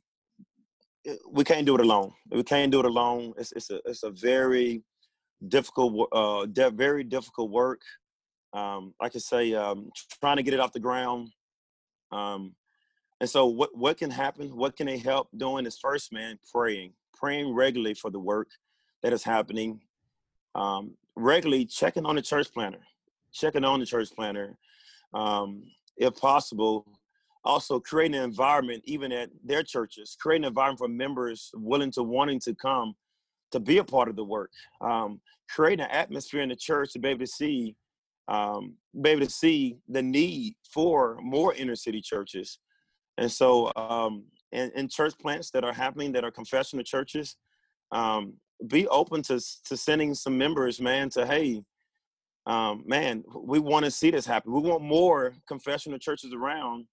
we 1.32 1.44
can't 1.44 1.66
do 1.66 1.76
it 1.76 1.82
alone. 1.82 2.12
We 2.32 2.44
can't 2.44 2.72
do 2.72 2.80
it 2.80 2.86
alone. 2.86 3.34
It's 3.38 3.52
it's 3.54 3.70
a 3.70 3.80
it's 3.86 4.04
a 4.04 4.12
very 4.12 4.84
difficult 5.48 6.10
uh 6.12 6.46
very 6.72 7.04
difficult 7.04 7.52
work. 7.52 7.82
Um, 8.54 8.96
like 9.00 9.16
I 9.16 9.20
say, 9.20 9.54
um, 9.54 9.92
trying 10.20 10.38
to 10.38 10.44
get 10.44 10.56
it 10.56 10.60
off 10.60 10.74
the 10.74 10.80
ground. 10.80 11.30
Um, 12.12 12.56
and 13.22 13.30
so 13.30 13.46
what 13.46 13.70
what 13.78 13.98
can 13.98 14.10
happen? 14.10 14.56
What 14.56 14.76
can 14.76 14.88
they 14.88 14.98
help 14.98 15.30
doing 15.38 15.66
is 15.68 15.78
first, 15.78 16.12
man, 16.12 16.40
praying, 16.52 16.94
praying 17.20 17.54
regularly 17.54 17.94
for 17.94 18.12
the 18.12 18.20
work 18.20 18.50
that 19.04 19.14
is 19.14 19.24
happening. 19.24 19.82
Um, 20.56 20.96
regularly 21.16 21.66
checking 21.66 22.06
on 22.06 22.16
the 22.16 22.22
church 22.22 22.52
planner, 22.54 22.80
checking 23.34 23.64
on 23.64 23.80
the 23.80 23.86
church 23.86 24.10
planner, 24.16 24.58
Um, 25.14 25.64
if 25.98 26.16
possible, 26.16 26.86
also 27.44 27.80
creating 27.80 28.18
an 28.18 28.24
environment 28.24 28.84
even 28.86 29.12
at 29.12 29.30
their 29.44 29.64
churches 29.64 30.18
creating 30.20 30.44
an 30.44 30.50
environment 30.50 30.80
for 30.80 30.88
members 30.88 31.52
willing 31.54 31.92
to 31.92 32.04
wanting 32.04 32.40
to 32.40 32.54
come 32.54 32.94
to 33.52 33.60
be 33.60 33.78
a 33.78 33.84
part 33.84 34.10
of 34.10 34.16
the 34.16 34.24
work 34.24 34.52
um, 34.82 35.22
creating 35.50 35.86
an 35.86 35.92
atmosphere 35.92 36.42
in 36.42 36.50
the 36.50 36.56
church 36.56 36.92
to 36.92 37.00
be 37.00 37.10
able 37.10 37.20
to 37.20 37.28
see 37.28 37.76
um, 38.28 38.76
be 39.02 39.10
able 39.10 39.26
to 39.26 39.32
see 39.32 39.78
the 39.88 40.02
need 40.02 40.54
for 40.64 41.18
more 41.22 41.54
inner 41.56 41.76
city 41.76 42.02
churches 42.02 42.60
and 43.18 43.32
so 43.32 43.72
um, 43.76 44.26
and, 44.52 44.72
and 44.76 44.92
church 44.92 45.14
plants 45.20 45.52
that 45.52 45.64
are 45.64 45.74
happening 45.74 46.12
that 46.14 46.24
are 46.24 46.32
confessional 46.32 46.84
churches 46.84 47.36
um, 47.92 48.34
be 48.68 48.88
open 48.88 49.22
to 49.24 49.40
to 49.66 49.78
sending 49.78 50.14
some 50.14 50.38
members 50.38 50.80
man 50.82 51.10
to 51.10 51.26
hey 51.26 51.64
um, 52.46 52.84
man 52.86 53.24
we 53.36 53.60
want 53.60 53.86
to 53.86 53.92
see 53.92 54.12
this 54.12 54.26
happen 54.26 54.52
we 54.52 54.62
want 54.62 54.82
more 54.82 55.34
confessional 55.48 56.00
churches 56.00 56.34
around 56.34 56.86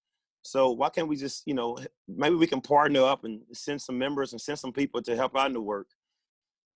so 0.47 0.71
why 0.71 0.87
can't 0.87 1.09
we 1.09 1.17
just, 1.17 1.43
you 1.45 1.53
know, 1.53 1.77
maybe 2.07 2.35
we 2.35 2.47
can 2.47 2.61
partner 2.61 3.03
up 3.03 3.25
and 3.25 3.41
send 3.51 3.81
some 3.81 3.97
members 3.97 4.31
and 4.31 4.39
send 4.39 4.57
some 4.57 4.71
people 4.71 5.01
to 5.01 5.13
help 5.13 5.35
out 5.35 5.47
in 5.47 5.53
the 5.53 5.61
work. 5.61 5.87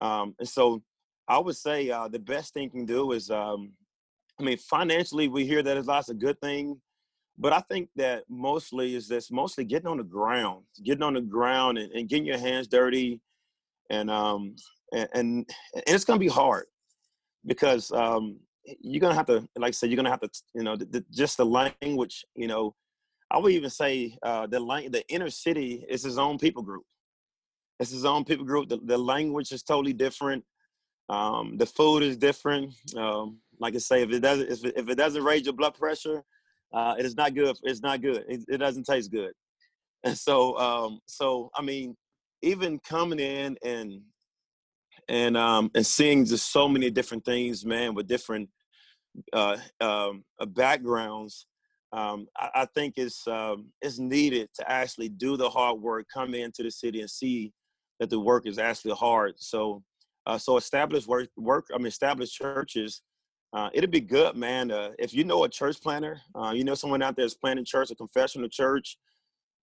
Um, 0.01 0.35
and 0.39 0.49
so 0.49 0.83
I 1.25 1.37
would 1.37 1.55
say 1.55 1.89
uh, 1.89 2.09
the 2.09 2.19
best 2.19 2.53
thing 2.53 2.63
you 2.63 2.69
can 2.69 2.85
do 2.85 3.13
is, 3.13 3.31
um, 3.31 3.71
I 4.37 4.43
mean, 4.43 4.57
financially 4.57 5.29
we 5.29 5.45
hear 5.45 5.63
that 5.63 5.77
it's 5.77 5.87
lots 5.87 6.09
of 6.09 6.19
good 6.19 6.37
thing, 6.41 6.81
but 7.37 7.53
I 7.53 7.59
think 7.59 7.89
that 7.95 8.23
mostly 8.29 8.95
is 8.95 9.07
this 9.07 9.31
mostly 9.31 9.63
getting 9.63 9.87
on 9.87 9.97
the 9.97 10.03
ground, 10.03 10.63
getting 10.83 11.03
on 11.03 11.13
the 11.13 11.21
ground 11.21 11.77
and, 11.77 11.91
and 11.93 12.09
getting 12.09 12.25
your 12.25 12.37
hands 12.37 12.67
dirty, 12.67 13.21
and 13.89 14.09
um, 14.09 14.55
and, 14.93 15.09
and, 15.13 15.49
and 15.73 15.83
it's 15.87 16.05
gonna 16.05 16.19
be 16.19 16.27
hard 16.27 16.65
because 17.45 17.91
um, 17.91 18.39
you're 18.81 19.01
gonna 19.01 19.15
have 19.15 19.25
to, 19.27 19.47
like 19.55 19.69
I 19.69 19.71
said, 19.71 19.89
you're 19.89 19.97
gonna 19.97 20.09
have 20.11 20.21
to, 20.21 20.29
you 20.53 20.63
know, 20.63 20.75
the, 20.75 20.85
the, 20.85 21.05
just 21.11 21.37
the 21.37 21.45
language, 21.45 22.25
you 22.35 22.47
know, 22.47 22.75
I 23.31 23.37
would 23.37 23.53
even 23.53 23.69
say 23.69 24.17
uh, 24.23 24.47
the 24.47 24.59
the 24.89 25.03
inner 25.07 25.29
city 25.29 25.85
is 25.89 26.03
his 26.03 26.17
own 26.17 26.37
people 26.37 26.63
group. 26.63 26.83
It's 27.79 27.91
his 27.91 28.05
own 28.05 28.25
people 28.25 28.45
group. 28.45 28.69
The, 28.69 28.77
the 28.83 28.97
language 28.97 29.51
is 29.51 29.63
totally 29.63 29.93
different. 29.93 30.43
Um, 31.09 31.57
the 31.57 31.65
food 31.65 32.03
is 32.03 32.17
different. 32.17 32.73
Um, 32.95 33.39
like 33.59 33.73
I 33.75 33.79
say, 33.79 34.03
if 34.03 34.11
it 34.11 34.19
doesn't 34.19 34.49
if 34.51 34.65
it, 34.65 34.73
if 34.75 34.89
it 34.89 34.95
doesn't 34.95 35.23
raise 35.23 35.45
your 35.45 35.53
blood 35.53 35.75
pressure, 35.75 36.23
uh, 36.73 36.95
it 36.97 37.05
is 37.05 37.15
not 37.15 37.33
good. 37.33 37.55
It's 37.63 37.81
not 37.81 38.01
good. 38.01 38.25
It, 38.27 38.45
it 38.47 38.57
doesn't 38.57 38.85
taste 38.85 39.11
good. 39.11 39.33
And 40.03 40.17
so, 40.17 40.57
um, 40.57 40.99
so 41.05 41.51
I 41.55 41.61
mean, 41.61 41.95
even 42.41 42.79
coming 42.79 43.19
in 43.19 43.57
and 43.63 44.01
and 45.07 45.37
um, 45.37 45.71
and 45.75 45.85
seeing 45.85 46.25
just 46.25 46.51
so 46.51 46.67
many 46.67 46.89
different 46.89 47.25
things, 47.25 47.65
man, 47.65 47.93
with 47.93 48.07
different 48.07 48.49
uh, 49.33 49.57
um, 49.79 50.23
uh, 50.39 50.45
backgrounds 50.45 51.45
um, 51.93 52.27
I, 52.37 52.49
I, 52.55 52.65
think 52.73 52.93
it's 52.95 53.27
um, 53.27 53.67
it's 53.81 53.99
needed 53.99 54.49
to 54.55 54.71
actually 54.71 55.09
do 55.09 55.35
the 55.35 55.49
hard 55.49 55.81
work, 55.81 56.07
come 56.13 56.33
into 56.33 56.63
the 56.63 56.71
city 56.71 57.01
and 57.01 57.09
see 57.09 57.51
that 57.99 58.09
the 58.09 58.19
work 58.19 58.47
is 58.47 58.57
actually 58.57 58.93
hard. 58.93 59.33
So 59.37 59.83
Uh, 60.25 60.37
so 60.37 60.57
established 60.57 61.07
work, 61.07 61.29
work, 61.35 61.65
I 61.73 61.77
mean, 61.77 61.87
established 61.87 62.35
churches. 62.35 63.01
Uh, 63.53 63.69
it'd 63.73 63.91
be 63.91 64.01
good, 64.01 64.35
man. 64.35 64.71
Uh, 64.71 64.91
if 64.97 65.13
you 65.13 65.23
know 65.23 65.43
a 65.43 65.49
church 65.49 65.81
planner, 65.81 66.21
uh, 66.35 66.51
you 66.55 66.63
know 66.63 66.75
someone 66.75 67.01
out 67.01 67.15
there 67.15 67.25
is 67.25 67.33
planning 67.33 67.65
church, 67.65 67.91
a 67.91 67.95
confessional 67.95 68.47
church. 68.47 68.97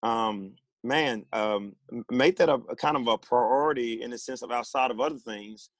Um, 0.02 0.52
man, 0.84 1.24
um, 1.32 1.74
make 2.10 2.36
that 2.36 2.50
a, 2.50 2.54
a, 2.54 2.76
kind 2.76 2.96
of 2.96 3.06
a 3.06 3.16
priority 3.16 4.02
in 4.02 4.10
the 4.10 4.18
sense 4.18 4.42
of 4.42 4.50
outside 4.50 4.90
of 4.90 5.00
other 5.00 5.16
things, 5.16 5.70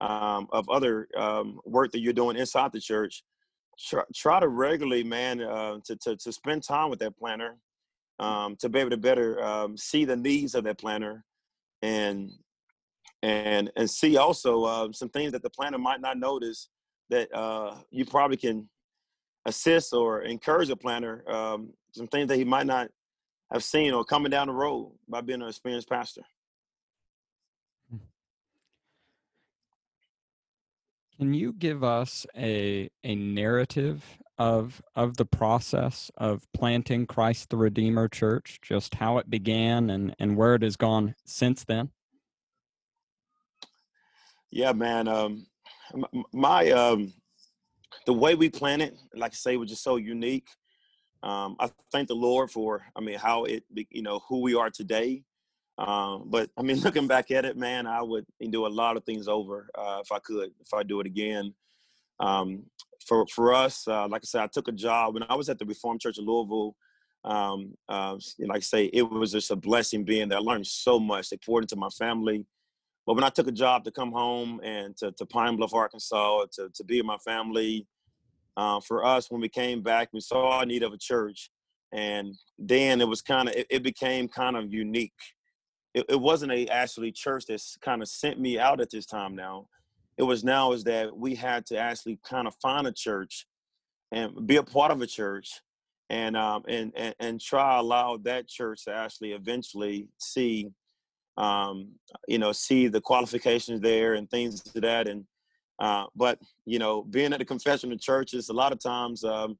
um, 0.00 0.46
of 0.52 0.68
other 0.70 1.08
um, 1.16 1.60
work 1.64 1.90
that 1.92 2.00
you're 2.00 2.12
doing 2.12 2.36
inside 2.36 2.72
the 2.72 2.80
church. 2.80 3.24
Try, 3.78 4.04
try 4.14 4.40
to 4.40 4.48
regularly, 4.48 5.02
man, 5.02 5.42
uh, 5.42 5.78
to, 5.86 5.96
to 5.96 6.16
to 6.16 6.32
spend 6.32 6.62
time 6.62 6.88
with 6.88 7.00
that 7.00 7.18
planner, 7.18 7.56
um, 8.20 8.54
to 8.60 8.68
be 8.68 8.78
able 8.78 8.90
to 8.90 8.96
better 8.96 9.42
um, 9.42 9.76
see 9.76 10.04
the 10.04 10.16
needs 10.16 10.54
of 10.54 10.62
that 10.64 10.78
planner, 10.78 11.24
and 11.82 12.30
and 13.22 13.72
and 13.74 13.90
see 13.90 14.16
also 14.16 14.92
some 14.92 15.08
things 15.08 15.32
that 15.32 15.42
the 15.42 15.50
planner 15.50 15.78
might 15.78 16.00
not 16.00 16.16
notice 16.16 16.68
that 17.10 17.32
uh, 17.34 17.76
you 17.90 18.04
probably 18.04 18.36
can 18.36 18.68
assist 19.44 19.92
or 19.92 20.22
encourage 20.22 20.70
a 20.70 20.76
planner 20.76 21.22
um, 21.28 21.72
some 21.92 22.06
things 22.08 22.28
that 22.28 22.36
he 22.36 22.44
might 22.44 22.66
not 22.66 22.88
have 23.52 23.64
seen 23.64 23.92
or 23.92 24.04
coming 24.04 24.30
down 24.30 24.48
the 24.48 24.52
road 24.52 24.92
by 25.08 25.20
being 25.20 25.40
an 25.40 25.48
experienced 25.48 25.88
pastor. 25.88 26.22
Can 31.18 31.32
you 31.32 31.54
give 31.54 31.82
us 31.82 32.26
a 32.36 32.90
a 33.02 33.14
narrative 33.14 34.04
of 34.36 34.82
of 34.94 35.16
the 35.16 35.24
process 35.24 36.10
of 36.18 36.46
planting 36.52 37.06
Christ 37.06 37.48
the 37.48 37.56
Redeemer 37.56 38.06
Church, 38.06 38.58
just 38.60 38.96
how 38.96 39.16
it 39.16 39.30
began 39.30 39.88
and 39.88 40.14
and 40.18 40.36
where 40.36 40.56
it 40.56 40.62
has 40.62 40.76
gone 40.76 41.14
since 41.24 41.64
then? 41.64 41.90
Yeah, 44.50 44.72
man. 44.72 45.08
Um, 45.08 45.46
my 46.32 46.70
um, 46.70 47.12
the 48.06 48.12
way 48.12 48.34
we 48.34 48.48
plan 48.48 48.80
it, 48.80 48.96
like 49.14 49.32
I 49.32 49.34
say, 49.34 49.56
was 49.56 49.70
just 49.70 49.82
so 49.82 49.96
unique. 49.96 50.48
Um, 51.22 51.56
I 51.58 51.70
thank 51.90 52.08
the 52.08 52.14
Lord 52.14 52.50
for, 52.50 52.84
I 52.94 53.00
mean, 53.00 53.18
how 53.18 53.44
it, 53.44 53.64
you 53.90 54.02
know, 54.02 54.20
who 54.28 54.40
we 54.40 54.54
are 54.54 54.70
today. 54.70 55.22
Um, 55.78 56.24
but 56.26 56.50
I 56.56 56.62
mean, 56.62 56.76
looking 56.80 57.06
back 57.06 57.30
at 57.30 57.44
it, 57.44 57.56
man, 57.56 57.86
I 57.86 58.02
would 58.02 58.24
do 58.50 58.66
a 58.66 58.68
lot 58.68 58.96
of 58.96 59.04
things 59.04 59.28
over 59.28 59.68
uh, 59.76 60.00
if 60.02 60.12
I 60.12 60.18
could, 60.20 60.50
if 60.60 60.72
I 60.74 60.82
do 60.82 61.00
it 61.00 61.06
again. 61.06 61.54
Um, 62.20 62.64
for 63.06 63.26
for 63.26 63.54
us, 63.54 63.86
uh, 63.86 64.08
like 64.08 64.22
I 64.24 64.26
said, 64.26 64.42
I 64.42 64.46
took 64.46 64.68
a 64.68 64.72
job 64.72 65.14
when 65.14 65.24
I 65.28 65.34
was 65.34 65.48
at 65.48 65.58
the 65.58 65.66
Reformed 65.66 66.00
Church 66.00 66.18
of 66.18 66.24
Louisville. 66.24 66.76
Um, 67.24 67.74
uh, 67.88 68.16
like 68.38 68.58
I 68.58 68.60
say, 68.60 68.84
it 68.86 69.02
was 69.02 69.32
just 69.32 69.50
a 69.50 69.56
blessing 69.56 70.04
being 70.04 70.28
there. 70.28 70.38
I 70.38 70.42
learned 70.42 70.66
so 70.66 70.98
much. 70.98 71.28
They 71.28 71.36
poured 71.36 71.64
into 71.64 71.76
my 71.76 71.88
family. 71.90 72.46
But 73.06 73.14
when 73.14 73.24
I 73.24 73.28
took 73.28 73.46
a 73.46 73.52
job 73.52 73.84
to 73.84 73.92
come 73.92 74.10
home 74.10 74.60
and 74.64 74.96
to, 74.96 75.12
to 75.12 75.26
Pine 75.26 75.56
Bluff, 75.56 75.72
Arkansas, 75.72 76.46
to, 76.54 76.68
to 76.74 76.84
be 76.84 77.00
with 77.00 77.06
my 77.06 77.18
family, 77.18 77.86
uh, 78.56 78.80
for 78.80 79.04
us, 79.04 79.30
when 79.30 79.40
we 79.40 79.48
came 79.48 79.82
back, 79.82 80.08
we 80.12 80.20
saw 80.20 80.60
a 80.60 80.66
need 80.66 80.82
of 80.82 80.92
a 80.92 80.98
church. 80.98 81.50
And 81.92 82.34
then 82.58 83.00
it 83.00 83.06
was 83.06 83.22
kind 83.22 83.48
of, 83.48 83.54
it, 83.54 83.66
it, 83.70 83.82
became 83.82 84.26
kind 84.28 84.56
of 84.56 84.72
unique. 84.72 85.12
It, 85.94 86.06
it 86.08 86.20
wasn't 86.20 86.52
a 86.52 86.66
actually 86.66 87.12
church 87.12 87.44
that's 87.46 87.76
kind 87.76 88.02
of 88.02 88.08
sent 88.08 88.40
me 88.40 88.58
out 88.58 88.80
at 88.80 88.90
this 88.90 89.06
time 89.06 89.36
now. 89.36 89.68
It 90.18 90.24
was 90.24 90.42
now 90.42 90.72
is 90.72 90.84
that 90.84 91.16
we 91.16 91.34
had 91.34 91.64
to 91.66 91.78
actually 91.78 92.18
kind 92.28 92.48
of 92.48 92.56
find 92.60 92.86
a 92.86 92.92
church 92.92 93.46
and 94.10 94.46
be 94.46 94.56
a 94.56 94.62
part 94.62 94.90
of 94.90 95.00
a 95.00 95.06
church 95.06 95.60
and 96.08 96.36
um, 96.36 96.62
and, 96.68 96.92
and 96.96 97.14
and 97.18 97.40
try 97.40 97.78
allow 97.78 98.16
that 98.18 98.48
church 98.48 98.84
to 98.84 98.94
actually 98.94 99.32
eventually 99.32 100.08
see 100.18 100.70
um, 101.36 101.92
you 102.28 102.38
know, 102.38 102.52
see 102.52 102.88
the 102.88 103.00
qualifications 103.00 103.80
there 103.80 104.14
and 104.14 104.30
things 104.30 104.62
to 104.62 104.80
that. 104.80 105.08
And 105.08 105.24
uh, 105.78 106.06
but 106.14 106.38
you 106.64 106.78
know, 106.78 107.02
being 107.02 107.32
at 107.32 107.38
the 107.38 107.44
confessional 107.44 107.98
churches, 107.98 108.48
a 108.48 108.52
lot 108.52 108.72
of 108.72 108.78
times, 108.78 109.24
um, 109.24 109.58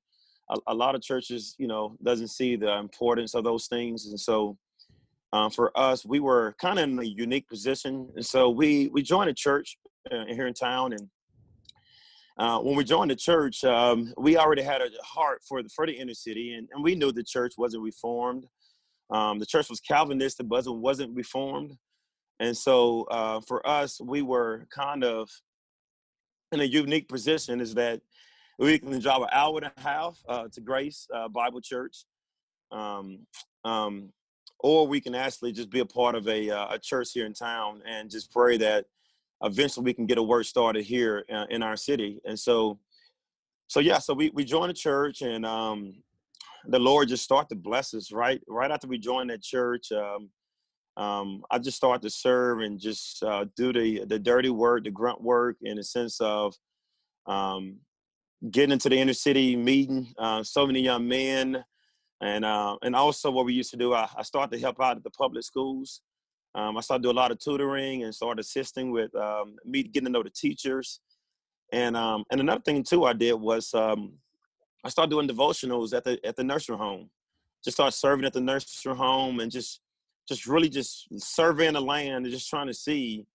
a, 0.50 0.58
a, 0.68 0.74
lot 0.74 0.94
of 0.94 1.02
churches, 1.02 1.54
you 1.58 1.66
know, 1.66 1.96
doesn't 2.02 2.28
see 2.28 2.56
the 2.56 2.78
importance 2.78 3.34
of 3.34 3.44
those 3.44 3.66
things, 3.66 4.06
and 4.06 4.18
so. 4.18 4.56
Um, 5.32 5.50
for 5.50 5.76
us, 5.76 6.06
we 6.06 6.20
were 6.20 6.54
kind 6.60 6.78
of 6.78 6.84
in 6.84 6.98
a 7.00 7.02
unique 7.02 7.48
position, 7.48 8.08
and 8.14 8.24
so 8.24 8.48
we 8.48 8.88
we 8.88 9.02
joined 9.02 9.28
a 9.28 9.34
church 9.34 9.76
uh, 10.10 10.24
here 10.26 10.46
in 10.46 10.54
town. 10.54 10.92
And 10.92 11.08
uh, 12.38 12.60
when 12.60 12.76
we 12.76 12.84
joined 12.84 13.10
the 13.10 13.16
church, 13.16 13.64
um, 13.64 14.14
we 14.16 14.36
already 14.36 14.62
had 14.62 14.80
a 14.80 14.88
heart 15.02 15.42
for 15.46 15.62
the 15.62 15.68
for 15.68 15.84
the 15.84 15.92
inner 15.92 16.14
city, 16.14 16.54
and, 16.54 16.68
and 16.72 16.82
we 16.82 16.94
knew 16.94 17.10
the 17.10 17.24
church 17.24 17.54
wasn't 17.58 17.82
reformed. 17.82 18.46
Um, 19.10 19.38
the 19.38 19.46
church 19.46 19.70
was 19.70 19.80
Calvinistic, 19.80 20.48
but 20.48 20.64
wasn't 20.66 21.16
reformed. 21.16 21.76
And 22.40 22.56
so 22.56 23.02
uh, 23.04 23.40
for 23.40 23.66
us, 23.66 24.00
we 24.00 24.22
were 24.22 24.66
kind 24.70 25.04
of 25.04 25.30
in 26.52 26.60
a 26.60 26.64
unique 26.64 27.08
position 27.08 27.60
is 27.60 27.74
that 27.74 28.00
we 28.58 28.78
can 28.78 28.98
drive 29.00 29.22
an 29.22 29.28
hour 29.32 29.58
and 29.58 29.72
a 29.76 29.80
half 29.80 30.18
uh, 30.28 30.48
to 30.52 30.60
Grace 30.60 31.06
uh, 31.14 31.28
Bible 31.28 31.60
Church, 31.60 32.04
um, 32.72 33.26
um, 33.64 34.12
or 34.60 34.86
we 34.86 35.00
can 35.00 35.14
actually 35.14 35.52
just 35.52 35.70
be 35.70 35.80
a 35.80 35.86
part 35.86 36.14
of 36.14 36.26
a, 36.28 36.50
uh, 36.50 36.74
a 36.74 36.78
church 36.78 37.10
here 37.12 37.26
in 37.26 37.34
town 37.34 37.82
and 37.86 38.10
just 38.10 38.32
pray 38.32 38.56
that 38.56 38.86
eventually 39.42 39.84
we 39.84 39.92
can 39.92 40.06
get 40.06 40.18
a 40.18 40.22
work 40.22 40.44
started 40.44 40.84
here 40.84 41.24
uh, 41.30 41.44
in 41.50 41.62
our 41.62 41.76
city. 41.76 42.20
And 42.24 42.38
so, 42.38 42.78
so 43.66 43.80
yeah, 43.80 43.98
so 43.98 44.14
we, 44.14 44.30
we 44.30 44.44
joined 44.44 44.70
a 44.70 44.74
church 44.74 45.20
and 45.20 45.44
um, 45.44 46.02
the 46.68 46.78
Lord 46.78 47.08
just 47.08 47.24
started 47.24 47.48
to 47.50 47.56
bless 47.56 47.94
us 47.94 48.12
right 48.12 48.40
right 48.48 48.70
after 48.70 48.86
we 48.86 48.98
joined 48.98 49.30
that 49.30 49.42
church. 49.42 49.92
Um, 49.92 50.30
um, 50.96 51.44
I 51.50 51.58
just 51.58 51.76
started 51.76 52.02
to 52.02 52.10
serve 52.10 52.60
and 52.60 52.80
just 52.80 53.22
uh, 53.22 53.46
do 53.56 53.72
the 53.72 54.04
the 54.06 54.18
dirty 54.18 54.50
work, 54.50 54.84
the 54.84 54.90
grunt 54.90 55.22
work, 55.22 55.56
in 55.62 55.78
a 55.78 55.84
sense 55.84 56.20
of 56.20 56.54
um, 57.26 57.78
getting 58.50 58.72
into 58.72 58.88
the 58.88 58.98
inner 58.98 59.12
city, 59.12 59.56
meeting 59.56 60.14
uh, 60.18 60.42
so 60.42 60.66
many 60.66 60.80
young 60.80 61.06
men, 61.06 61.64
and 62.20 62.44
uh, 62.44 62.76
and 62.82 62.96
also 62.96 63.30
what 63.30 63.44
we 63.44 63.54
used 63.54 63.70
to 63.70 63.76
do. 63.76 63.94
I, 63.94 64.08
I 64.16 64.22
started 64.22 64.54
to 64.56 64.60
help 64.60 64.80
out 64.80 64.96
at 64.96 65.04
the 65.04 65.10
public 65.10 65.44
schools. 65.44 66.00
Um, 66.54 66.78
I 66.78 66.80
started 66.80 67.02
to 67.02 67.08
do 67.08 67.12
a 67.12 67.20
lot 67.20 67.30
of 67.30 67.38
tutoring 67.38 68.04
and 68.04 68.14
started 68.14 68.40
assisting 68.40 68.90
with 68.90 69.14
um, 69.14 69.56
me 69.64 69.82
getting 69.82 70.06
to 70.06 70.12
know 70.12 70.22
the 70.22 70.30
teachers. 70.30 71.00
And 71.72 71.96
um, 71.96 72.24
and 72.30 72.40
another 72.40 72.62
thing 72.62 72.82
too 72.82 73.04
I 73.04 73.12
did 73.12 73.34
was 73.34 73.74
um, 73.74 74.14
I 74.86 74.88
started 74.88 75.10
doing 75.10 75.26
devotionals 75.26 75.92
at 75.92 76.04
the 76.04 76.24
at 76.24 76.36
the 76.36 76.44
nursery 76.44 76.76
home. 76.76 77.10
Just 77.64 77.76
started 77.76 77.96
serving 77.96 78.24
at 78.24 78.32
the 78.32 78.40
nursery 78.40 78.94
home 78.94 79.40
and 79.40 79.50
just 79.50 79.80
just 80.28 80.46
really 80.46 80.68
just 80.68 81.08
surveying 81.20 81.72
the 81.72 81.80
land 81.80 82.24
and 82.24 82.32
just 82.32 82.48
trying 82.48 82.68
to 82.68 82.74
see 82.74 83.26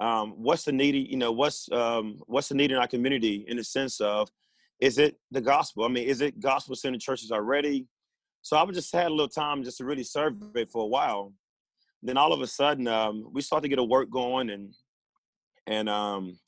um, 0.00 0.32
what's 0.32 0.64
the 0.64 0.72
need, 0.72 1.08
you 1.08 1.16
know, 1.16 1.30
what's 1.30 1.70
um, 1.70 2.20
what's 2.26 2.48
the 2.48 2.56
need 2.56 2.72
in 2.72 2.78
our 2.78 2.88
community 2.88 3.44
in 3.46 3.56
the 3.56 3.62
sense 3.62 4.00
of 4.00 4.28
is 4.80 4.98
it 4.98 5.16
the 5.30 5.40
gospel? 5.40 5.84
I 5.84 5.88
mean, 5.88 6.08
is 6.08 6.22
it 6.22 6.40
gospel 6.40 6.74
centered 6.74 7.00
churches 7.00 7.30
already? 7.30 7.86
So 8.42 8.56
I 8.56 8.64
would 8.64 8.74
just 8.74 8.92
had 8.92 9.06
a 9.06 9.10
little 9.10 9.28
time 9.28 9.62
just 9.62 9.78
to 9.78 9.84
really 9.84 10.02
survey 10.02 10.64
for 10.64 10.82
a 10.82 10.88
while. 10.88 11.32
Then 12.02 12.16
all 12.16 12.32
of 12.32 12.40
a 12.40 12.48
sudden, 12.48 12.88
um, 12.88 13.28
we 13.32 13.42
started 13.42 13.62
to 13.62 13.68
get 13.68 13.78
a 13.78 13.84
work 13.84 14.10
going 14.10 14.50
and 14.50 14.74
and 15.68 15.88
um, 15.88 16.40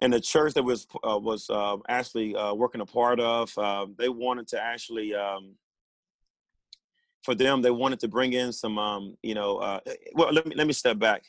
and 0.00 0.12
the 0.12 0.20
church 0.20 0.54
that 0.54 0.62
was 0.62 0.86
uh, 1.06 1.18
was 1.18 1.50
uh, 1.50 1.76
actually 1.88 2.34
uh, 2.34 2.54
working 2.54 2.80
a 2.80 2.86
part 2.86 3.20
of, 3.20 3.56
uh, 3.58 3.86
they 3.98 4.08
wanted 4.08 4.48
to 4.48 4.62
actually, 4.62 5.14
um, 5.14 5.54
for 7.22 7.34
them, 7.34 7.60
they 7.60 7.70
wanted 7.70 8.00
to 8.00 8.08
bring 8.08 8.32
in 8.32 8.52
some, 8.52 8.78
um, 8.78 9.16
you 9.22 9.34
know, 9.34 9.58
uh, 9.58 9.80
eh, 9.86 9.94
well, 10.14 10.32
let 10.32 10.46
me 10.46 10.54
let 10.56 10.66
me 10.66 10.72
step 10.72 10.98
back. 10.98 11.24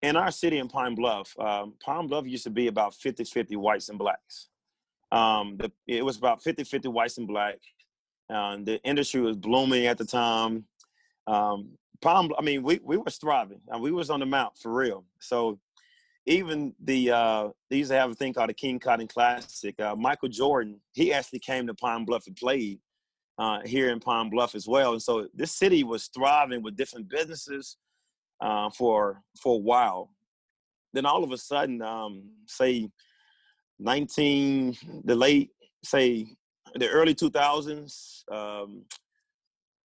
In 0.00 0.16
our 0.16 0.30
city 0.30 0.58
in 0.58 0.68
Pine 0.68 0.94
Bluff, 0.94 1.38
um, 1.38 1.74
Pine 1.84 2.08
Bluff 2.08 2.26
used 2.26 2.44
to 2.44 2.50
be 2.50 2.66
about 2.66 2.92
50-50 2.92 3.56
whites 3.56 3.88
and 3.88 3.98
blacks. 3.98 4.48
Um, 5.12 5.56
the, 5.58 5.70
it 5.86 6.04
was 6.04 6.16
about 6.16 6.42
50-50 6.42 6.88
whites 6.88 7.18
and 7.18 7.28
black. 7.28 7.58
the 8.28 8.80
industry 8.82 9.20
was 9.20 9.36
blooming 9.36 9.86
at 9.86 9.98
the 9.98 10.04
time. 10.04 10.64
Um, 11.28 11.78
Palm, 12.00 12.32
I 12.36 12.42
mean, 12.42 12.64
we, 12.64 12.80
we 12.82 12.96
was 12.96 13.16
thriving. 13.16 13.60
we 13.78 13.92
was 13.92 14.10
on 14.10 14.18
the 14.18 14.26
mount 14.26 14.58
for 14.58 14.72
real. 14.72 15.04
So 15.20 15.60
even 16.26 16.74
the 16.82 17.10
uh, 17.10 17.48
they 17.68 17.78
used 17.78 17.90
to 17.90 17.98
have 17.98 18.10
a 18.10 18.14
thing 18.14 18.32
called 18.32 18.50
the 18.50 18.54
King 18.54 18.78
Cotton 18.78 19.08
Classic. 19.08 19.78
Uh, 19.80 19.96
Michael 19.96 20.28
Jordan, 20.28 20.80
he 20.92 21.12
actually 21.12 21.40
came 21.40 21.66
to 21.66 21.74
Pine 21.74 22.04
Bluff 22.04 22.26
and 22.26 22.36
played 22.36 22.78
uh, 23.38 23.60
here 23.64 23.90
in 23.90 23.98
Pine 23.98 24.30
Bluff 24.30 24.54
as 24.54 24.68
well. 24.68 24.92
And 24.92 25.02
so 25.02 25.26
this 25.34 25.52
city 25.52 25.82
was 25.82 26.08
thriving 26.08 26.62
with 26.62 26.76
different 26.76 27.08
businesses 27.08 27.76
uh, 28.40 28.70
for 28.70 29.22
for 29.40 29.56
a 29.56 29.58
while. 29.58 30.10
Then 30.92 31.06
all 31.06 31.24
of 31.24 31.32
a 31.32 31.38
sudden, 31.38 31.80
um, 31.80 32.30
say 32.46 32.90
19, 33.78 34.76
the 35.04 35.16
late, 35.16 35.50
say 35.82 36.26
the 36.74 36.88
early 36.88 37.14
2000s, 37.14 38.30
um, 38.30 38.84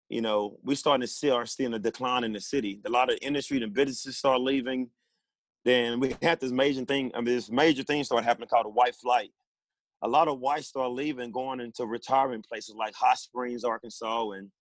you 0.09 0.21
know, 0.21 0.57
we 0.63 0.75
starting 0.75 1.01
to 1.01 1.07
see 1.07 1.29
our 1.29 1.45
seeing 1.45 1.73
a 1.73 1.79
decline 1.79 2.25
in 2.25 2.33
the 2.33 2.41
city. 2.41 2.81
A 2.85 2.89
lot 2.89 3.11
of 3.11 3.17
industry 3.21 3.61
and 3.63 3.73
businesses 3.73 4.17
start 4.17 4.41
leaving 4.41 4.89
then 5.68 5.99
we 5.99 6.15
had 6.22 6.39
this 6.39 6.51
major 6.51 6.86
thing. 6.86 7.11
I 7.13 7.18
mean, 7.18 7.36
this 7.36 7.49
major 7.49 7.84
thing 7.84 8.03
started 8.03 8.26
happening 8.26 8.47
called 8.47 8.65
a 8.65 8.70
white 8.70 8.95
flight. 8.95 9.32
A 10.01 10.07
lot 10.07 10.28
of 10.28 10.39
whites 10.39 10.68
started 10.68 10.93
leaving, 10.93 11.32
going 11.32 11.59
into 11.59 11.86
retirement 11.86 12.47
places 12.47 12.76
like 12.76 12.93
Hot 12.95 13.18
Springs, 13.18 13.63
Arkansas, 13.63 14.32
and 14.32 14.51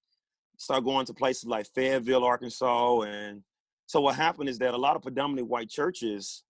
start 0.57 0.85
going 0.85 1.07
to 1.07 1.15
places 1.15 1.45
like 1.45 1.67
Fayetteville, 1.75 2.25
Arkansas. 2.25 3.03
And 3.03 3.43
so 3.87 4.01
what 4.01 4.17
happened 4.17 4.49
is 4.49 4.59
that 4.59 4.75
a 4.75 4.79
lot 4.79 4.97
of 4.97 5.03
predominantly 5.03 5.43
white 5.43 5.69
churches 5.69 6.43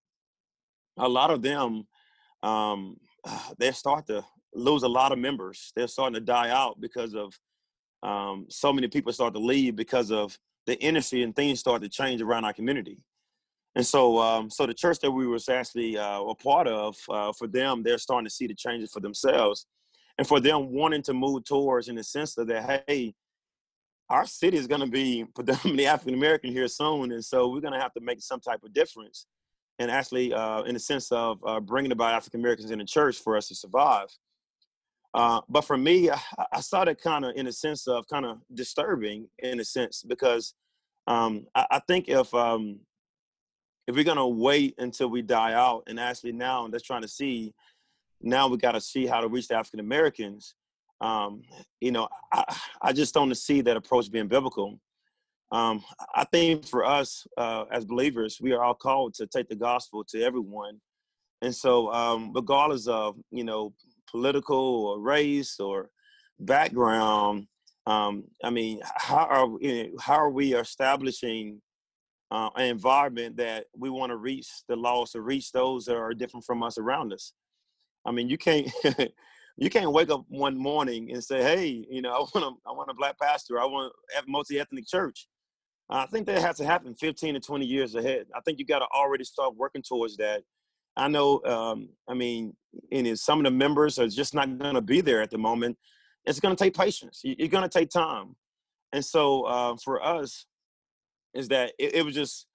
a 0.97 1.07
lot 1.07 1.31
of 1.31 1.41
them 1.41 1.87
um, 2.43 2.97
they 3.57 3.71
start 3.71 4.07
to 4.07 4.23
lose 4.53 4.83
a 4.83 4.87
lot 4.87 5.11
of 5.11 5.19
members. 5.19 5.71
They're 5.75 5.87
starting 5.87 6.15
to 6.15 6.21
die 6.21 6.49
out 6.49 6.79
because 6.79 7.13
of 7.13 7.37
um, 8.03 8.45
so 8.49 8.71
many 8.73 8.87
people 8.87 9.11
start 9.11 9.33
to 9.33 9.39
leave 9.39 9.75
because 9.75 10.11
of 10.11 10.37
the 10.65 10.79
industry 10.79 11.23
and 11.23 11.35
things 11.35 11.59
start 11.59 11.81
to 11.81 11.89
change 11.89 12.21
around 12.21 12.45
our 12.45 12.53
community. 12.53 12.99
And 13.77 13.85
so, 13.85 14.17
um, 14.17 14.49
so 14.49 14.65
the 14.65 14.73
church 14.73 14.97
that 15.01 15.11
we 15.11 15.27
was 15.27 15.47
actually 15.49 15.99
uh, 15.99 16.21
a 16.21 16.33
part 16.33 16.67
of, 16.67 16.97
uh, 17.11 17.31
for 17.31 17.45
them, 17.45 17.83
they're 17.83 17.99
starting 17.99 18.25
to 18.25 18.33
see 18.33 18.47
the 18.47 18.55
changes 18.55 18.91
for 18.91 19.01
themselves, 19.01 19.67
and 20.17 20.25
for 20.25 20.39
them 20.39 20.71
wanting 20.71 21.03
to 21.03 21.13
move 21.13 21.43
towards 21.43 21.87
in 21.87 21.93
the 21.93 22.03
sense 22.03 22.35
of 22.39 22.47
that, 22.47 22.83
hey, 22.87 23.13
our 24.09 24.25
city 24.25 24.57
is 24.57 24.65
going 24.65 24.81
to 24.81 24.87
be 24.87 25.25
predominantly 25.35 25.85
African 25.85 26.15
American 26.15 26.51
here 26.51 26.67
soon, 26.67 27.11
and 27.11 27.23
so 27.23 27.49
we're 27.49 27.61
going 27.61 27.73
to 27.73 27.79
have 27.79 27.93
to 27.93 28.01
make 28.01 28.19
some 28.19 28.39
type 28.39 28.63
of 28.63 28.73
difference 28.73 29.27
and 29.77 29.91
actually 29.91 30.33
uh, 30.33 30.63
in 30.63 30.73
the 30.73 30.79
sense 30.79 31.11
of 31.11 31.37
uh, 31.45 31.59
bringing 31.59 31.91
about 31.91 32.15
African 32.15 32.39
Americans 32.39 32.71
in 32.71 32.79
the 32.79 32.85
church 32.85 33.19
for 33.19 33.37
us 33.37 33.47
to 33.49 33.53
survive. 33.53 34.07
Uh, 35.13 35.41
but 35.49 35.61
for 35.61 35.77
me, 35.77 36.09
I, 36.09 36.19
I 36.51 36.61
saw 36.61 36.83
that 36.83 36.99
kind 36.99 37.25
of 37.25 37.35
in 37.35 37.45
a 37.45 37.51
sense 37.51 37.87
of 37.87 38.07
kind 38.07 38.25
of 38.25 38.39
disturbing 38.51 39.27
in 39.37 39.59
a 39.59 39.63
sense 39.63 40.01
because 40.01 40.55
um, 41.05 41.45
I, 41.53 41.67
I, 41.69 41.79
think 41.87 42.09
if 42.09 42.33
um, 42.33 42.79
if 43.87 43.95
we're 43.95 44.03
gonna 44.03 44.27
wait 44.27 44.75
until 44.77 45.07
we 45.07 45.21
die 45.21 45.53
out 45.53 45.83
and 45.87 45.99
actually 45.99 46.33
now 46.33 46.67
that's 46.67 46.83
trying 46.83 47.01
to 47.01 47.07
see 47.07 47.53
now 48.21 48.47
we 48.47 48.57
got 48.57 48.71
to 48.71 48.81
see 48.81 49.05
how 49.05 49.21
to 49.21 49.27
reach 49.27 49.47
the 49.47 49.55
African 49.55 49.79
Americans. 49.79 50.55
Um, 51.01 51.43
you 51.79 51.91
know, 51.91 52.07
I, 52.33 52.57
I 52.81 52.91
just 52.91 53.13
don't 53.13 53.35
see 53.37 53.61
that 53.61 53.77
approach 53.77 54.11
being 54.11 54.27
biblical 54.27 54.79
um, 55.51 55.83
I 56.13 56.25
think 56.25 56.65
for 56.65 56.85
us 56.85 57.25
uh, 57.37 57.65
as 57.71 57.85
believers, 57.85 58.39
we 58.41 58.51
are 58.51 58.63
all 58.63 58.73
called 58.73 59.13
to 59.15 59.27
take 59.27 59.47
the 59.47 59.55
gospel 59.55 60.03
to 60.09 60.21
everyone. 60.21 60.81
And 61.41 61.55
so, 61.55 61.91
um, 61.93 62.31
regardless 62.33 62.87
of 62.87 63.15
you 63.31 63.43
know 63.43 63.73
political 64.09 64.87
or 64.87 64.99
race 64.99 65.59
or 65.59 65.89
background, 66.39 67.47
um, 67.85 68.25
I 68.43 68.49
mean, 68.49 68.81
how 68.83 69.25
are 69.25 69.47
we, 69.47 69.93
how 70.01 70.15
are 70.15 70.29
we 70.29 70.53
establishing 70.55 71.61
uh, 72.31 72.49
an 72.55 72.65
environment 72.65 73.37
that 73.37 73.65
we 73.75 73.89
want 73.89 74.11
to 74.11 74.17
reach 74.17 74.47
the 74.67 74.75
lost 74.75 75.15
or 75.15 75.21
reach 75.21 75.51
those 75.51 75.85
that 75.85 75.95
are 75.95 76.13
different 76.13 76.45
from 76.45 76.63
us 76.63 76.77
around 76.77 77.13
us? 77.13 77.33
I 78.05 78.11
mean, 78.11 78.29
you 78.29 78.37
can't. 78.37 78.69
you 79.59 79.71
can't 79.71 79.91
wake 79.91 80.11
up 80.11 80.23
one 80.27 80.55
morning 80.55 81.11
and 81.11 81.23
say, 81.23 81.41
"Hey, 81.41 81.85
you 81.89 82.01
know, 82.01 82.11
I 82.13 82.19
want 82.19 82.35
a, 82.35 82.69
I 82.69 82.71
want 82.73 82.91
a 82.91 82.93
black 82.93 83.19
pastor. 83.19 83.59
I 83.59 83.65
want 83.65 83.91
a 84.17 84.21
multi-ethnic 84.29 84.87
church." 84.87 85.27
I 85.89 86.05
think 86.05 86.27
that 86.27 86.41
has 86.41 86.57
to 86.57 86.65
happen 86.65 86.95
15 86.95 87.35
to 87.35 87.39
20 87.39 87.65
years 87.65 87.95
ahead. 87.95 88.25
I 88.35 88.41
think 88.41 88.59
you 88.59 88.65
got 88.65 88.79
to 88.79 88.87
already 88.93 89.23
start 89.23 89.55
working 89.55 89.81
towards 89.81 90.17
that. 90.17 90.43
I 90.97 91.07
know, 91.07 91.41
um, 91.45 91.89
I 92.09 92.13
mean, 92.13 92.55
and 92.91 93.17
some 93.17 93.39
of 93.39 93.45
the 93.45 93.51
members 93.51 93.97
are 93.99 94.07
just 94.07 94.33
not 94.33 94.57
going 94.57 94.75
to 94.75 94.81
be 94.81 94.99
there 94.99 95.21
at 95.21 95.29
the 95.29 95.37
moment. 95.37 95.77
It's 96.25 96.39
going 96.39 96.55
to 96.55 96.61
take 96.61 96.75
patience. 96.75 97.21
You're 97.23 97.47
going 97.47 97.67
to 97.67 97.69
take 97.69 97.89
time. 97.89 98.35
And 98.91 99.05
so 99.05 99.43
uh, 99.43 99.75
for 99.81 100.03
us, 100.03 100.45
is 101.37 101.47
that 101.49 101.73
it, 101.77 101.95
it 101.95 102.05
was 102.05 102.15
just 102.15 102.47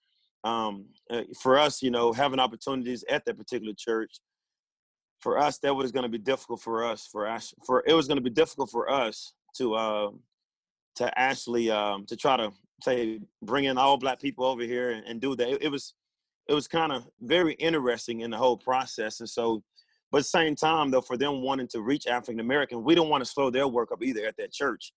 um, 0.44 0.86
uh, 1.10 1.22
for 1.40 1.58
us, 1.58 1.82
you 1.82 1.90
know, 1.90 2.12
having 2.12 2.40
opportunities 2.40 3.04
at 3.08 3.24
that 3.24 3.38
particular 3.38 3.72
church. 3.76 4.20
For 5.20 5.38
us, 5.38 5.58
that 5.58 5.74
was 5.74 5.92
going 5.92 6.02
to 6.02 6.08
be 6.08 6.18
difficult 6.18 6.60
for 6.60 6.84
us. 6.84 7.06
For 7.06 7.28
us, 7.28 7.54
for 7.64 7.84
it 7.86 7.94
was 7.94 8.08
going 8.08 8.16
to 8.16 8.22
be 8.22 8.30
difficult 8.30 8.70
for 8.70 8.90
us 8.90 9.34
to 9.56 9.74
uh, 9.74 10.10
to 10.96 11.18
actually 11.18 11.70
um, 11.70 12.06
to 12.06 12.16
try 12.16 12.36
to 12.36 12.52
say 12.82 13.20
bring 13.40 13.64
in 13.64 13.78
all 13.78 13.96
black 13.96 14.20
people 14.20 14.44
over 14.44 14.62
here 14.62 14.90
and, 14.90 15.06
and 15.06 15.20
do 15.20 15.36
that. 15.36 15.48
It, 15.48 15.62
it 15.62 15.68
was 15.68 15.94
it 16.48 16.54
was 16.54 16.66
kind 16.66 16.90
of 16.90 17.06
very 17.20 17.54
interesting 17.54 18.22
in 18.22 18.30
the 18.32 18.36
whole 18.36 18.56
process. 18.56 19.20
And 19.20 19.28
so, 19.28 19.62
but 20.10 20.26
same 20.26 20.56
time, 20.56 20.90
though, 20.90 21.00
for 21.00 21.16
them 21.16 21.40
wanting 21.40 21.68
to 21.68 21.82
reach 21.82 22.08
African 22.08 22.40
American, 22.40 22.82
we 22.82 22.96
don't 22.96 23.08
want 23.08 23.24
to 23.24 23.30
slow 23.30 23.48
their 23.48 23.68
work 23.68 23.92
up 23.92 24.02
either 24.02 24.26
at 24.26 24.36
that 24.38 24.52
church. 24.52 24.92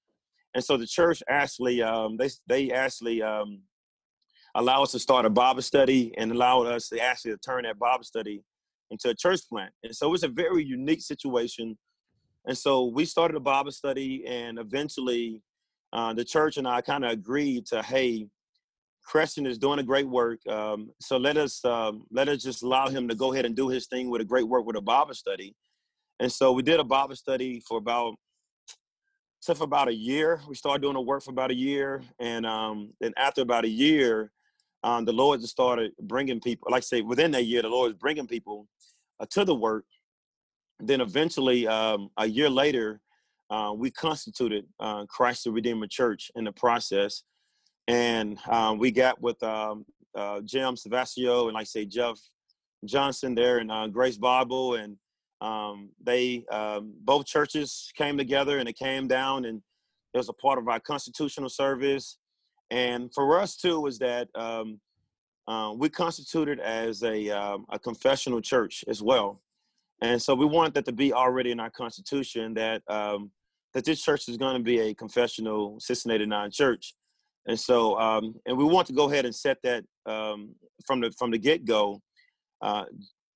And 0.55 0.63
so 0.63 0.75
the 0.75 0.87
church 0.87 1.21
actually 1.29 1.83
um, 1.83 2.17
they 2.17 2.29
they 2.47 2.71
actually 2.71 3.21
um, 3.21 3.61
allow 4.55 4.81
us 4.81 4.91
to 4.93 4.99
start 4.99 5.25
a 5.25 5.29
Bible 5.29 5.61
study 5.61 6.13
and 6.17 6.31
allowed 6.31 6.67
us 6.67 6.87
to 6.89 6.99
actually 6.99 7.35
turn 7.37 7.63
that 7.63 7.77
Bible 7.77 8.03
study 8.03 8.41
into 8.89 9.09
a 9.09 9.15
church 9.15 9.41
plant. 9.49 9.73
And 9.83 9.95
so 9.95 10.13
it's 10.13 10.23
a 10.23 10.29
very 10.29 10.63
unique 10.63 11.01
situation. 11.01 11.77
And 12.45 12.57
so 12.57 12.85
we 12.85 13.05
started 13.05 13.35
a 13.35 13.41
Bible 13.41 13.71
study, 13.71 14.23
and 14.25 14.57
eventually 14.57 15.41
uh, 15.91 16.13
the 16.13 16.23
church 16.23 16.57
and 16.57 16.67
I 16.67 16.81
kind 16.81 17.03
of 17.03 17.11
agreed 17.11 17.65
to, 17.67 17.83
hey, 17.83 18.27
Creston 19.03 19.45
is 19.45 19.57
doing 19.57 19.79
a 19.79 19.83
great 19.83 20.07
work. 20.07 20.39
Um, 20.47 20.91
so 20.99 21.17
let 21.17 21.37
us 21.37 21.63
um, 21.65 22.05
let 22.11 22.27
us 22.27 22.41
just 22.41 22.63
allow 22.63 22.87
him 22.87 23.07
to 23.07 23.15
go 23.15 23.33
ahead 23.33 23.45
and 23.45 23.55
do 23.55 23.69
his 23.69 23.87
thing 23.87 24.09
with 24.09 24.21
a 24.21 24.25
great 24.25 24.47
work 24.47 24.65
with 24.65 24.77
a 24.77 24.81
Bible 24.81 25.13
study. 25.13 25.55
And 26.19 26.31
so 26.31 26.53
we 26.53 26.63
did 26.63 26.79
a 26.79 26.83
Bible 26.83 27.15
study 27.15 27.61
for 27.67 27.77
about 27.77 28.15
so 29.41 29.53
for 29.53 29.65
about 29.65 29.89
a 29.89 29.93
year. 29.93 30.41
We 30.47 30.55
started 30.55 30.81
doing 30.81 30.95
the 30.95 31.01
work 31.01 31.23
for 31.23 31.31
about 31.31 31.51
a 31.51 31.55
year, 31.55 32.01
and 32.19 32.45
um, 32.45 32.93
then 32.99 33.13
after 33.17 33.41
about 33.41 33.65
a 33.65 33.69
year, 33.69 34.31
um, 34.85 35.03
the 35.03 35.11
Lord 35.11 35.41
just 35.41 35.51
started 35.51 35.93
bringing 35.99 36.39
people. 36.39 36.67
Like 36.69 36.83
I 36.83 36.85
say, 36.85 37.01
within 37.01 37.31
that 37.31 37.45
year, 37.45 37.63
the 37.63 37.69
Lord 37.69 37.91
is 37.91 37.97
bringing 37.97 38.27
people 38.27 38.67
uh, 39.19 39.25
to 39.31 39.43
the 39.43 39.55
work. 39.55 39.85
Then 40.79 41.01
eventually, 41.01 41.67
um, 41.67 42.09
a 42.17 42.27
year 42.27 42.51
later, 42.51 43.01
uh, 43.49 43.73
we 43.75 43.89
constituted 43.89 44.67
uh, 44.79 45.07
Christ 45.07 45.45
the 45.45 45.51
Redeemer 45.51 45.87
Church 45.87 46.29
in 46.35 46.43
the 46.43 46.51
process. 46.51 47.23
And 47.87 48.37
um, 48.47 48.77
we 48.77 48.91
got 48.91 49.19
with 49.19 49.41
um, 49.41 49.85
uh, 50.13 50.41
Jim 50.41 50.75
Savastio 50.75 51.45
and, 51.45 51.55
like 51.55 51.61
I 51.61 51.63
say, 51.63 51.85
Jeff 51.85 52.19
Johnson 52.85 53.33
there 53.33 53.57
and 53.57 53.71
uh, 53.71 53.87
Grace 53.87 54.17
Bible. 54.17 54.75
And 54.75 54.97
um, 55.41 55.89
they, 56.03 56.45
um, 56.51 56.93
both 57.01 57.25
churches 57.25 57.91
came 57.97 58.17
together 58.17 58.59
and 58.59 58.69
it 58.69 58.77
came 58.77 59.07
down 59.07 59.45
and 59.45 59.63
it 60.13 60.17
was 60.17 60.29
a 60.29 60.33
part 60.33 60.59
of 60.59 60.67
our 60.67 60.79
constitutional 60.79 61.49
service. 61.49 62.19
And 62.71 63.13
for 63.13 63.39
us, 63.39 63.55
too, 63.55 63.81
was 63.81 63.99
that 63.99 64.27
um, 64.35 64.79
uh, 65.47 65.73
we 65.77 65.89
constituted 65.89 66.59
as 66.59 67.03
a, 67.03 67.29
um, 67.29 67.65
a 67.69 67.77
confessional 67.77 68.41
church 68.41 68.83
as 68.87 69.01
well. 69.01 69.41
And 70.01 70.21
so 70.21 70.35
we 70.35 70.45
want 70.45 70.73
that 70.73 70.85
to 70.85 70.91
be 70.91 71.13
already 71.13 71.51
in 71.51 71.59
our 71.59 71.69
constitution 71.69 72.53
that 72.55 72.81
um, 72.87 73.31
that 73.73 73.85
this 73.85 74.01
church 74.01 74.29
is 74.29 74.37
going 74.37 74.57
to 74.57 74.63
be 74.63 74.79
a 74.79 74.93
confessional 74.93 75.71
1689 75.73 76.51
church. 76.51 76.95
And 77.47 77.59
so, 77.59 77.99
um, 77.99 78.35
and 78.45 78.57
we 78.57 78.63
want 78.63 78.87
to 78.87 78.93
go 78.93 79.09
ahead 79.09 79.25
and 79.25 79.35
set 79.35 79.57
that 79.63 79.83
um, 80.05 80.55
from 80.85 81.01
the 81.01 81.11
from 81.11 81.31
the 81.31 81.37
get 81.37 81.65
go, 81.65 82.01
uh, 82.61 82.85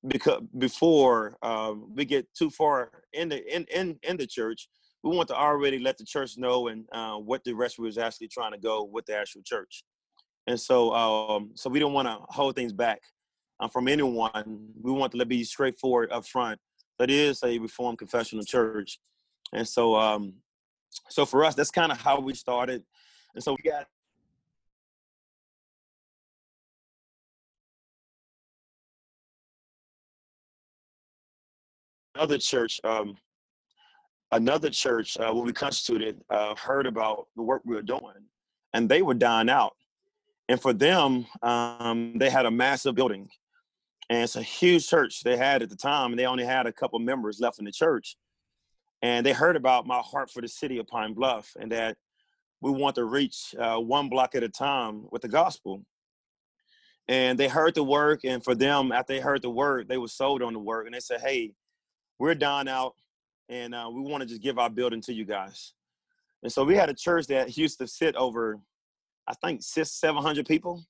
because 0.08 0.42
before 0.58 1.38
um, 1.42 1.94
we 1.96 2.06
get 2.06 2.28
too 2.34 2.50
far 2.50 2.92
in 3.14 3.30
the 3.30 3.56
in, 3.56 3.66
in 3.74 4.00
in 4.04 4.18
the 4.18 4.26
church, 4.26 4.68
we 5.04 5.16
want 5.16 5.30
to 5.30 5.36
already 5.36 5.80
let 5.80 5.98
the 5.98 6.04
church 6.04 6.38
know 6.38 6.68
and 6.68 6.86
uh, 6.92 7.16
what 7.16 7.44
the 7.44 7.54
rest 7.54 7.80
was 7.80 7.98
actually 7.98 8.28
trying 8.28 8.52
to 8.52 8.58
go 8.58 8.84
with 8.84 9.06
the 9.06 9.16
actual 9.16 9.42
church. 9.44 9.84
And 10.48 10.60
so, 10.60 10.94
um, 10.94 11.52
so 11.56 11.70
we 11.70 11.80
don't 11.80 11.94
want 11.94 12.08
to 12.08 12.18
hold 12.30 12.56
things 12.56 12.74
back 12.74 13.02
uh, 13.60 13.68
from 13.68 13.88
anyone. 13.88 14.70
We 14.82 14.92
want 14.92 15.12
to 15.12 15.18
let 15.18 15.28
be 15.28 15.44
straightforward 15.44 16.12
up 16.12 16.26
front. 16.26 16.60
That 16.98 17.10
is 17.10 17.42
a 17.44 17.60
Reformed 17.60 17.98
confessional 17.98 18.44
church, 18.44 19.00
and 19.54 19.66
so 19.66 19.96
um, 19.96 20.34
so 21.08 21.26
for 21.26 21.46
us, 21.46 21.56
that's 21.56 21.72
kind 21.72 21.92
of 21.92 22.02
how 22.02 22.20
we 22.20 22.34
started. 22.34 22.84
And 23.36 23.44
so 23.44 23.54
we 23.54 23.70
got 23.70 23.88
another 32.16 32.38
church. 32.38 32.82
Um, 32.84 33.16
another 34.32 34.70
church 34.70 35.18
uh, 35.18 35.32
when 35.34 35.46
we 35.46 35.54
constituted 35.54 36.22
uh, 36.30 36.56
heard 36.56 36.86
about 36.86 37.28
the 37.36 37.44
work 37.44 37.62
we 37.66 37.76
were 37.76 37.82
doing, 37.82 38.26
and 38.74 38.90
they 38.90 39.02
were 39.02 39.14
dying 39.14 39.50
out. 39.50 39.76
And 40.48 40.60
for 40.60 40.74
them, 40.74 41.28
um, 41.44 42.18
they 42.18 42.30
had 42.30 42.46
a 42.46 42.52
massive 42.52 42.96
building 42.96 43.30
and 44.10 44.24
it's 44.24 44.36
a 44.36 44.42
huge 44.42 44.88
church 44.88 45.22
they 45.22 45.38
had 45.38 45.62
at 45.62 45.70
the 45.70 45.76
time, 45.76 46.12
and 46.12 46.20
they 46.20 46.26
only 46.26 46.44
had 46.44 46.66
a 46.66 46.74
couple 46.74 46.98
members 47.00 47.40
left 47.40 47.60
in 47.60 47.66
the 47.66 47.72
church. 47.72 48.18
And 49.02 49.26
they 49.26 49.34
heard 49.34 49.56
about 49.56 49.86
my 49.86 50.00
heart 50.00 50.32
for 50.32 50.42
the 50.42 50.48
city 50.48 50.80
of 50.80 50.88
Pine 50.88 51.14
Bluff 51.14 51.56
and 51.60 51.72
that 51.72 51.96
we 52.60 52.72
want 52.72 52.96
to 52.96 53.06
reach 53.06 53.56
uh, 53.58 53.78
one 53.78 54.10
block 54.10 54.36
at 54.36 54.44
a 54.44 54.50
time 54.50 55.06
with 55.12 55.22
the 55.22 55.28
gospel. 55.28 55.86
And 57.08 57.40
they 57.40 57.48
heard 57.48 57.76
the 57.76 57.84
work, 57.84 58.22
and 58.24 58.44
for 58.44 58.56
them, 58.56 58.92
after 58.92 59.14
they 59.14 59.20
heard 59.20 59.42
the 59.42 59.50
word, 59.50 59.88
they 59.88 59.98
were 59.98 60.08
sold 60.08 60.42
on 60.42 60.54
the 60.54 60.60
work, 60.60 60.86
and 60.86 60.94
they 60.94 61.00
said, 61.00 61.22
"Hey, 61.22 61.54
we're 62.20 62.36
dying 62.36 62.68
out, 62.68 62.96
and 63.50 63.76
uh, 63.76 63.90
we 63.92 64.02
want 64.02 64.22
to 64.22 64.28
just 64.28 64.42
give 64.42 64.60
our 64.60 64.70
building 64.70 65.02
to 65.02 65.14
you 65.14 65.26
guys." 65.26 65.74
And 66.44 66.52
so 66.52 66.64
we 66.64 66.76
had 66.76 66.90
a 66.90 66.94
church 66.94 67.28
that 67.28 67.58
used 67.58 67.80
to 67.80 67.88
sit 67.88 68.16
over, 68.16 68.60
I 69.28 69.34
think, 69.44 69.62
six, 69.64 69.92
seven 69.92 70.22
hundred 70.22 70.48
people 70.48 70.84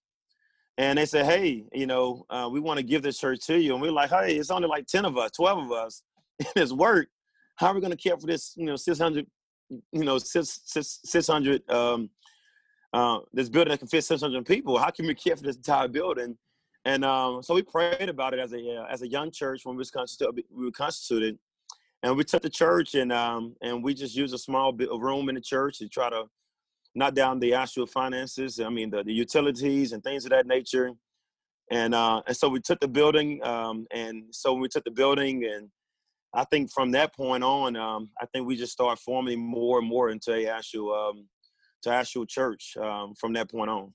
and 0.80 0.98
they 0.98 1.06
said, 1.06 1.26
"Hey, 1.26 1.66
you 1.74 1.86
know, 1.86 2.26
uh, 2.30 2.50
we 2.50 2.62
want 2.62 2.78
to 2.78 2.84
give 2.84 3.04
this 3.04 3.20
church 3.20 3.46
to 3.48 3.60
you." 3.60 3.74
And 3.74 3.82
we're 3.82 3.92
like, 3.92 4.10
"Hey, 4.10 4.38
it's 4.38 4.50
only 4.50 4.70
like 4.70 4.88
ten 4.88 5.04
of 5.04 5.18
us, 5.18 5.32
twelve 5.32 5.60
of 5.66 5.72
us, 5.74 6.04
and 6.40 6.48
it's 6.56 6.72
work. 6.72 7.10
How 7.58 7.68
are 7.68 7.74
we 7.74 7.82
going 7.82 7.92
to 7.92 7.98
care 7.98 8.18
for 8.18 8.26
this? 8.26 8.54
You 8.56 8.66
know, 8.66 8.78
six 8.78 8.98
hundred, 8.98 9.28
you 9.70 10.06
know, 10.06 10.18
six 10.18 10.62
six 10.66 11.02
six 11.04 11.28
hundred. 11.28 11.70
Um, 11.70 12.10
uh, 12.94 13.20
this 13.34 13.50
building 13.50 13.72
that 13.72 13.80
can 13.80 13.90
fit 13.90 14.06
six 14.06 14.22
hundred 14.22 14.46
people. 14.46 14.78
How 14.78 14.90
can 14.90 15.06
we 15.06 15.14
care 15.16 15.36
for 15.36 15.44
this 15.44 15.58
entire 15.58 15.90
building?" 15.90 16.38
And 16.86 17.04
um, 17.04 17.44
so 17.44 17.56
we 17.56 17.62
prayed 17.62 18.08
about 18.08 18.34
it 18.34 18.40
as 18.40 18.54
a 18.54 18.78
uh, 18.78 18.86
as 18.90 19.02
a 19.02 19.08
young 19.08 19.32
church 19.32 19.66
when 19.66 19.76
we. 19.76 19.84
We 20.50 20.66
were 20.66 20.72
constituted, 20.72 21.38
and 22.04 22.16
we 22.16 22.24
took 22.24 22.42
the 22.42 22.50
church 22.50 22.96
and 22.96 23.12
um, 23.12 23.56
and 23.62 23.84
we 23.84 23.94
just 23.94 24.16
used 24.16 24.34
a 24.34 24.38
small 24.38 24.72
bit 24.72 24.90
of 24.90 25.02
room 25.02 25.30
in 25.30 25.36
the 25.36 25.42
church 25.42 25.80
to 25.80 25.90
try 25.90 26.10
to 26.10 26.26
knock 26.96 27.14
down 27.14 27.40
the 27.40 27.54
actual 27.54 27.86
finances. 27.86 28.60
I 28.60 28.70
mean 28.70 28.90
the, 28.90 29.04
the 29.04 29.14
utilities 29.14 29.92
and 29.92 30.04
things 30.04 30.26
of 30.26 30.32
that 30.32 30.48
nature. 30.48 30.92
And 31.72 31.94
uh, 31.94 32.22
and 32.26 32.36
so 32.36 32.50
we 32.50 32.60
took 32.62 32.80
the 32.80 32.88
building, 32.88 33.44
um, 33.44 33.86
and 33.92 34.24
so 34.32 34.54
we 34.54 34.68
took 34.68 34.84
the 34.86 34.92
building, 34.92 35.46
and 35.46 35.70
I 36.34 36.44
think 36.46 36.72
from 36.72 36.92
that 36.92 37.16
point 37.16 37.44
on, 37.44 37.76
um, 37.76 38.10
I 38.20 38.26
think 38.26 38.48
we 38.48 38.56
just 38.56 38.74
started 38.74 39.00
forming 39.00 39.40
more 39.40 39.78
and 39.78 39.88
more 39.88 40.10
into 40.10 40.34
a 40.34 40.48
actual 40.48 40.94
um, 40.94 41.28
to 41.84 41.92
actual 41.92 42.26
church 42.26 42.76
um, 42.78 43.14
from 43.20 43.34
that 43.34 43.52
point 43.52 43.70
on. 43.70 43.94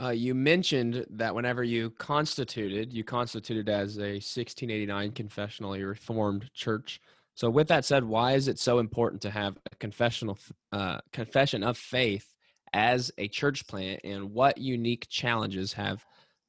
Uh, 0.00 0.10
you 0.10 0.32
mentioned 0.34 1.04
that 1.10 1.34
whenever 1.34 1.64
you 1.64 1.90
constituted, 1.90 2.92
you 2.92 3.02
constituted 3.02 3.68
as 3.68 3.98
a 3.98 4.14
1689 4.20 5.10
confessionally 5.12 5.86
reformed 5.86 6.48
church. 6.54 7.00
So, 7.34 7.50
with 7.50 7.68
that 7.68 7.84
said, 7.84 8.04
why 8.04 8.32
is 8.32 8.46
it 8.46 8.58
so 8.58 8.78
important 8.78 9.22
to 9.22 9.30
have 9.30 9.56
a 9.72 9.76
confessional 9.76 10.38
uh, 10.72 10.98
confession 11.12 11.64
of 11.64 11.76
faith 11.76 12.32
as 12.72 13.10
a 13.18 13.28
church 13.28 13.66
plant, 13.66 14.00
and 14.04 14.32
what 14.32 14.58
unique 14.58 15.08
challenges 15.08 15.72
have 15.72 16.04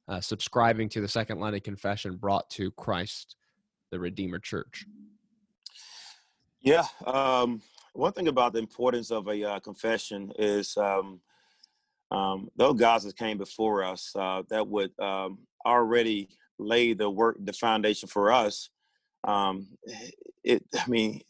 uh, 0.06 0.20
subscribing 0.20 0.88
to 0.90 1.00
the 1.00 1.08
Second 1.08 1.40
London 1.40 1.60
Confession 1.60 2.16
brought 2.16 2.48
to 2.50 2.70
Christ, 2.72 3.36
the 3.90 3.98
Redeemer 3.98 4.38
Church? 4.38 4.84
Yeah, 6.60 6.84
um, 7.06 7.62
one 7.94 8.12
thing 8.12 8.28
about 8.28 8.52
the 8.52 8.58
importance 8.58 9.10
of 9.10 9.28
a 9.28 9.48
uh, 9.48 9.60
confession 9.60 10.32
is 10.38 10.76
um, 10.76 11.20
um, 12.10 12.48
those 12.56 12.78
guys 12.78 13.04
that 13.04 13.16
came 13.16 13.38
before 13.38 13.84
us 13.84 14.12
uh, 14.16 14.42
that 14.50 14.66
would 14.66 14.90
um, 14.98 15.38
already 15.64 16.28
lay 16.58 16.92
the 16.92 17.08
work, 17.08 17.36
the 17.40 17.52
foundation 17.52 18.08
for 18.08 18.32
us. 18.32 18.70
Um, 19.24 19.68
it, 20.42 20.64
I 20.76 20.88
mean, 20.88 21.20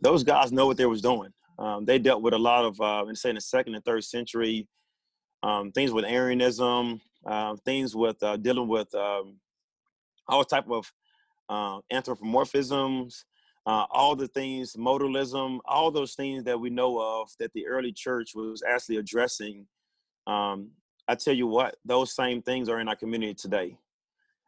those 0.00 0.24
guys 0.24 0.52
know 0.52 0.66
what 0.66 0.76
they 0.76 0.86
was 0.86 1.02
doing. 1.02 1.32
Um, 1.58 1.84
they 1.84 1.98
dealt 1.98 2.22
with 2.22 2.34
a 2.34 2.38
lot 2.38 2.64
of, 2.64 2.80
uh, 2.80 3.06
in 3.08 3.16
say, 3.16 3.30
in 3.30 3.34
the 3.36 3.40
second 3.40 3.74
and 3.74 3.84
third 3.84 4.04
century, 4.04 4.68
um, 5.42 5.72
things 5.72 5.92
with 5.92 6.04
Arianism, 6.04 7.00
uh, 7.26 7.56
things 7.64 7.94
with 7.94 8.22
uh, 8.22 8.36
dealing 8.36 8.68
with 8.68 8.94
um, 8.94 9.36
all 10.28 10.44
type 10.44 10.70
of 10.70 10.90
uh, 11.48 11.80
anthropomorphisms, 11.92 13.24
uh, 13.66 13.86
all 13.90 14.14
the 14.14 14.28
things, 14.28 14.74
modalism, 14.74 15.58
all 15.64 15.90
those 15.90 16.14
things 16.14 16.44
that 16.44 16.60
we 16.60 16.70
know 16.70 17.00
of 17.00 17.30
that 17.38 17.52
the 17.52 17.66
early 17.66 17.92
church 17.92 18.32
was 18.34 18.62
actually 18.68 18.96
addressing 18.96 19.66
um, 20.26 20.70
I 21.08 21.14
tell 21.14 21.34
you 21.34 21.46
what, 21.46 21.76
those 21.84 22.14
same 22.14 22.42
things 22.42 22.68
are 22.68 22.80
in 22.80 22.88
our 22.88 22.96
community 22.96 23.34
today. 23.34 23.78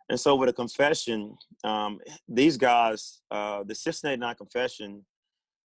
And 0.09 0.19
so 0.19 0.35
with 0.35 0.49
a 0.49 0.53
confession, 0.53 1.37
um, 1.65 2.01
these 2.29 2.57
guys, 2.57 3.21
uh, 3.31 3.63
the 3.65 3.75
689 3.75 4.35
confession, 4.37 5.05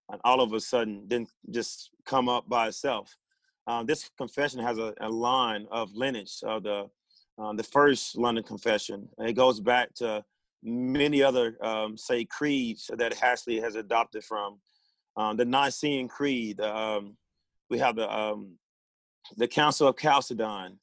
and 0.10 0.22
all 0.24 0.42
of 0.42 0.52
a 0.54 0.60
sudden 0.60 1.08
didn't 1.08 1.30
just 1.50 1.90
come 2.06 2.28
up 2.28 2.48
by 2.50 2.68
itself. 2.68 3.16
Um, 3.66 3.86
this 3.86 4.10
confession 4.18 4.60
has 4.60 4.78
a, 4.78 4.94
a, 5.00 5.10
line 5.10 5.66
of 5.72 5.96
lineage 5.96 6.40
of 6.44 6.64
the 6.64 6.90
um, 7.38 7.56
the 7.56 7.64
first 7.64 8.18
London 8.18 8.44
Confession. 8.44 9.08
It 9.18 9.34
goes 9.34 9.60
back 9.60 9.94
to 9.96 10.24
many 10.62 11.24
other, 11.24 11.58
um, 11.64 11.98
say, 11.98 12.26
creeds 12.26 12.92
that 12.96 13.14
Hasley 13.14 13.62
has 13.62 13.76
adopted 13.76 14.24
from. 14.24 14.60
Um, 15.18 15.38
the 15.38 15.46
Nicene 15.46 16.08
Creed. 16.08 16.60
Um, 16.60 17.18
we 17.70 17.80
have 17.80 17.96
the 17.96 18.12
the 19.38 19.48
Council 19.48 19.88
of 19.88 19.98
Chalcedon. 19.98 20.80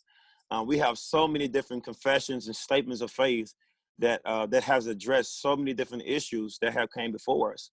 Uh, 0.50 0.64
we 0.66 0.78
have 0.78 0.98
so 0.98 1.28
many 1.28 1.46
different 1.46 1.84
confessions 1.84 2.46
and 2.46 2.56
statements 2.56 3.00
of 3.00 3.10
faith 3.10 3.54
that 3.98 4.20
uh, 4.24 4.46
that 4.46 4.64
has 4.64 4.86
addressed 4.86 5.40
so 5.40 5.56
many 5.56 5.72
different 5.72 6.02
issues 6.06 6.58
that 6.60 6.72
have 6.72 6.88
came 6.92 7.12
before 7.12 7.52
us. 7.52 7.70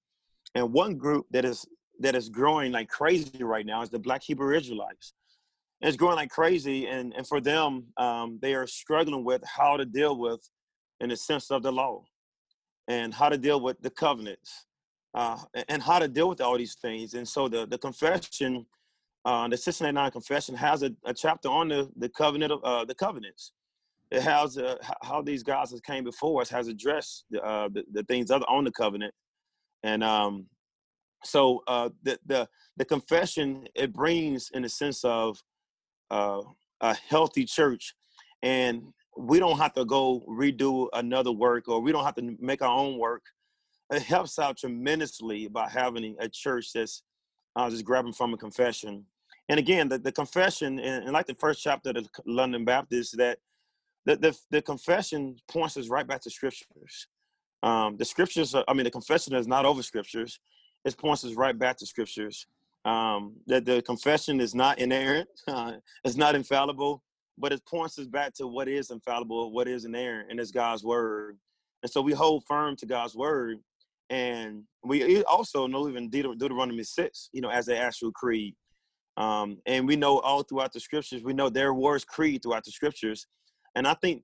And 0.54 0.74
one 0.74 0.96
group 0.96 1.26
that 1.32 1.46
is 1.46 1.66
that 2.00 2.16
is 2.16 2.30
growing 2.30 2.72
like 2.72 2.90
crazy 2.90 3.44
right 3.44 3.66
now 3.66 3.82
is 3.82 3.90
the 3.90 4.00
Black 4.00 4.22
Hebrew 4.24 4.56
Israelites. 4.56 5.14
And 5.82 5.88
it's 5.88 5.98
growing 5.98 6.16
like 6.16 6.30
crazy, 6.30 6.88
and 6.88 7.14
and 7.16 7.26
for 7.26 7.40
them, 7.40 7.86
um, 7.98 8.40
they 8.42 8.56
are 8.56 8.68
struggling 8.68 9.24
with 9.24 9.44
how 9.46 9.78
to 9.78 9.86
deal 9.86 10.18
with, 10.18 10.42
in 11.00 11.10
the 11.10 11.18
sense 11.18 11.52
of 11.52 11.64
the 11.64 11.72
law, 11.72 12.04
and 12.88 13.14
how 13.14 13.30
to 13.30 13.38
deal 13.38 13.60
with 13.62 13.80
the 13.82 13.90
covenants, 13.92 14.66
uh, 15.14 15.38
and 15.70 15.82
how 15.82 16.00
to 16.00 16.08
deal 16.08 16.30
with 16.30 16.42
all 16.42 16.58
these 16.58 16.76
things. 16.76 17.14
And 17.14 17.28
so 17.28 17.48
the 17.48 17.66
the 17.68 17.78
confession 17.78 18.66
uh, 19.28 19.46
the 19.50 19.58
689 19.58 20.12
confession 20.12 20.56
has 20.56 20.84
a, 20.84 20.92
a, 21.06 21.14
chapter 21.14 21.50
on 21.50 21.68
the, 21.68 21.92
the 21.98 22.08
covenant 22.08 22.50
of 22.54 22.64
uh, 22.64 22.86
the 22.86 22.96
covenants. 22.96 23.52
It 24.10 24.22
has 24.22 24.58
uh, 24.58 24.78
how 25.04 25.22
these 25.22 25.44
guys 25.44 25.72
that 25.72 25.84
came 25.84 26.06
before 26.06 26.42
us 26.42 26.50
has 26.50 26.70
addressed 26.70 27.26
the, 27.30 27.44
uh, 27.44 27.68
the, 27.68 27.84
the, 27.92 28.04
things 28.04 28.32
other 28.32 28.46
on 28.48 28.64
the 28.64 28.72
covenant. 28.72 29.14
And 29.84 30.02
um, 30.02 30.46
so 31.26 31.62
uh, 31.68 31.90
the, 32.04 32.18
the, 32.26 32.48
the 32.78 32.86
confession, 32.86 33.68
it 33.76 33.92
brings 33.92 34.50
in 34.54 34.62
the 34.62 34.70
sense 34.70 35.04
of 35.04 35.44
uh, 36.10 36.40
a 36.80 36.96
healthy 36.96 37.44
church. 37.44 37.96
And 38.44 38.82
we 39.18 39.40
don't 39.40 39.58
have 39.58 39.74
to 39.74 39.84
go 39.84 40.24
redo 40.30 40.88
another 40.94 41.34
work 41.34 41.68
or 41.68 41.82
we 41.82 41.92
don't 41.92 42.06
have 42.06 42.16
to 42.16 42.38
make 42.40 42.62
our 42.62 42.78
own 42.78 42.98
work. 42.98 43.24
It 43.92 44.04
helps 44.04 44.40
out 44.40 44.58
tremendously 44.58 45.50
by 45.50 45.68
having 45.68 46.16
a 46.18 46.30
church 46.30 46.72
that's 46.72 47.04
just 47.70 47.84
grabbing 47.84 48.14
from 48.14 48.34
a 48.34 48.38
confession 48.38 49.04
and 49.50 49.60
again, 49.60 49.90
the, 49.90 49.98
the 49.98 50.12
confession, 50.12 50.80
and, 50.80 51.06
and 51.06 51.14
like 51.14 51.28
the 51.28 51.36
first 51.36 51.62
chapter 51.64 51.90
of 51.90 51.96
the 51.96 52.10
London 52.26 52.66
Baptist, 52.66 53.18
that 53.18 53.40
the, 54.06 54.16
the, 54.18 54.38
the 54.52 54.62
confession 54.62 55.38
points 55.48 55.78
us 55.78 55.90
right 55.90 56.08
back 56.08 56.22
to 56.22 56.30
scriptures. 56.30 57.08
Um, 57.64 57.98
the 57.98 58.06
scriptures, 58.06 58.56
are, 58.56 58.64
I 58.68 58.74
mean, 58.74 58.84
the 58.84 58.92
confession 58.92 59.36
is 59.36 59.48
not 59.48 59.66
over 59.66 59.84
scriptures. 59.84 60.40
It 60.86 60.98
points 60.98 61.26
us 61.26 61.34
right 61.34 61.58
back 61.58 61.78
to 61.78 61.86
scriptures. 61.86 62.48
Um, 62.86 63.36
that 63.48 63.66
the 63.66 63.82
confession 63.82 64.40
is 64.40 64.56
not 64.56 64.80
inerrant, 64.80 65.28
uh, 65.48 65.74
it's 66.06 66.16
not 66.16 66.36
infallible, 66.36 67.04
but 67.38 67.52
it 67.52 67.66
points 67.66 68.00
us 68.00 68.08
back 68.08 68.34
to 68.36 68.48
what 68.48 68.68
is 68.68 68.92
infallible, 68.92 69.52
what 69.52 69.68
is 69.68 69.86
inerrant, 69.86 70.32
and 70.32 70.40
it's 70.40 70.52
God's 70.52 70.84
word. 70.84 71.38
And 71.84 71.92
so 71.92 72.02
we 72.02 72.14
hold 72.14 72.44
firm 72.48 72.76
to 72.78 72.86
God's 72.86 73.16
word. 73.16 73.58
And 74.10 74.64
we 74.84 75.24
also 75.26 75.68
know 75.68 75.90
even 75.90 76.10
Deuteronomy 76.10 76.84
6, 76.84 77.30
you 77.34 77.42
know, 77.42 77.50
as 77.50 77.66
the 77.66 77.78
actual 77.78 78.12
creed. 78.12 78.56
Um, 79.18 79.58
and 79.66 79.88
we 79.88 79.96
know 79.96 80.20
all 80.20 80.44
throughout 80.44 80.74
the 80.74 80.80
scriptures, 80.80 81.24
we 81.24 81.34
know 81.34 81.50
there 81.50 81.74
was 81.74 82.06
creed 82.06 82.44
throughout 82.44 82.64
the 82.64 82.72
scriptures. 82.72 83.26
And 83.76 83.88
I 83.88 83.96
think 83.96 84.22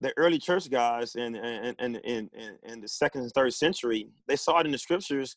the 0.00 0.12
early 0.16 0.38
church 0.38 0.68
guys 0.70 1.14
in, 1.14 1.36
in, 1.36 1.74
in, 1.78 1.96
in, 1.96 2.30
in 2.64 2.80
the 2.80 2.88
second 2.88 3.22
and 3.22 3.32
third 3.32 3.54
century, 3.54 4.08
they 4.26 4.36
saw 4.36 4.58
it 4.58 4.66
in 4.66 4.72
the 4.72 4.78
scriptures, 4.78 5.36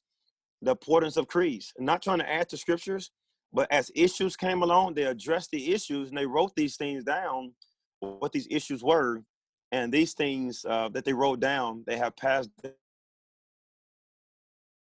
the 0.62 0.72
importance 0.72 1.16
of 1.16 1.28
creeds. 1.28 1.72
Not 1.78 2.02
trying 2.02 2.20
to 2.20 2.30
add 2.30 2.50
to 2.50 2.58
scriptures, 2.58 3.12
but 3.54 3.72
as 3.72 3.92
issues 3.96 4.36
came 4.36 4.64
along, 4.64 4.96
they 4.96 5.04
addressed 5.04 5.52
the 5.52 5.74
issues 5.74 6.10
and 6.10 6.18
they 6.18 6.26
wrote 6.26 6.56
these 6.56 6.76
things 6.76 7.04
down, 7.04 7.54
what 8.00 8.32
these 8.32 8.48
issues 8.50 8.84
were. 8.84 9.22
And 9.72 9.92
these 9.92 10.14
things 10.14 10.66
uh, 10.68 10.90
that 10.90 11.06
they 11.06 11.14
wrote 11.14 11.40
down, 11.40 11.84
they 11.86 11.98
have 11.98 12.16
passed 12.18 12.50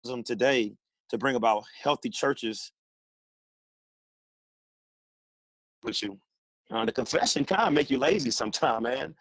them 0.04 0.24
today 0.24 0.74
to 1.10 1.18
bring 1.18 1.36
about 1.36 1.64
healthy 1.84 2.10
churches 2.10 2.72
with 5.84 6.02
you. 6.02 6.20
Uh, 6.72 6.86
the 6.86 6.92
confession 6.92 7.44
kind 7.44 7.68
of 7.68 7.74
make 7.74 7.90
you 7.90 7.98
lazy 7.98 8.32
sometimes, 8.32 8.84
man, 8.84 9.16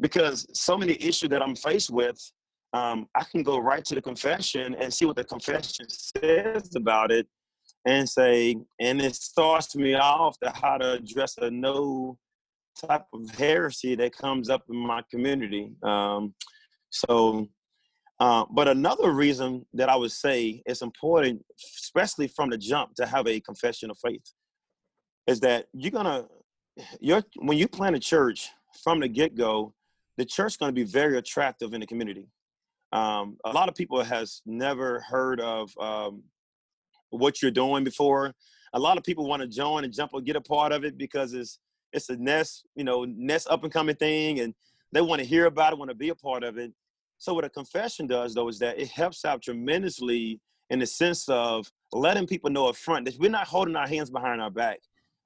because 0.00 0.46
so 0.54 0.76
many 0.76 0.94
issues 0.94 1.28
that 1.28 1.42
I'm 1.42 1.54
faced 1.54 1.90
with, 1.90 2.18
um, 2.72 3.06
I 3.14 3.24
can 3.24 3.42
go 3.42 3.58
right 3.58 3.84
to 3.84 3.94
the 3.94 4.02
confession 4.02 4.74
and 4.74 4.92
see 4.92 5.04
what 5.04 5.16
the 5.16 5.24
confession 5.24 5.86
says 5.88 6.74
about 6.74 7.12
it, 7.12 7.26
and 7.86 8.08
say, 8.08 8.56
and 8.80 9.00
it 9.00 9.14
starts 9.14 9.76
me 9.76 9.94
off 9.94 10.38
to 10.40 10.50
how 10.54 10.78
to 10.78 10.92
address 10.94 11.36
a 11.38 11.50
no 11.50 12.18
type 12.80 13.04
of 13.12 13.30
heresy 13.30 13.94
that 13.94 14.16
comes 14.16 14.48
up 14.48 14.62
in 14.70 14.76
my 14.76 15.02
community. 15.10 15.72
Um, 15.82 16.34
so, 16.90 17.46
uh, 18.18 18.44
but 18.50 18.68
another 18.68 19.12
reason 19.12 19.66
that 19.74 19.88
I 19.88 19.96
would 19.96 20.12
say 20.12 20.62
it's 20.66 20.82
important, 20.82 21.44
especially 21.82 22.28
from 22.28 22.50
the 22.50 22.58
jump, 22.58 22.94
to 22.94 23.06
have 23.06 23.26
a 23.26 23.40
confession 23.40 23.90
of 23.90 23.98
faith 23.98 24.24
is 25.26 25.40
that 25.40 25.66
you're 25.72 25.90
gonna 25.90 26.26
you're 27.00 27.22
when 27.36 27.58
you 27.58 27.68
plant 27.68 27.96
a 27.96 28.00
church 28.00 28.50
from 28.82 29.00
the 29.00 29.08
get-go 29.08 29.72
the 30.16 30.24
church 30.24 30.52
is 30.52 30.56
going 30.56 30.70
to 30.70 30.74
be 30.74 30.84
very 30.84 31.18
attractive 31.18 31.74
in 31.74 31.80
the 31.80 31.86
community. 31.86 32.28
Um, 32.92 33.36
a 33.44 33.52
lot 33.52 33.68
of 33.68 33.74
people 33.74 34.02
has 34.02 34.42
never 34.46 35.00
heard 35.00 35.40
of 35.40 35.76
um, 35.78 36.22
what 37.10 37.42
you're 37.42 37.50
doing 37.50 37.82
before. 37.82 38.32
A 38.72 38.78
lot 38.78 38.96
of 38.96 39.04
people 39.04 39.26
want 39.26 39.42
to 39.42 39.48
join 39.48 39.84
and 39.84 39.92
jump 39.92 40.12
or 40.14 40.20
get 40.20 40.36
a 40.36 40.40
part 40.40 40.72
of 40.72 40.84
it 40.84 40.96
because 40.96 41.32
it's 41.32 41.58
it's 41.92 42.08
a 42.08 42.16
nest 42.16 42.66
you 42.74 42.82
know 42.82 43.04
nest 43.04 43.46
up 43.48 43.62
and 43.62 43.72
coming 43.72 43.94
thing 43.94 44.40
and 44.40 44.52
they 44.90 45.00
want 45.00 45.20
to 45.20 45.26
hear 45.26 45.46
about 45.46 45.72
it 45.72 45.78
want 45.78 45.90
to 45.90 45.96
be 45.96 46.08
a 46.08 46.14
part 46.14 46.42
of 46.42 46.58
it. 46.58 46.72
So 47.18 47.34
what 47.34 47.44
a 47.44 47.48
confession 47.48 48.06
does 48.06 48.34
though 48.34 48.48
is 48.48 48.58
that 48.60 48.78
it 48.78 48.88
helps 48.88 49.24
out 49.24 49.42
tremendously 49.42 50.40
in 50.70 50.78
the 50.78 50.86
sense 50.86 51.28
of 51.28 51.70
letting 51.92 52.26
people 52.26 52.50
know 52.50 52.68
up 52.68 52.76
front 52.76 53.04
that 53.04 53.18
we're 53.18 53.30
not 53.30 53.46
holding 53.46 53.76
our 53.76 53.86
hands 53.86 54.10
behind 54.10 54.40
our 54.40 54.50
back 54.50 54.80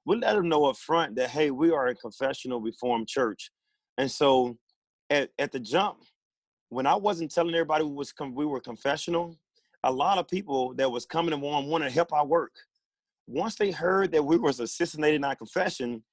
we 0.09 0.17
let 0.17 0.33
them 0.33 0.49
know 0.49 0.65
up 0.65 0.75
front 0.75 1.15
that 1.17 1.29
hey, 1.29 1.51
we 1.51 1.69
are 1.69 1.87
a 1.87 1.95
confessional 1.95 2.59
reformed 2.59 3.07
church, 3.07 3.51
and 3.99 4.09
so 4.09 4.57
at 5.11 5.29
at 5.37 5.51
the 5.51 5.59
jump, 5.59 5.99
when 6.69 6.87
I 6.87 6.95
wasn't 6.95 7.31
telling 7.31 7.53
everybody 7.53 7.83
we 7.83 7.91
was 7.91 8.11
we 8.33 8.47
were 8.47 8.59
confessional, 8.59 9.37
a 9.83 9.91
lot 9.91 10.17
of 10.17 10.27
people 10.27 10.73
that 10.77 10.91
was 10.91 11.05
coming 11.05 11.31
and 11.31 11.43
wanted 11.43 11.85
to 11.85 11.91
help 11.91 12.11
our 12.11 12.25
work. 12.25 12.53
Once 13.27 13.53
they 13.53 13.69
heard 13.69 14.11
that 14.11 14.25
we 14.25 14.39
was 14.39 14.59
a 14.59 14.65
689 14.65 15.35
confession, 15.35 16.03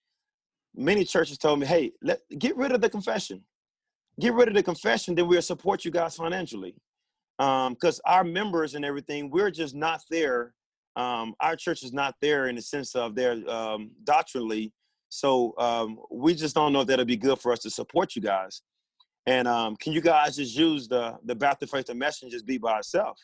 many 0.74 1.02
churches 1.02 1.38
told 1.38 1.60
me, 1.60 1.66
"Hey, 1.66 1.92
let 2.02 2.20
get 2.38 2.54
rid 2.54 2.72
of 2.72 2.82
the 2.82 2.90
confession, 2.90 3.46
get 4.20 4.34
rid 4.34 4.48
of 4.48 4.54
the 4.54 4.62
confession, 4.62 5.14
then 5.14 5.26
we'll 5.26 5.40
support 5.40 5.86
you 5.86 5.90
guys 5.90 6.16
financially." 6.16 6.74
Because 7.38 7.98
um, 8.04 8.12
our 8.12 8.24
members 8.24 8.74
and 8.74 8.84
everything, 8.84 9.30
we're 9.30 9.50
just 9.50 9.74
not 9.74 10.02
there. 10.10 10.52
Um, 10.96 11.34
our 11.40 11.56
church 11.56 11.82
is 11.82 11.92
not 11.92 12.14
there 12.20 12.48
in 12.48 12.56
the 12.56 12.62
sense 12.62 12.94
of 12.94 13.14
their 13.14 13.32
um, 13.48 13.90
doctrinally. 14.04 14.72
So 15.08 15.54
um, 15.58 15.98
we 16.10 16.34
just 16.34 16.54
don't 16.54 16.72
know 16.72 16.80
if 16.80 16.86
that'll 16.88 17.04
be 17.04 17.16
good 17.16 17.38
for 17.38 17.52
us 17.52 17.60
to 17.60 17.70
support 17.70 18.16
you 18.16 18.22
guys. 18.22 18.62
And 19.26 19.46
um, 19.46 19.76
can 19.76 19.92
you 19.92 20.00
guys 20.00 20.36
just 20.36 20.56
use 20.56 20.88
the 20.88 21.16
the 21.24 21.34
Baptist 21.34 21.72
Faith 21.72 21.88
and 21.88 21.98
Message 21.98 22.32
just 22.32 22.46
be 22.46 22.58
by 22.58 22.78
itself? 22.78 23.18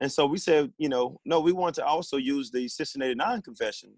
And 0.00 0.10
so 0.10 0.26
we 0.26 0.38
said, 0.38 0.72
you 0.76 0.88
know, 0.88 1.20
no, 1.24 1.40
we 1.40 1.52
want 1.52 1.74
to 1.76 1.84
also 1.84 2.16
use 2.16 2.50
the 2.50 2.62
1689 2.62 3.42
confession. 3.42 3.90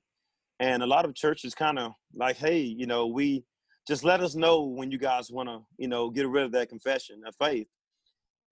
And 0.60 0.82
a 0.82 0.86
lot 0.86 1.04
of 1.04 1.14
churches 1.14 1.54
kind 1.54 1.78
of 1.78 1.92
like, 2.14 2.36
hey, 2.36 2.60
you 2.60 2.86
know, 2.86 3.06
we 3.06 3.44
just 3.88 4.04
let 4.04 4.20
us 4.20 4.34
know 4.34 4.62
when 4.62 4.90
you 4.90 4.98
guys 4.98 5.30
want 5.30 5.48
to, 5.48 5.60
you 5.78 5.88
know, 5.88 6.10
get 6.10 6.28
rid 6.28 6.44
of 6.44 6.52
that 6.52 6.68
confession 6.68 7.22
of 7.26 7.34
faith. 7.36 7.68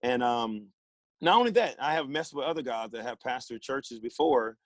And 0.01 0.23
um, 0.23 0.67
not 1.21 1.37
only 1.37 1.51
that, 1.51 1.75
I 1.79 1.93
have 1.93 2.09
messed 2.09 2.33
with 2.33 2.45
other 2.45 2.61
guys 2.61 2.91
that 2.91 3.03
have 3.03 3.17
pastored 3.19 3.61
churches 3.61 3.99
before, 3.99 4.57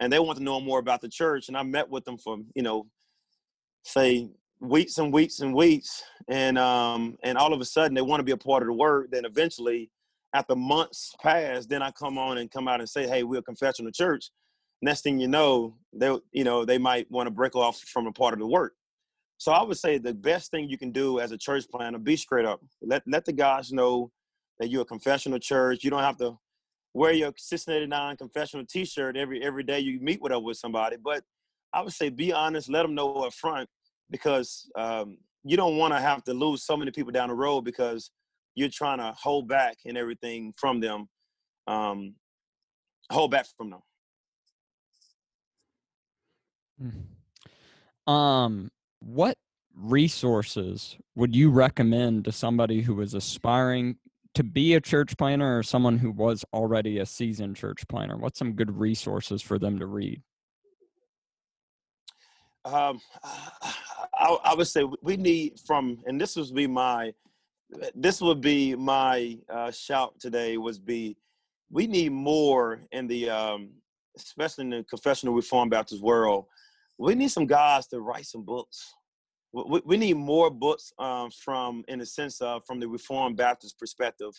and 0.00 0.12
they 0.12 0.18
want 0.18 0.38
to 0.38 0.44
know 0.44 0.60
more 0.60 0.78
about 0.78 1.00
the 1.00 1.08
church. 1.08 1.48
And 1.48 1.56
I 1.56 1.62
met 1.62 1.88
with 1.88 2.04
them 2.04 2.18
for, 2.18 2.38
you 2.54 2.62
know, 2.62 2.86
say 3.84 4.30
weeks 4.60 4.98
and 4.98 5.12
weeks 5.12 5.40
and 5.40 5.54
weeks, 5.54 6.02
and 6.28 6.58
um, 6.58 7.16
and 7.22 7.38
all 7.38 7.52
of 7.52 7.60
a 7.60 7.64
sudden 7.64 7.94
they 7.94 8.02
want 8.02 8.20
to 8.20 8.24
be 8.24 8.32
a 8.32 8.36
part 8.36 8.62
of 8.62 8.68
the 8.68 8.74
work. 8.74 9.10
Then 9.10 9.24
eventually, 9.24 9.90
after 10.34 10.54
months 10.54 11.14
pass, 11.22 11.66
then 11.66 11.82
I 11.82 11.90
come 11.90 12.18
on 12.18 12.38
and 12.38 12.50
come 12.50 12.68
out 12.68 12.80
and 12.80 12.88
say, 12.88 13.06
hey, 13.06 13.22
we're 13.22 13.40
a 13.40 13.42
confessional 13.42 13.92
church 13.92 14.30
next 14.82 15.02
thing 15.02 15.18
you 15.18 15.28
know, 15.28 15.76
they 15.92 16.14
you 16.32 16.44
know 16.44 16.64
they 16.64 16.78
might 16.78 17.10
want 17.10 17.26
to 17.26 17.30
break 17.30 17.54
off 17.54 17.78
from 17.80 18.06
a 18.06 18.12
part 18.12 18.34
of 18.34 18.40
the 18.40 18.46
work. 18.46 18.74
So 19.38 19.52
I 19.52 19.62
would 19.62 19.76
say 19.76 19.98
the 19.98 20.14
best 20.14 20.50
thing 20.50 20.68
you 20.68 20.78
can 20.78 20.92
do 20.92 21.20
as 21.20 21.32
a 21.32 21.38
church 21.38 21.64
planter, 21.70 21.98
be 21.98 22.16
straight 22.16 22.46
up. 22.46 22.60
Let 22.82 23.02
let 23.06 23.24
the 23.24 23.32
guys 23.32 23.72
know 23.72 24.10
that 24.58 24.68
you're 24.68 24.82
a 24.82 24.86
confessional 24.86 25.38
church. 25.38 25.84
You 25.84 25.90
don't 25.90 26.02
have 26.02 26.18
to 26.18 26.38
wear 26.94 27.12
your 27.12 27.32
689 27.36 28.16
confessional 28.16 28.64
T-shirt 28.66 29.16
every 29.16 29.42
every 29.42 29.62
day 29.62 29.80
you 29.80 30.00
meet 30.00 30.20
with 30.20 30.32
up 30.32 30.42
with 30.42 30.56
somebody. 30.56 30.96
But 31.02 31.24
I 31.72 31.82
would 31.82 31.92
say 31.92 32.08
be 32.08 32.32
honest. 32.32 32.70
Let 32.70 32.82
them 32.82 32.94
know 32.94 33.12
up 33.24 33.34
front 33.34 33.68
because 34.10 34.70
um, 34.76 35.18
you 35.44 35.56
don't 35.56 35.76
want 35.76 35.92
to 35.94 36.00
have 36.00 36.24
to 36.24 36.34
lose 36.34 36.64
so 36.64 36.76
many 36.76 36.90
people 36.90 37.12
down 37.12 37.28
the 37.28 37.34
road 37.34 37.62
because 37.62 38.10
you're 38.54 38.68
trying 38.68 38.98
to 38.98 39.12
hold 39.20 39.48
back 39.48 39.76
and 39.84 39.98
everything 39.98 40.54
from 40.56 40.80
them. 40.80 41.08
Um, 41.66 42.14
hold 43.10 43.30
back 43.30 43.46
from 43.56 43.70
them. 43.70 43.80
Hmm. 46.80 48.12
Um, 48.12 48.70
what 49.00 49.36
resources 49.74 50.96
would 51.14 51.34
you 51.34 51.50
recommend 51.50 52.24
to 52.24 52.32
somebody 52.32 52.82
who 52.82 53.00
is 53.00 53.14
aspiring 53.14 53.96
to 54.36 54.44
be 54.44 54.74
a 54.74 54.80
church 54.82 55.16
planter 55.16 55.58
or 55.58 55.62
someone 55.62 55.96
who 55.98 56.10
was 56.10 56.44
already 56.52 56.98
a 56.98 57.06
seasoned 57.06 57.56
church 57.56 57.88
planter? 57.88 58.18
What's 58.18 58.38
some 58.38 58.52
good 58.52 58.78
resources 58.78 59.40
for 59.40 59.58
them 59.58 59.78
to 59.78 59.86
read? 59.86 60.20
Um, 62.66 63.00
I, 63.24 64.36
I, 64.44 64.54
would 64.54 64.66
say 64.66 64.84
we 65.02 65.16
need 65.16 65.58
from, 65.66 65.98
and 66.04 66.20
this 66.20 66.36
would 66.36 66.54
be 66.54 66.66
my, 66.66 67.14
this 67.94 68.20
would 68.20 68.42
be 68.42 68.74
my 68.74 69.38
uh, 69.48 69.70
shout 69.70 70.20
today. 70.20 70.58
Was 70.58 70.78
be, 70.78 71.16
we 71.70 71.86
need 71.86 72.12
more 72.12 72.80
in 72.92 73.06
the, 73.06 73.30
um, 73.30 73.70
especially 74.18 74.64
in 74.64 74.70
the 74.70 74.84
confessional 74.84 75.34
Reformed 75.34 75.70
Baptist 75.70 76.02
world, 76.02 76.44
we 76.98 77.14
need 77.14 77.30
some 77.30 77.46
guys 77.46 77.86
to 77.88 78.00
write 78.00 78.26
some 78.26 78.42
books. 78.42 78.95
We, 79.64 79.80
we 79.84 79.96
need 79.96 80.16
more 80.16 80.50
books 80.50 80.92
um, 80.98 81.30
from, 81.30 81.84
in 81.88 82.00
a 82.00 82.06
sense 82.06 82.40
of, 82.40 82.64
from 82.66 82.78
the 82.80 82.88
Reformed 82.88 83.36
Baptist 83.36 83.78
perspective. 83.78 84.32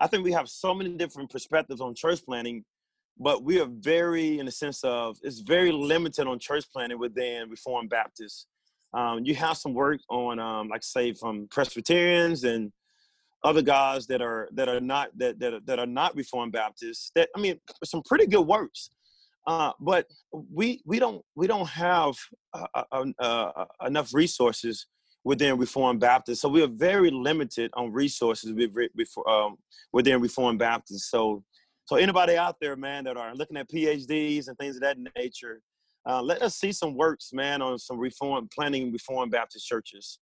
I 0.00 0.06
think 0.06 0.24
we 0.24 0.32
have 0.32 0.48
so 0.48 0.72
many 0.74 0.90
different 0.96 1.30
perspectives 1.30 1.80
on 1.80 1.94
church 1.94 2.24
planting, 2.24 2.64
but 3.18 3.44
we 3.44 3.60
are 3.60 3.68
very, 3.68 4.38
in 4.38 4.48
a 4.48 4.50
sense 4.50 4.82
of, 4.82 5.18
it's 5.22 5.40
very 5.40 5.70
limited 5.70 6.26
on 6.26 6.38
church 6.38 6.64
planting 6.72 6.98
within 6.98 7.50
Reformed 7.50 7.90
Baptists. 7.90 8.46
Um, 8.94 9.24
you 9.24 9.34
have 9.34 9.56
some 9.56 9.74
work 9.74 10.00
on, 10.08 10.38
um, 10.38 10.68
like 10.68 10.82
say, 10.82 11.12
from 11.12 11.46
Presbyterians 11.50 12.44
and 12.44 12.72
other 13.42 13.60
guys 13.62 14.06
that 14.06 14.22
are 14.22 14.48
that 14.52 14.68
are 14.68 14.80
not 14.80 15.10
that 15.18 15.38
that 15.38 15.52
are, 15.52 15.60
that 15.66 15.78
are 15.78 15.86
not 15.86 16.16
Reformed 16.16 16.52
Baptists. 16.52 17.10
That 17.14 17.28
I 17.36 17.40
mean, 17.40 17.60
some 17.84 18.02
pretty 18.02 18.26
good 18.26 18.46
works. 18.46 18.90
Uh, 19.46 19.72
but 19.78 20.06
we 20.32 20.82
we 20.86 20.98
don't 20.98 21.22
we 21.34 21.46
don't 21.46 21.68
have 21.68 22.14
uh, 22.54 22.82
uh, 23.18 23.64
enough 23.84 24.14
resources 24.14 24.86
within 25.22 25.58
Reformed 25.58 26.00
Baptist, 26.00 26.40
so 26.40 26.48
we 26.48 26.62
are 26.62 26.68
very 26.68 27.10
limited 27.10 27.70
on 27.74 27.92
resources 27.92 28.54
um, 29.26 29.56
within 29.92 30.20
Reformed 30.20 30.58
Baptist. 30.58 31.10
So, 31.10 31.42
so 31.86 31.96
anybody 31.96 32.36
out 32.36 32.56
there, 32.60 32.76
man, 32.76 33.04
that 33.04 33.16
are 33.16 33.34
looking 33.34 33.56
at 33.56 33.70
PhDs 33.70 34.48
and 34.48 34.58
things 34.58 34.76
of 34.76 34.82
that 34.82 34.98
nature, 35.16 35.60
uh, 36.06 36.20
let 36.20 36.42
us 36.42 36.56
see 36.56 36.72
some 36.72 36.94
works, 36.94 37.32
man, 37.32 37.62
on 37.62 37.78
some 37.78 37.98
Reform 37.98 38.48
planning 38.54 38.92
Reformed 38.92 39.32
Baptist 39.32 39.66
churches. 39.66 40.18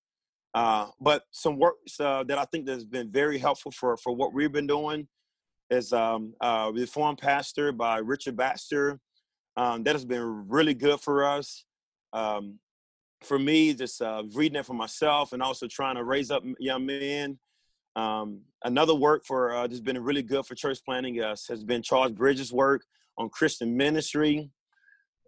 Uh, 0.55 0.89
but 1.01 1.25
some 1.33 1.59
works 1.59 1.99
uh, 1.99 2.23
that 2.25 2.39
I 2.39 2.45
think 2.45 2.67
that's 2.67 2.85
been 2.85 3.11
very 3.11 3.39
helpful 3.39 3.73
for 3.73 3.97
for 3.97 4.15
what 4.15 4.33
we've 4.35 4.53
been 4.53 4.67
doing 4.67 5.09
is 5.71 5.93
um, 5.93 6.35
Reformed 6.73 7.19
Pastor 7.19 7.73
by 7.73 7.99
Richard 7.99 8.37
Baxter. 8.37 9.01
Um, 9.57 9.83
that 9.85 9.95
has 9.95 10.05
been 10.05 10.49
really 10.49 10.75
good 10.75 11.01
for 11.01 11.25
us. 11.25 11.65
Um, 12.13 12.59
for 13.23 13.39
me, 13.39 13.75
just 13.75 14.01
uh, 14.03 14.23
reading 14.35 14.59
it 14.59 14.67
for 14.67 14.75
myself 14.75 15.33
and 15.33 15.43
also 15.43 15.67
trying 15.67 15.97
to 15.97 16.05
raise 16.05 16.31
up 16.31 16.43
young 16.59 16.87
men. 16.87 17.39
Um, 17.95 18.43
another 18.65 18.95
work 18.95 19.25
for 19.25 19.55
uh, 19.55 19.67
that's 19.67 19.81
been 19.81 20.03
really 20.03 20.23
good 20.23 20.47
for 20.47 20.55
church 20.55 20.79
planting 20.85 21.21
uh, 21.21 21.37
has 21.49 21.63
been 21.63 21.83
Charles 21.83 22.13
Bridges' 22.13 22.53
work 22.53 22.83
on 23.19 23.29
Christian 23.29 23.77
ministry. 23.77 24.51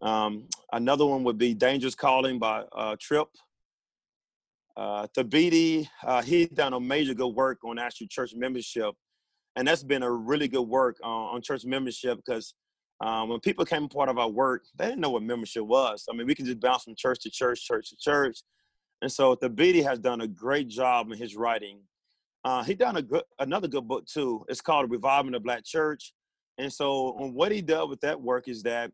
Um, 0.02 0.48
another 0.72 1.06
one 1.06 1.24
would 1.24 1.38
be 1.38 1.54
Dangerous 1.54 1.94
Calling 1.94 2.38
by 2.38 2.64
uh, 2.74 2.96
Tripp. 3.00 3.28
Uh, 4.76 5.06
uh, 5.16 6.22
he's 6.22 6.48
done 6.48 6.72
a 6.72 6.80
major 6.80 7.14
good 7.14 7.28
work 7.28 7.58
on 7.64 7.78
actual 7.78 8.08
church 8.08 8.34
membership. 8.34 8.94
And 9.56 9.68
that's 9.68 9.84
been 9.84 10.02
a 10.02 10.10
really 10.10 10.48
good 10.48 10.62
work 10.62 10.96
on, 11.02 11.36
on 11.36 11.42
church 11.42 11.64
membership 11.64 12.18
because 12.18 12.54
um, 13.00 13.28
when 13.28 13.40
people 13.40 13.64
came 13.64 13.88
part 13.88 14.08
of 14.08 14.18
our 14.18 14.28
work, 14.28 14.64
they 14.76 14.86
didn't 14.86 15.00
know 15.00 15.10
what 15.10 15.22
membership 15.22 15.64
was. 15.64 16.06
I 16.10 16.16
mean, 16.16 16.26
we 16.26 16.34
can 16.34 16.46
just 16.46 16.60
bounce 16.60 16.84
from 16.84 16.94
church 16.94 17.20
to 17.20 17.30
church, 17.30 17.64
church 17.64 17.90
to 17.90 17.96
church. 17.96 18.40
And 19.02 19.10
so 19.10 19.34
Thabiti 19.36 19.82
has 19.82 19.98
done 19.98 20.20
a 20.20 20.28
great 20.28 20.68
job 20.68 21.10
in 21.10 21.18
his 21.18 21.36
writing. 21.36 21.80
Uh, 22.44 22.62
he 22.62 22.74
done 22.74 22.96
a 22.96 23.02
good 23.02 23.22
another 23.38 23.68
good 23.68 23.88
book 23.88 24.06
too. 24.06 24.44
It's 24.48 24.60
called 24.60 24.90
Reviving 24.90 25.32
the 25.32 25.40
Black 25.40 25.64
Church. 25.64 26.12
And 26.58 26.72
so 26.72 27.12
what 27.32 27.52
he 27.52 27.60
did 27.62 27.88
with 27.88 28.00
that 28.02 28.20
work 28.20 28.48
is 28.48 28.62
that 28.62 28.92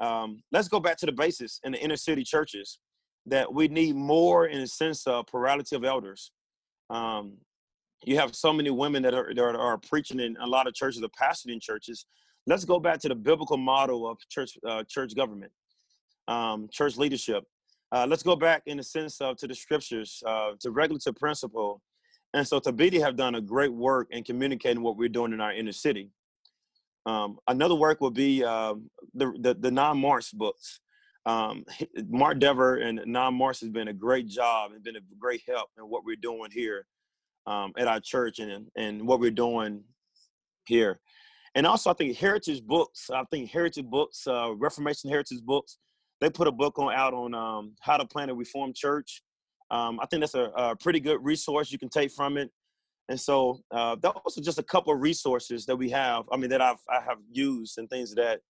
um, 0.00 0.42
let's 0.52 0.68
go 0.68 0.80
back 0.80 0.96
to 0.98 1.06
the 1.06 1.12
basis 1.12 1.60
in 1.64 1.72
the 1.72 1.80
inner 1.80 1.96
city 1.96 2.24
churches 2.24 2.78
that 3.26 3.52
we 3.52 3.68
need 3.68 3.94
more 3.94 4.46
in 4.46 4.60
a 4.60 4.66
sense 4.66 5.06
of 5.06 5.26
plurality 5.26 5.76
of 5.76 5.84
elders. 5.84 6.32
Um, 6.90 7.34
you 8.04 8.16
have 8.18 8.34
so 8.34 8.52
many 8.52 8.70
women 8.70 9.02
that 9.02 9.14
are, 9.14 9.32
that 9.34 9.42
are, 9.42 9.78
preaching 9.78 10.20
in 10.20 10.36
a 10.40 10.46
lot 10.46 10.66
of 10.66 10.74
churches, 10.74 11.02
are 11.02 11.08
pastoring 11.08 11.60
churches, 11.60 12.06
let's 12.48 12.64
go 12.64 12.80
back 12.80 12.98
to 12.98 13.08
the 13.08 13.14
biblical 13.14 13.58
model 13.58 14.08
of 14.08 14.18
church 14.30 14.58
uh, 14.66 14.82
church 14.84 15.14
government, 15.14 15.52
um, 16.26 16.68
church 16.72 16.96
leadership. 16.96 17.44
Uh, 17.92 18.06
let's 18.08 18.22
go 18.22 18.34
back 18.34 18.62
in 18.66 18.78
the 18.78 18.82
sense 18.82 19.20
of 19.20 19.36
to 19.36 19.46
the 19.46 19.54
scriptures, 19.54 20.22
uh, 20.26 20.52
to 20.60 20.70
regulative 20.70 21.14
principle. 21.14 21.82
And 22.34 22.46
so 22.46 22.58
Thabiti 22.58 23.00
have 23.00 23.16
done 23.16 23.34
a 23.34 23.40
great 23.40 23.72
work 23.72 24.08
in 24.10 24.24
communicating 24.24 24.82
what 24.82 24.96
we're 24.96 25.08
doing 25.08 25.32
in 25.32 25.40
our 25.40 25.52
inner 25.52 25.72
city. 25.72 26.10
Um, 27.06 27.38
another 27.46 27.74
work 27.74 28.00
will 28.00 28.10
be 28.10 28.44
um, 28.44 28.90
the, 29.14 29.32
the, 29.40 29.54
the 29.54 29.70
9Marks 29.70 30.34
books. 30.34 30.80
Um, 31.24 31.64
Mark 32.08 32.38
Dever 32.38 32.76
and 32.76 32.98
9Marks 33.00 33.60
has 33.60 33.70
been 33.70 33.88
a 33.88 33.94
great 33.94 34.26
job 34.26 34.72
and 34.72 34.82
been 34.82 34.96
a 34.96 35.00
great 35.18 35.42
help 35.46 35.68
in 35.78 35.84
what 35.84 36.04
we're 36.04 36.16
doing 36.16 36.50
here 36.50 36.86
um, 37.46 37.72
at 37.78 37.88
our 37.88 38.00
church 38.00 38.38
and, 38.38 38.66
and 38.76 39.06
what 39.06 39.20
we're 39.20 39.30
doing 39.30 39.84
here 40.66 41.00
and 41.54 41.66
also 41.66 41.90
I 41.90 41.94
think 41.94 42.16
Heritage 42.16 42.62
Books. 42.62 43.10
I 43.10 43.24
think 43.30 43.50
Heritage 43.50 43.86
Books, 43.86 44.26
uh, 44.26 44.54
Reformation 44.54 45.10
Heritage 45.10 45.42
Books, 45.42 45.78
they 46.20 46.30
put 46.30 46.48
a 46.48 46.52
book 46.52 46.78
on 46.78 46.92
out 46.92 47.14
on 47.14 47.34
um, 47.34 47.74
how 47.80 47.96
to 47.96 48.06
plant 48.06 48.30
a 48.30 48.34
Reformed 48.34 48.74
church. 48.74 49.22
Um, 49.70 50.00
I 50.00 50.06
think 50.06 50.20
that's 50.20 50.34
a, 50.34 50.50
a, 50.56 50.76
pretty 50.76 50.98
good 50.98 51.22
resource 51.22 51.70
you 51.70 51.78
can 51.78 51.90
take 51.90 52.10
from 52.10 52.38
it. 52.38 52.50
And 53.10 53.20
so 53.20 53.60
uh, 53.70 53.96
those 54.00 54.38
are 54.38 54.40
just 54.40 54.58
a 54.58 54.62
couple 54.62 54.94
of 54.94 55.00
resources 55.00 55.66
that 55.66 55.76
we 55.76 55.90
have. 55.90 56.24
I 56.32 56.36
mean, 56.36 56.50
that 56.50 56.62
I've 56.62 56.80
I 56.90 57.00
have 57.00 57.18
used 57.30 57.78
and 57.78 57.88
things 57.88 58.14
that 58.14 58.40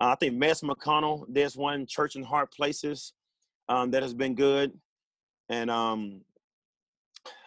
uh, 0.00 0.08
I 0.08 0.14
think 0.16 0.34
Mez 0.34 0.62
McConnell. 0.62 1.24
There's 1.28 1.56
one 1.56 1.86
Church 1.86 2.16
in 2.16 2.22
Hard 2.22 2.50
Places. 2.50 3.14
um, 3.68 3.90
that 3.90 4.02
has 4.02 4.14
been 4.14 4.34
good. 4.34 4.72
And 5.48 5.70
um, 5.70 6.22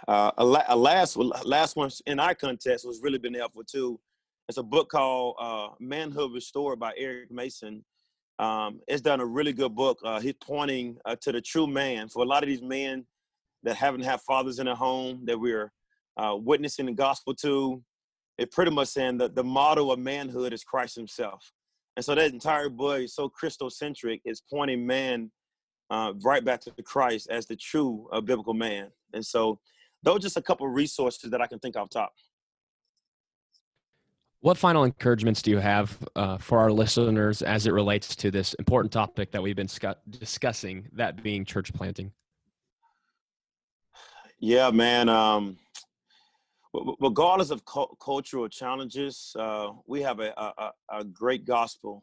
uh, 0.08 0.32
a, 0.38 0.46
la- 0.46 0.64
a, 0.68 0.76
last 0.76 1.18
last 1.18 1.76
one 1.76 1.90
in 2.06 2.20
our 2.20 2.36
context 2.36 2.86
was 2.86 3.02
really 3.02 3.18
been 3.18 3.34
helpful 3.34 3.64
too. 3.64 4.00
It's 4.52 4.58
a 4.58 4.64
book 4.64 4.90
called 4.90 5.38
uh, 5.40 5.70
Manhood 5.80 6.34
Restored 6.34 6.78
by 6.78 6.92
Eric 6.98 7.32
Mason. 7.32 7.86
Um, 8.38 8.82
it's 8.86 9.00
done 9.00 9.22
a 9.22 9.26
really 9.26 9.54
good 9.54 9.74
book. 9.74 10.00
Uh, 10.04 10.20
he's 10.20 10.34
pointing 10.44 10.98
uh, 11.06 11.16
to 11.22 11.32
the 11.32 11.40
true 11.40 11.68
man 11.68 12.10
for 12.10 12.22
a 12.22 12.26
lot 12.26 12.44
of 12.44 12.50
these 12.50 12.62
men 12.62 13.06
that 13.64 13.78
haven't 13.78 14.02
had 14.02 14.20
fathers 14.20 14.60
in 14.60 14.66
their 14.66 14.76
home 14.76 15.22
that 15.24 15.40
we're 15.40 15.72
uh, 16.18 16.36
witnessing 16.38 16.88
the 16.88 16.92
gospel 16.92 17.34
to. 17.36 17.82
It 18.38 18.52
pretty 18.52 18.72
much 18.72 18.90
saying 18.90 19.20
that 19.20 19.36
the 19.36 19.44
model 19.46 19.90
of 19.90 20.00
manhood 20.00 20.52
is 20.52 20.66
Christ 20.66 20.98
Himself, 20.98 21.54
and 21.96 22.04
so 22.04 22.14
that 22.14 22.34
entire 22.34 22.68
book 22.68 23.04
is 23.04 23.16
so 23.16 23.30
Christocentric. 23.30 24.20
It's 24.26 24.42
pointing 24.42 24.86
man 24.86 25.32
uh, 25.90 26.12
right 26.26 26.44
back 26.44 26.60
to 26.64 26.74
Christ 26.84 27.30
as 27.30 27.46
the 27.46 27.56
true 27.56 28.10
uh, 28.12 28.20
biblical 28.20 28.54
man. 28.54 28.90
And 29.14 29.26
so, 29.26 29.62
those 30.04 30.18
are 30.18 30.20
just 30.20 30.36
a 30.36 30.42
couple 30.42 30.68
resources 30.68 31.32
that 31.32 31.40
I 31.40 31.48
can 31.48 31.60
think 31.60 31.78
off 31.78 31.90
top. 31.90 32.12
What 34.42 34.58
final 34.58 34.84
encouragements 34.84 35.44
do 35.44 35.52
you 35.52 35.60
have 35.60 35.96
uh, 36.16 36.40
for 36.40 36.58
our 36.58 36.72
listeners 36.72 37.44
as 37.44 37.68
it 37.68 37.74
relates 37.74 38.16
to 38.16 38.32
this 38.32 38.56
important 38.56 38.92
topic 38.92 39.32
that 39.32 39.44
we've 39.44 39.56
been 39.56 39.68
scu- 39.68 39.96
discussing, 40.10 40.88
that 40.94 41.22
being 41.22 41.46
church 41.46 41.72
planting? 41.72 42.12
Yeah, 44.40 44.72
man. 44.72 45.10
Um, 45.10 45.58
regardless 47.00 47.52
of 47.52 47.64
cu- 47.66 47.96
cultural 48.04 48.48
challenges, 48.50 49.36
uh, 49.38 49.70
we 49.86 50.02
have 50.02 50.20
a, 50.20 50.34
a, 50.36 50.72
a 50.92 51.04
great 51.04 51.46
gospel. 51.46 52.02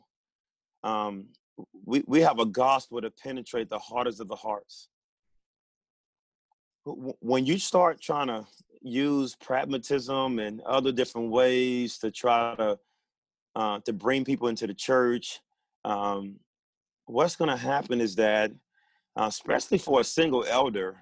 Um, 0.85 1.31
we, 1.85 2.05
we 2.07 2.21
have 2.21 2.39
a 2.39 2.47
gospel 2.47 3.01
to 3.01 3.11
penetrate 3.11 3.69
the 3.69 3.81
hardest 3.81 4.21
of 4.21 4.29
the 4.29 4.37
hearts. 4.37 4.87
When 6.85 7.45
you 7.45 7.59
start 7.59 8.01
trying 8.01 8.29
to 8.29 8.47
use 8.83 9.35
pragmatism 9.37 10.39
and 10.39 10.61
other 10.63 10.93
different 10.93 11.31
ways 11.31 11.99
to 11.99 12.11
try 12.11 12.55
to 12.57 12.79
uh, 13.57 13.81
to 13.85 13.93
bring 13.93 14.25
people 14.25 14.49
into 14.49 14.67
the 14.67 14.75
church, 14.75 15.41
um, 15.85 16.37
what's 17.07 17.35
going 17.35 17.51
to 17.51 17.57
happen 17.57 18.01
is 18.01 18.15
that, 18.15 18.53
uh, 19.19 19.25
especially 19.25 19.79
for 19.79 20.01
a 20.01 20.05
single 20.05 20.45
elder, 20.45 20.99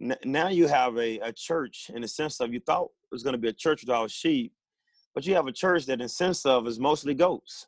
n- 0.00 0.16
now 0.24 0.48
you 0.48 0.66
have 0.66 0.98
a, 0.98 1.18
a 1.20 1.32
church 1.32 1.90
in 1.94 2.02
the 2.02 2.08
sense 2.08 2.40
of 2.40 2.52
you 2.52 2.60
thought 2.60 2.84
it 2.84 3.12
was 3.12 3.22
going 3.22 3.32
to 3.32 3.38
be 3.38 3.48
a 3.48 3.52
church 3.52 3.82
without 3.82 4.10
sheep, 4.10 4.52
but 5.14 5.26
you 5.26 5.34
have 5.34 5.46
a 5.46 5.52
church 5.52 5.86
that, 5.86 5.94
in 5.94 6.00
the 6.00 6.08
sense 6.08 6.44
of, 6.44 6.66
is 6.66 6.78
mostly 6.78 7.14
goats. 7.14 7.66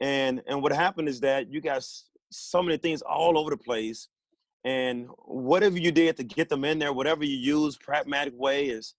And 0.00 0.42
and 0.46 0.62
what 0.62 0.72
happened 0.72 1.08
is 1.08 1.20
that 1.20 1.50
you 1.50 1.60
got 1.60 1.82
so 2.30 2.62
many 2.62 2.76
things 2.76 3.02
all 3.02 3.38
over 3.38 3.50
the 3.50 3.56
place. 3.56 4.08
And 4.68 5.08
whatever 5.24 5.78
you 5.78 5.90
did 5.90 6.18
to 6.18 6.24
get 6.24 6.50
them 6.50 6.62
in 6.62 6.78
there, 6.78 6.92
whatever 6.92 7.24
you 7.24 7.38
use, 7.38 7.78
pragmatic 7.78 8.34
way 8.38 8.66
is, 8.66 8.92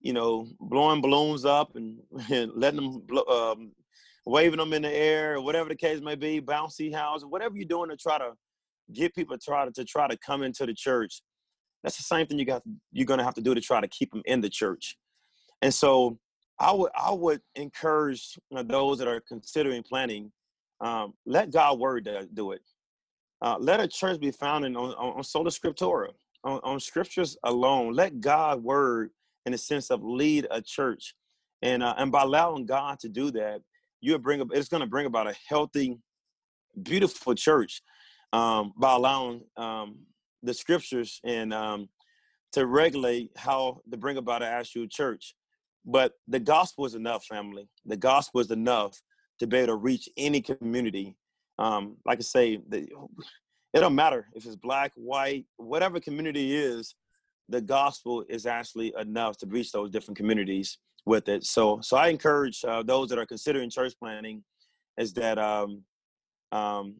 you 0.00 0.14
know, 0.14 0.48
blowing 0.58 1.02
balloons 1.02 1.44
up 1.44 1.76
and, 1.76 1.98
and 2.30 2.50
letting 2.54 2.80
them 2.80 3.00
blow, 3.00 3.24
um, 3.24 3.72
waving 4.24 4.58
them 4.58 4.72
in 4.72 4.80
the 4.80 4.90
air, 4.90 5.38
whatever 5.38 5.68
the 5.68 5.76
case 5.76 6.00
may 6.00 6.14
be, 6.14 6.40
bouncy 6.40 6.94
house, 6.94 7.26
whatever 7.26 7.56
you're 7.56 7.68
doing 7.68 7.90
to 7.90 7.96
try 7.98 8.16
to 8.16 8.30
get 8.90 9.14
people 9.14 9.36
to 9.36 9.44
try 9.44 9.66
to, 9.66 9.70
to 9.70 9.84
try 9.84 10.08
to 10.08 10.16
come 10.16 10.42
into 10.42 10.64
the 10.64 10.72
church. 10.72 11.20
That's 11.82 11.98
the 11.98 12.02
same 12.02 12.26
thing 12.26 12.38
you 12.38 12.46
got 12.46 12.62
you're 12.90 13.04
gonna 13.04 13.22
have 13.22 13.34
to 13.34 13.42
do 13.42 13.54
to 13.54 13.60
try 13.60 13.82
to 13.82 13.88
keep 13.88 14.12
them 14.12 14.22
in 14.24 14.40
the 14.40 14.48
church. 14.48 14.96
And 15.60 15.74
so 15.74 16.18
I 16.58 16.72
would 16.72 16.90
I 16.98 17.12
would 17.12 17.42
encourage 17.54 18.38
you 18.50 18.56
know, 18.56 18.62
those 18.62 18.96
that 18.98 19.08
are 19.08 19.20
considering 19.28 19.82
planning, 19.82 20.32
um, 20.80 21.12
let 21.26 21.52
God 21.52 21.78
word 21.78 22.08
do 22.32 22.52
it. 22.52 22.62
Uh, 23.42 23.56
let 23.58 23.80
a 23.80 23.88
church 23.88 24.18
be 24.20 24.30
founded 24.30 24.74
on, 24.76 24.92
on, 24.92 25.18
on 25.18 25.24
sola 25.24 25.50
scriptura, 25.50 26.08
on, 26.42 26.60
on, 26.64 26.80
scriptures 26.80 27.36
alone. 27.44 27.92
Let 27.92 28.20
God 28.20 28.62
word 28.62 29.10
in 29.44 29.52
the 29.52 29.58
sense 29.58 29.90
of 29.90 30.02
lead 30.02 30.46
a 30.50 30.62
church, 30.62 31.14
and 31.60 31.82
uh, 31.82 31.94
and 31.98 32.10
by 32.10 32.22
allowing 32.22 32.66
God 32.66 32.98
to 33.00 33.08
do 33.08 33.30
that, 33.32 33.60
you 34.00 34.18
bring 34.18 34.42
it's 34.52 34.68
going 34.68 34.80
to 34.80 34.86
bring 34.86 35.06
about 35.06 35.26
a 35.26 35.34
healthy, 35.48 35.98
beautiful 36.82 37.34
church 37.34 37.82
um, 38.32 38.72
by 38.76 38.94
allowing 38.94 39.42
um, 39.56 39.98
the 40.42 40.54
scriptures 40.54 41.20
and 41.24 41.52
um, 41.52 41.88
to 42.52 42.66
regulate 42.66 43.30
how 43.36 43.80
to 43.90 43.96
bring 43.96 44.16
about 44.16 44.42
an 44.42 44.48
actual 44.48 44.86
church. 44.86 45.34
But 45.84 46.12
the 46.26 46.40
gospel 46.40 46.86
is 46.86 46.94
enough, 46.94 47.24
family. 47.24 47.68
The 47.84 47.96
gospel 47.96 48.40
is 48.40 48.50
enough 48.50 49.00
to 49.38 49.46
be 49.46 49.58
able 49.58 49.74
to 49.74 49.76
reach 49.76 50.08
any 50.16 50.40
community. 50.40 51.16
Um, 51.58 51.96
like 52.04 52.18
I 52.18 52.22
say, 52.22 52.60
the, 52.68 52.88
it 53.72 53.80
don't 53.80 53.94
matter 53.94 54.26
if 54.34 54.46
it's 54.46 54.56
black, 54.56 54.92
white, 54.94 55.46
whatever 55.56 56.00
community 56.00 56.56
is. 56.56 56.94
The 57.48 57.60
gospel 57.60 58.24
is 58.28 58.44
actually 58.44 58.92
enough 58.98 59.38
to 59.38 59.46
reach 59.46 59.70
those 59.72 59.90
different 59.90 60.18
communities 60.18 60.78
with 61.04 61.28
it. 61.28 61.44
So, 61.44 61.80
so 61.80 61.96
I 61.96 62.08
encourage 62.08 62.64
uh, 62.64 62.82
those 62.82 63.08
that 63.10 63.18
are 63.18 63.26
considering 63.26 63.70
church 63.70 63.94
planting, 63.98 64.42
is 64.98 65.12
that 65.14 65.38
um, 65.38 65.82
um, 66.52 66.96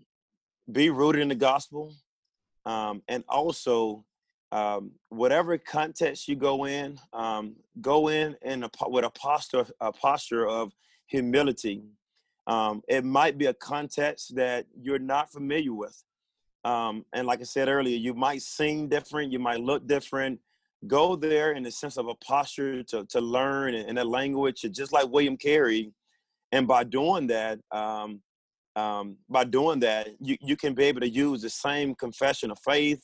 be 0.71 0.91
rooted 0.91 1.23
in 1.23 1.29
the 1.29 1.35
gospel, 1.35 1.95
um, 2.65 3.03
and 3.09 3.25
also 3.29 4.05
um, 4.53 4.93
whatever 5.09 5.59
context 5.59 6.29
you 6.29 6.37
go 6.37 6.67
in, 6.67 6.99
um, 7.13 7.57
go 7.81 8.09
in 8.09 8.37
in 8.43 8.63
a, 8.63 8.71
with 8.87 9.05
a 9.05 9.11
posture, 9.11 9.67
a 9.81 9.93
posture 9.93 10.47
of 10.47 10.73
humility. 11.09 11.83
Um, 12.47 12.83
it 12.89 13.05
might 13.05 13.39
be 13.39 13.47
a 13.47 13.55
context 13.55 14.37
that 14.37 14.67
you're 14.81 14.99
not 14.99 15.33
familiar 15.33 15.73
with. 15.73 16.03
Um, 16.65 17.05
and 17.13 17.27
like 17.27 17.41
I 17.41 17.45
said 17.45 17.69
earlier, 17.69 17.97
you 17.97 18.15
might 18.15 18.43
sing 18.43 18.89
different, 18.89 19.33
you 19.33 19.39
might 19.39 19.61
look 19.61 19.87
different. 19.87 20.41
Go 20.87 21.17
there 21.17 21.53
in 21.53 21.63
the 21.63 21.71
sense 21.71 21.97
of 21.97 22.09
a 22.09 22.15
posture 22.17 22.83
to, 22.85 23.05
to 23.07 23.21
learn 23.21 23.75
in 23.75 23.99
a 23.99 24.05
language, 24.05 24.65
just 24.73 24.93
like 24.93 25.09
William 25.09 25.37
Carey. 25.37 25.93
And 26.53 26.67
by 26.67 26.85
doing 26.85 27.27
that, 27.29 27.59
um, 27.71 28.21
um, 28.77 29.17
by 29.29 29.45
doing 29.45 29.81
that, 29.81 30.09
you, 30.21 30.37
you 30.41 30.57
can 30.57 30.75
be 30.75 30.85
able 30.85 31.01
to 31.01 31.09
use 31.09 31.43
the 31.43 31.51
same 31.51 31.95
confession 31.95 32.51
of 32.51 32.59
faith, 32.65 33.01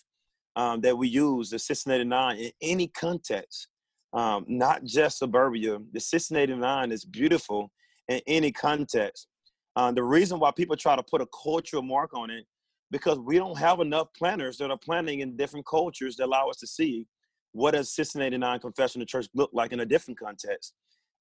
um, 0.56 0.80
that 0.82 0.96
we 0.96 1.08
use, 1.08 1.50
the 1.50 1.54
1689, 1.54 2.36
in 2.36 2.50
any 2.60 2.88
context, 2.88 3.68
um, 4.12 4.44
not 4.46 4.84
just 4.84 5.18
suburbia. 5.18 5.70
The 5.70 6.00
1689 6.00 6.92
is 6.92 7.04
beautiful 7.04 7.70
in 8.08 8.20
any 8.26 8.52
context. 8.52 9.28
Uh, 9.74 9.90
the 9.92 10.02
reason 10.02 10.38
why 10.38 10.50
people 10.50 10.76
try 10.76 10.96
to 10.96 11.02
put 11.02 11.20
a 11.20 11.26
cultural 11.42 11.82
mark 11.82 12.14
on 12.14 12.30
it, 12.30 12.44
because 12.90 13.18
we 13.18 13.38
don't 13.38 13.58
have 13.58 13.80
enough 13.80 14.08
planners 14.16 14.58
that 14.58 14.70
are 14.70 14.78
planning 14.78 15.20
in 15.20 15.36
different 15.36 15.66
cultures 15.66 16.16
that 16.16 16.26
allow 16.26 16.48
us 16.48 16.58
to 16.58 16.66
see 16.66 17.06
what 17.52 17.72
does 17.72 17.92
1689 17.96 18.60
Confession 18.60 19.02
of 19.02 19.08
Church 19.08 19.28
look 19.34 19.50
like 19.52 19.72
in 19.72 19.80
a 19.80 19.86
different 19.86 20.18
context. 20.18 20.74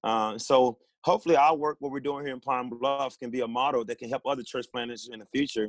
Uh, 0.04 0.36
so 0.36 0.78
hopefully 1.04 1.36
our 1.36 1.56
work, 1.56 1.76
what 1.80 1.92
we're 1.92 2.00
doing 2.00 2.24
here 2.24 2.34
in 2.34 2.40
Pine 2.40 2.68
Bluff, 2.68 3.18
can 3.18 3.30
be 3.30 3.40
a 3.40 3.48
model 3.48 3.84
that 3.84 3.98
can 3.98 4.08
help 4.08 4.22
other 4.26 4.42
church 4.42 4.66
planners 4.72 5.08
in 5.12 5.20
the 5.20 5.26
future 5.34 5.68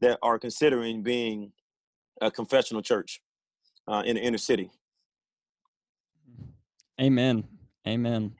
that 0.00 0.18
are 0.22 0.38
considering 0.38 1.02
being 1.02 1.52
a 2.20 2.30
confessional 2.30 2.82
church 2.82 3.20
uh, 3.88 4.02
in 4.04 4.16
the 4.16 4.22
inner 4.22 4.38
city. 4.38 4.70
Amen. 7.00 7.44
Amen. 7.86 8.34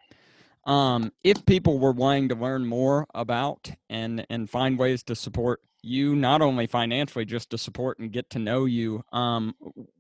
Um, 0.65 1.13
if 1.25 1.45
people 1.45 1.79
were 1.79 1.93
wanting 1.93 2.29
to 2.29 2.35
learn 2.35 2.67
more 2.67 3.07
about 3.15 3.71
and 3.91 4.25
and 4.31 4.49
find 4.49 4.79
ways 4.79 5.03
to 5.05 5.17
support 5.17 5.61
you, 5.83 6.15
not 6.15 6.43
only 6.43 6.67
financially, 6.67 7.25
just 7.25 7.51
to 7.51 7.59
support 7.59 7.99
and 7.99 8.13
get 8.13 8.31
to 8.31 8.39
know 8.39 8.67
you, 8.67 9.03
um, 9.13 9.55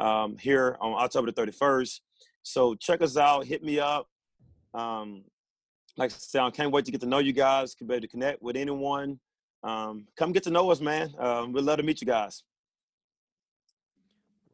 um, 0.00 0.36
here 0.36 0.76
on 0.80 0.92
October 0.94 1.30
the 1.30 1.46
31st. 1.46 2.00
So 2.42 2.74
check 2.74 3.02
us 3.02 3.16
out. 3.16 3.46
Hit 3.46 3.62
me 3.62 3.78
up. 3.78 4.08
Um, 4.74 5.22
like 5.96 6.10
I 6.10 6.14
said, 6.18 6.42
I 6.42 6.50
can't 6.50 6.72
wait 6.72 6.84
to 6.86 6.90
get 6.90 7.00
to 7.02 7.06
know 7.06 7.18
you 7.18 7.32
guys. 7.32 7.74
Can 7.74 7.86
be 7.86 7.94
able 7.94 8.02
to 8.02 8.08
connect 8.08 8.42
with 8.42 8.56
anyone. 8.56 9.20
Um, 9.62 10.06
come 10.16 10.32
get 10.32 10.42
to 10.44 10.50
know 10.50 10.70
us, 10.70 10.80
man. 10.80 11.14
Um, 11.18 11.52
we'd 11.52 11.64
love 11.64 11.78
to 11.78 11.82
meet 11.82 12.00
you 12.00 12.06
guys. 12.06 12.42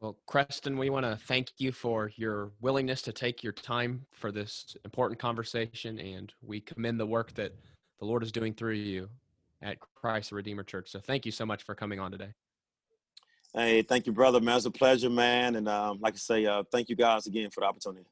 Well, 0.05 0.17
Creston, 0.27 0.77
we 0.77 0.91
want 0.91 1.03
to 1.07 1.17
thank 1.25 1.49
you 1.57 1.71
for 1.71 2.11
your 2.15 2.51
willingness 2.61 3.01
to 3.01 3.11
take 3.11 3.41
your 3.41 3.53
time 3.53 4.05
for 4.11 4.31
this 4.31 4.77
important 4.85 5.19
conversation, 5.19 5.97
and 5.97 6.31
we 6.43 6.61
commend 6.61 6.99
the 6.99 7.07
work 7.07 7.33
that 7.33 7.55
the 7.97 8.05
Lord 8.05 8.21
is 8.21 8.31
doing 8.31 8.53
through 8.53 8.73
you 8.73 9.09
at 9.63 9.79
Christ 9.79 10.29
the 10.29 10.35
Redeemer 10.35 10.61
Church. 10.61 10.91
So 10.91 10.99
thank 10.99 11.25
you 11.25 11.31
so 11.31 11.43
much 11.43 11.63
for 11.63 11.73
coming 11.73 11.99
on 11.99 12.11
today. 12.11 12.35
Hey, 13.55 13.81
thank 13.81 14.05
you, 14.05 14.11
brother, 14.11 14.39
man. 14.39 14.57
It's 14.57 14.67
a 14.67 14.69
pleasure, 14.69 15.09
man. 15.09 15.55
And 15.55 15.67
um, 15.67 15.97
like 15.99 16.13
I 16.13 16.17
say, 16.17 16.45
uh, 16.45 16.61
thank 16.71 16.87
you 16.87 16.95
guys 16.95 17.25
again 17.25 17.49
for 17.49 17.61
the 17.61 17.65
opportunity. 17.65 18.05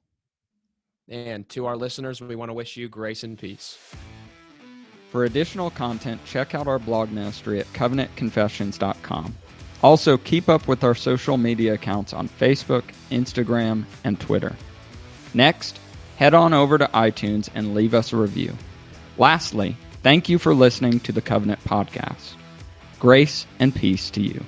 And 1.07 1.47
to 1.49 1.67
our 1.67 1.77
listeners, 1.77 2.21
we 2.21 2.35
want 2.35 2.49
to 2.49 2.53
wish 2.53 2.75
you 2.75 2.89
grace 2.89 3.23
and 3.23 3.37
peace. 3.37 3.77
For 5.11 5.25
additional 5.25 5.69
content, 5.69 6.25
check 6.25 6.55
out 6.55 6.65
our 6.65 6.79
blog 6.79 7.11
ministry 7.11 7.59
at 7.59 7.71
covenantconfessions.com. 7.73 9.35
Also, 9.83 10.17
keep 10.17 10.47
up 10.47 10.67
with 10.67 10.83
our 10.83 10.95
social 10.95 11.37
media 11.37 11.73
accounts 11.73 12.13
on 12.13 12.29
Facebook, 12.29 12.83
Instagram, 13.11 13.83
and 14.05 14.19
Twitter. 14.19 14.55
Next, 15.33 15.77
head 16.15 16.33
on 16.33 16.53
over 16.53 16.77
to 16.77 16.85
iTunes 16.93 17.49
and 17.53 17.75
leave 17.75 17.93
us 17.93 18.13
a 18.13 18.17
review. 18.17 18.53
Lastly, 19.17 19.75
thank 20.01 20.29
you 20.29 20.39
for 20.39 20.55
listening 20.55 21.01
to 21.01 21.11
the 21.11 21.21
Covenant 21.21 21.61
Podcast. 21.65 22.35
Grace 22.97 23.45
and 23.59 23.75
peace 23.75 24.09
to 24.11 24.21
you. 24.21 24.45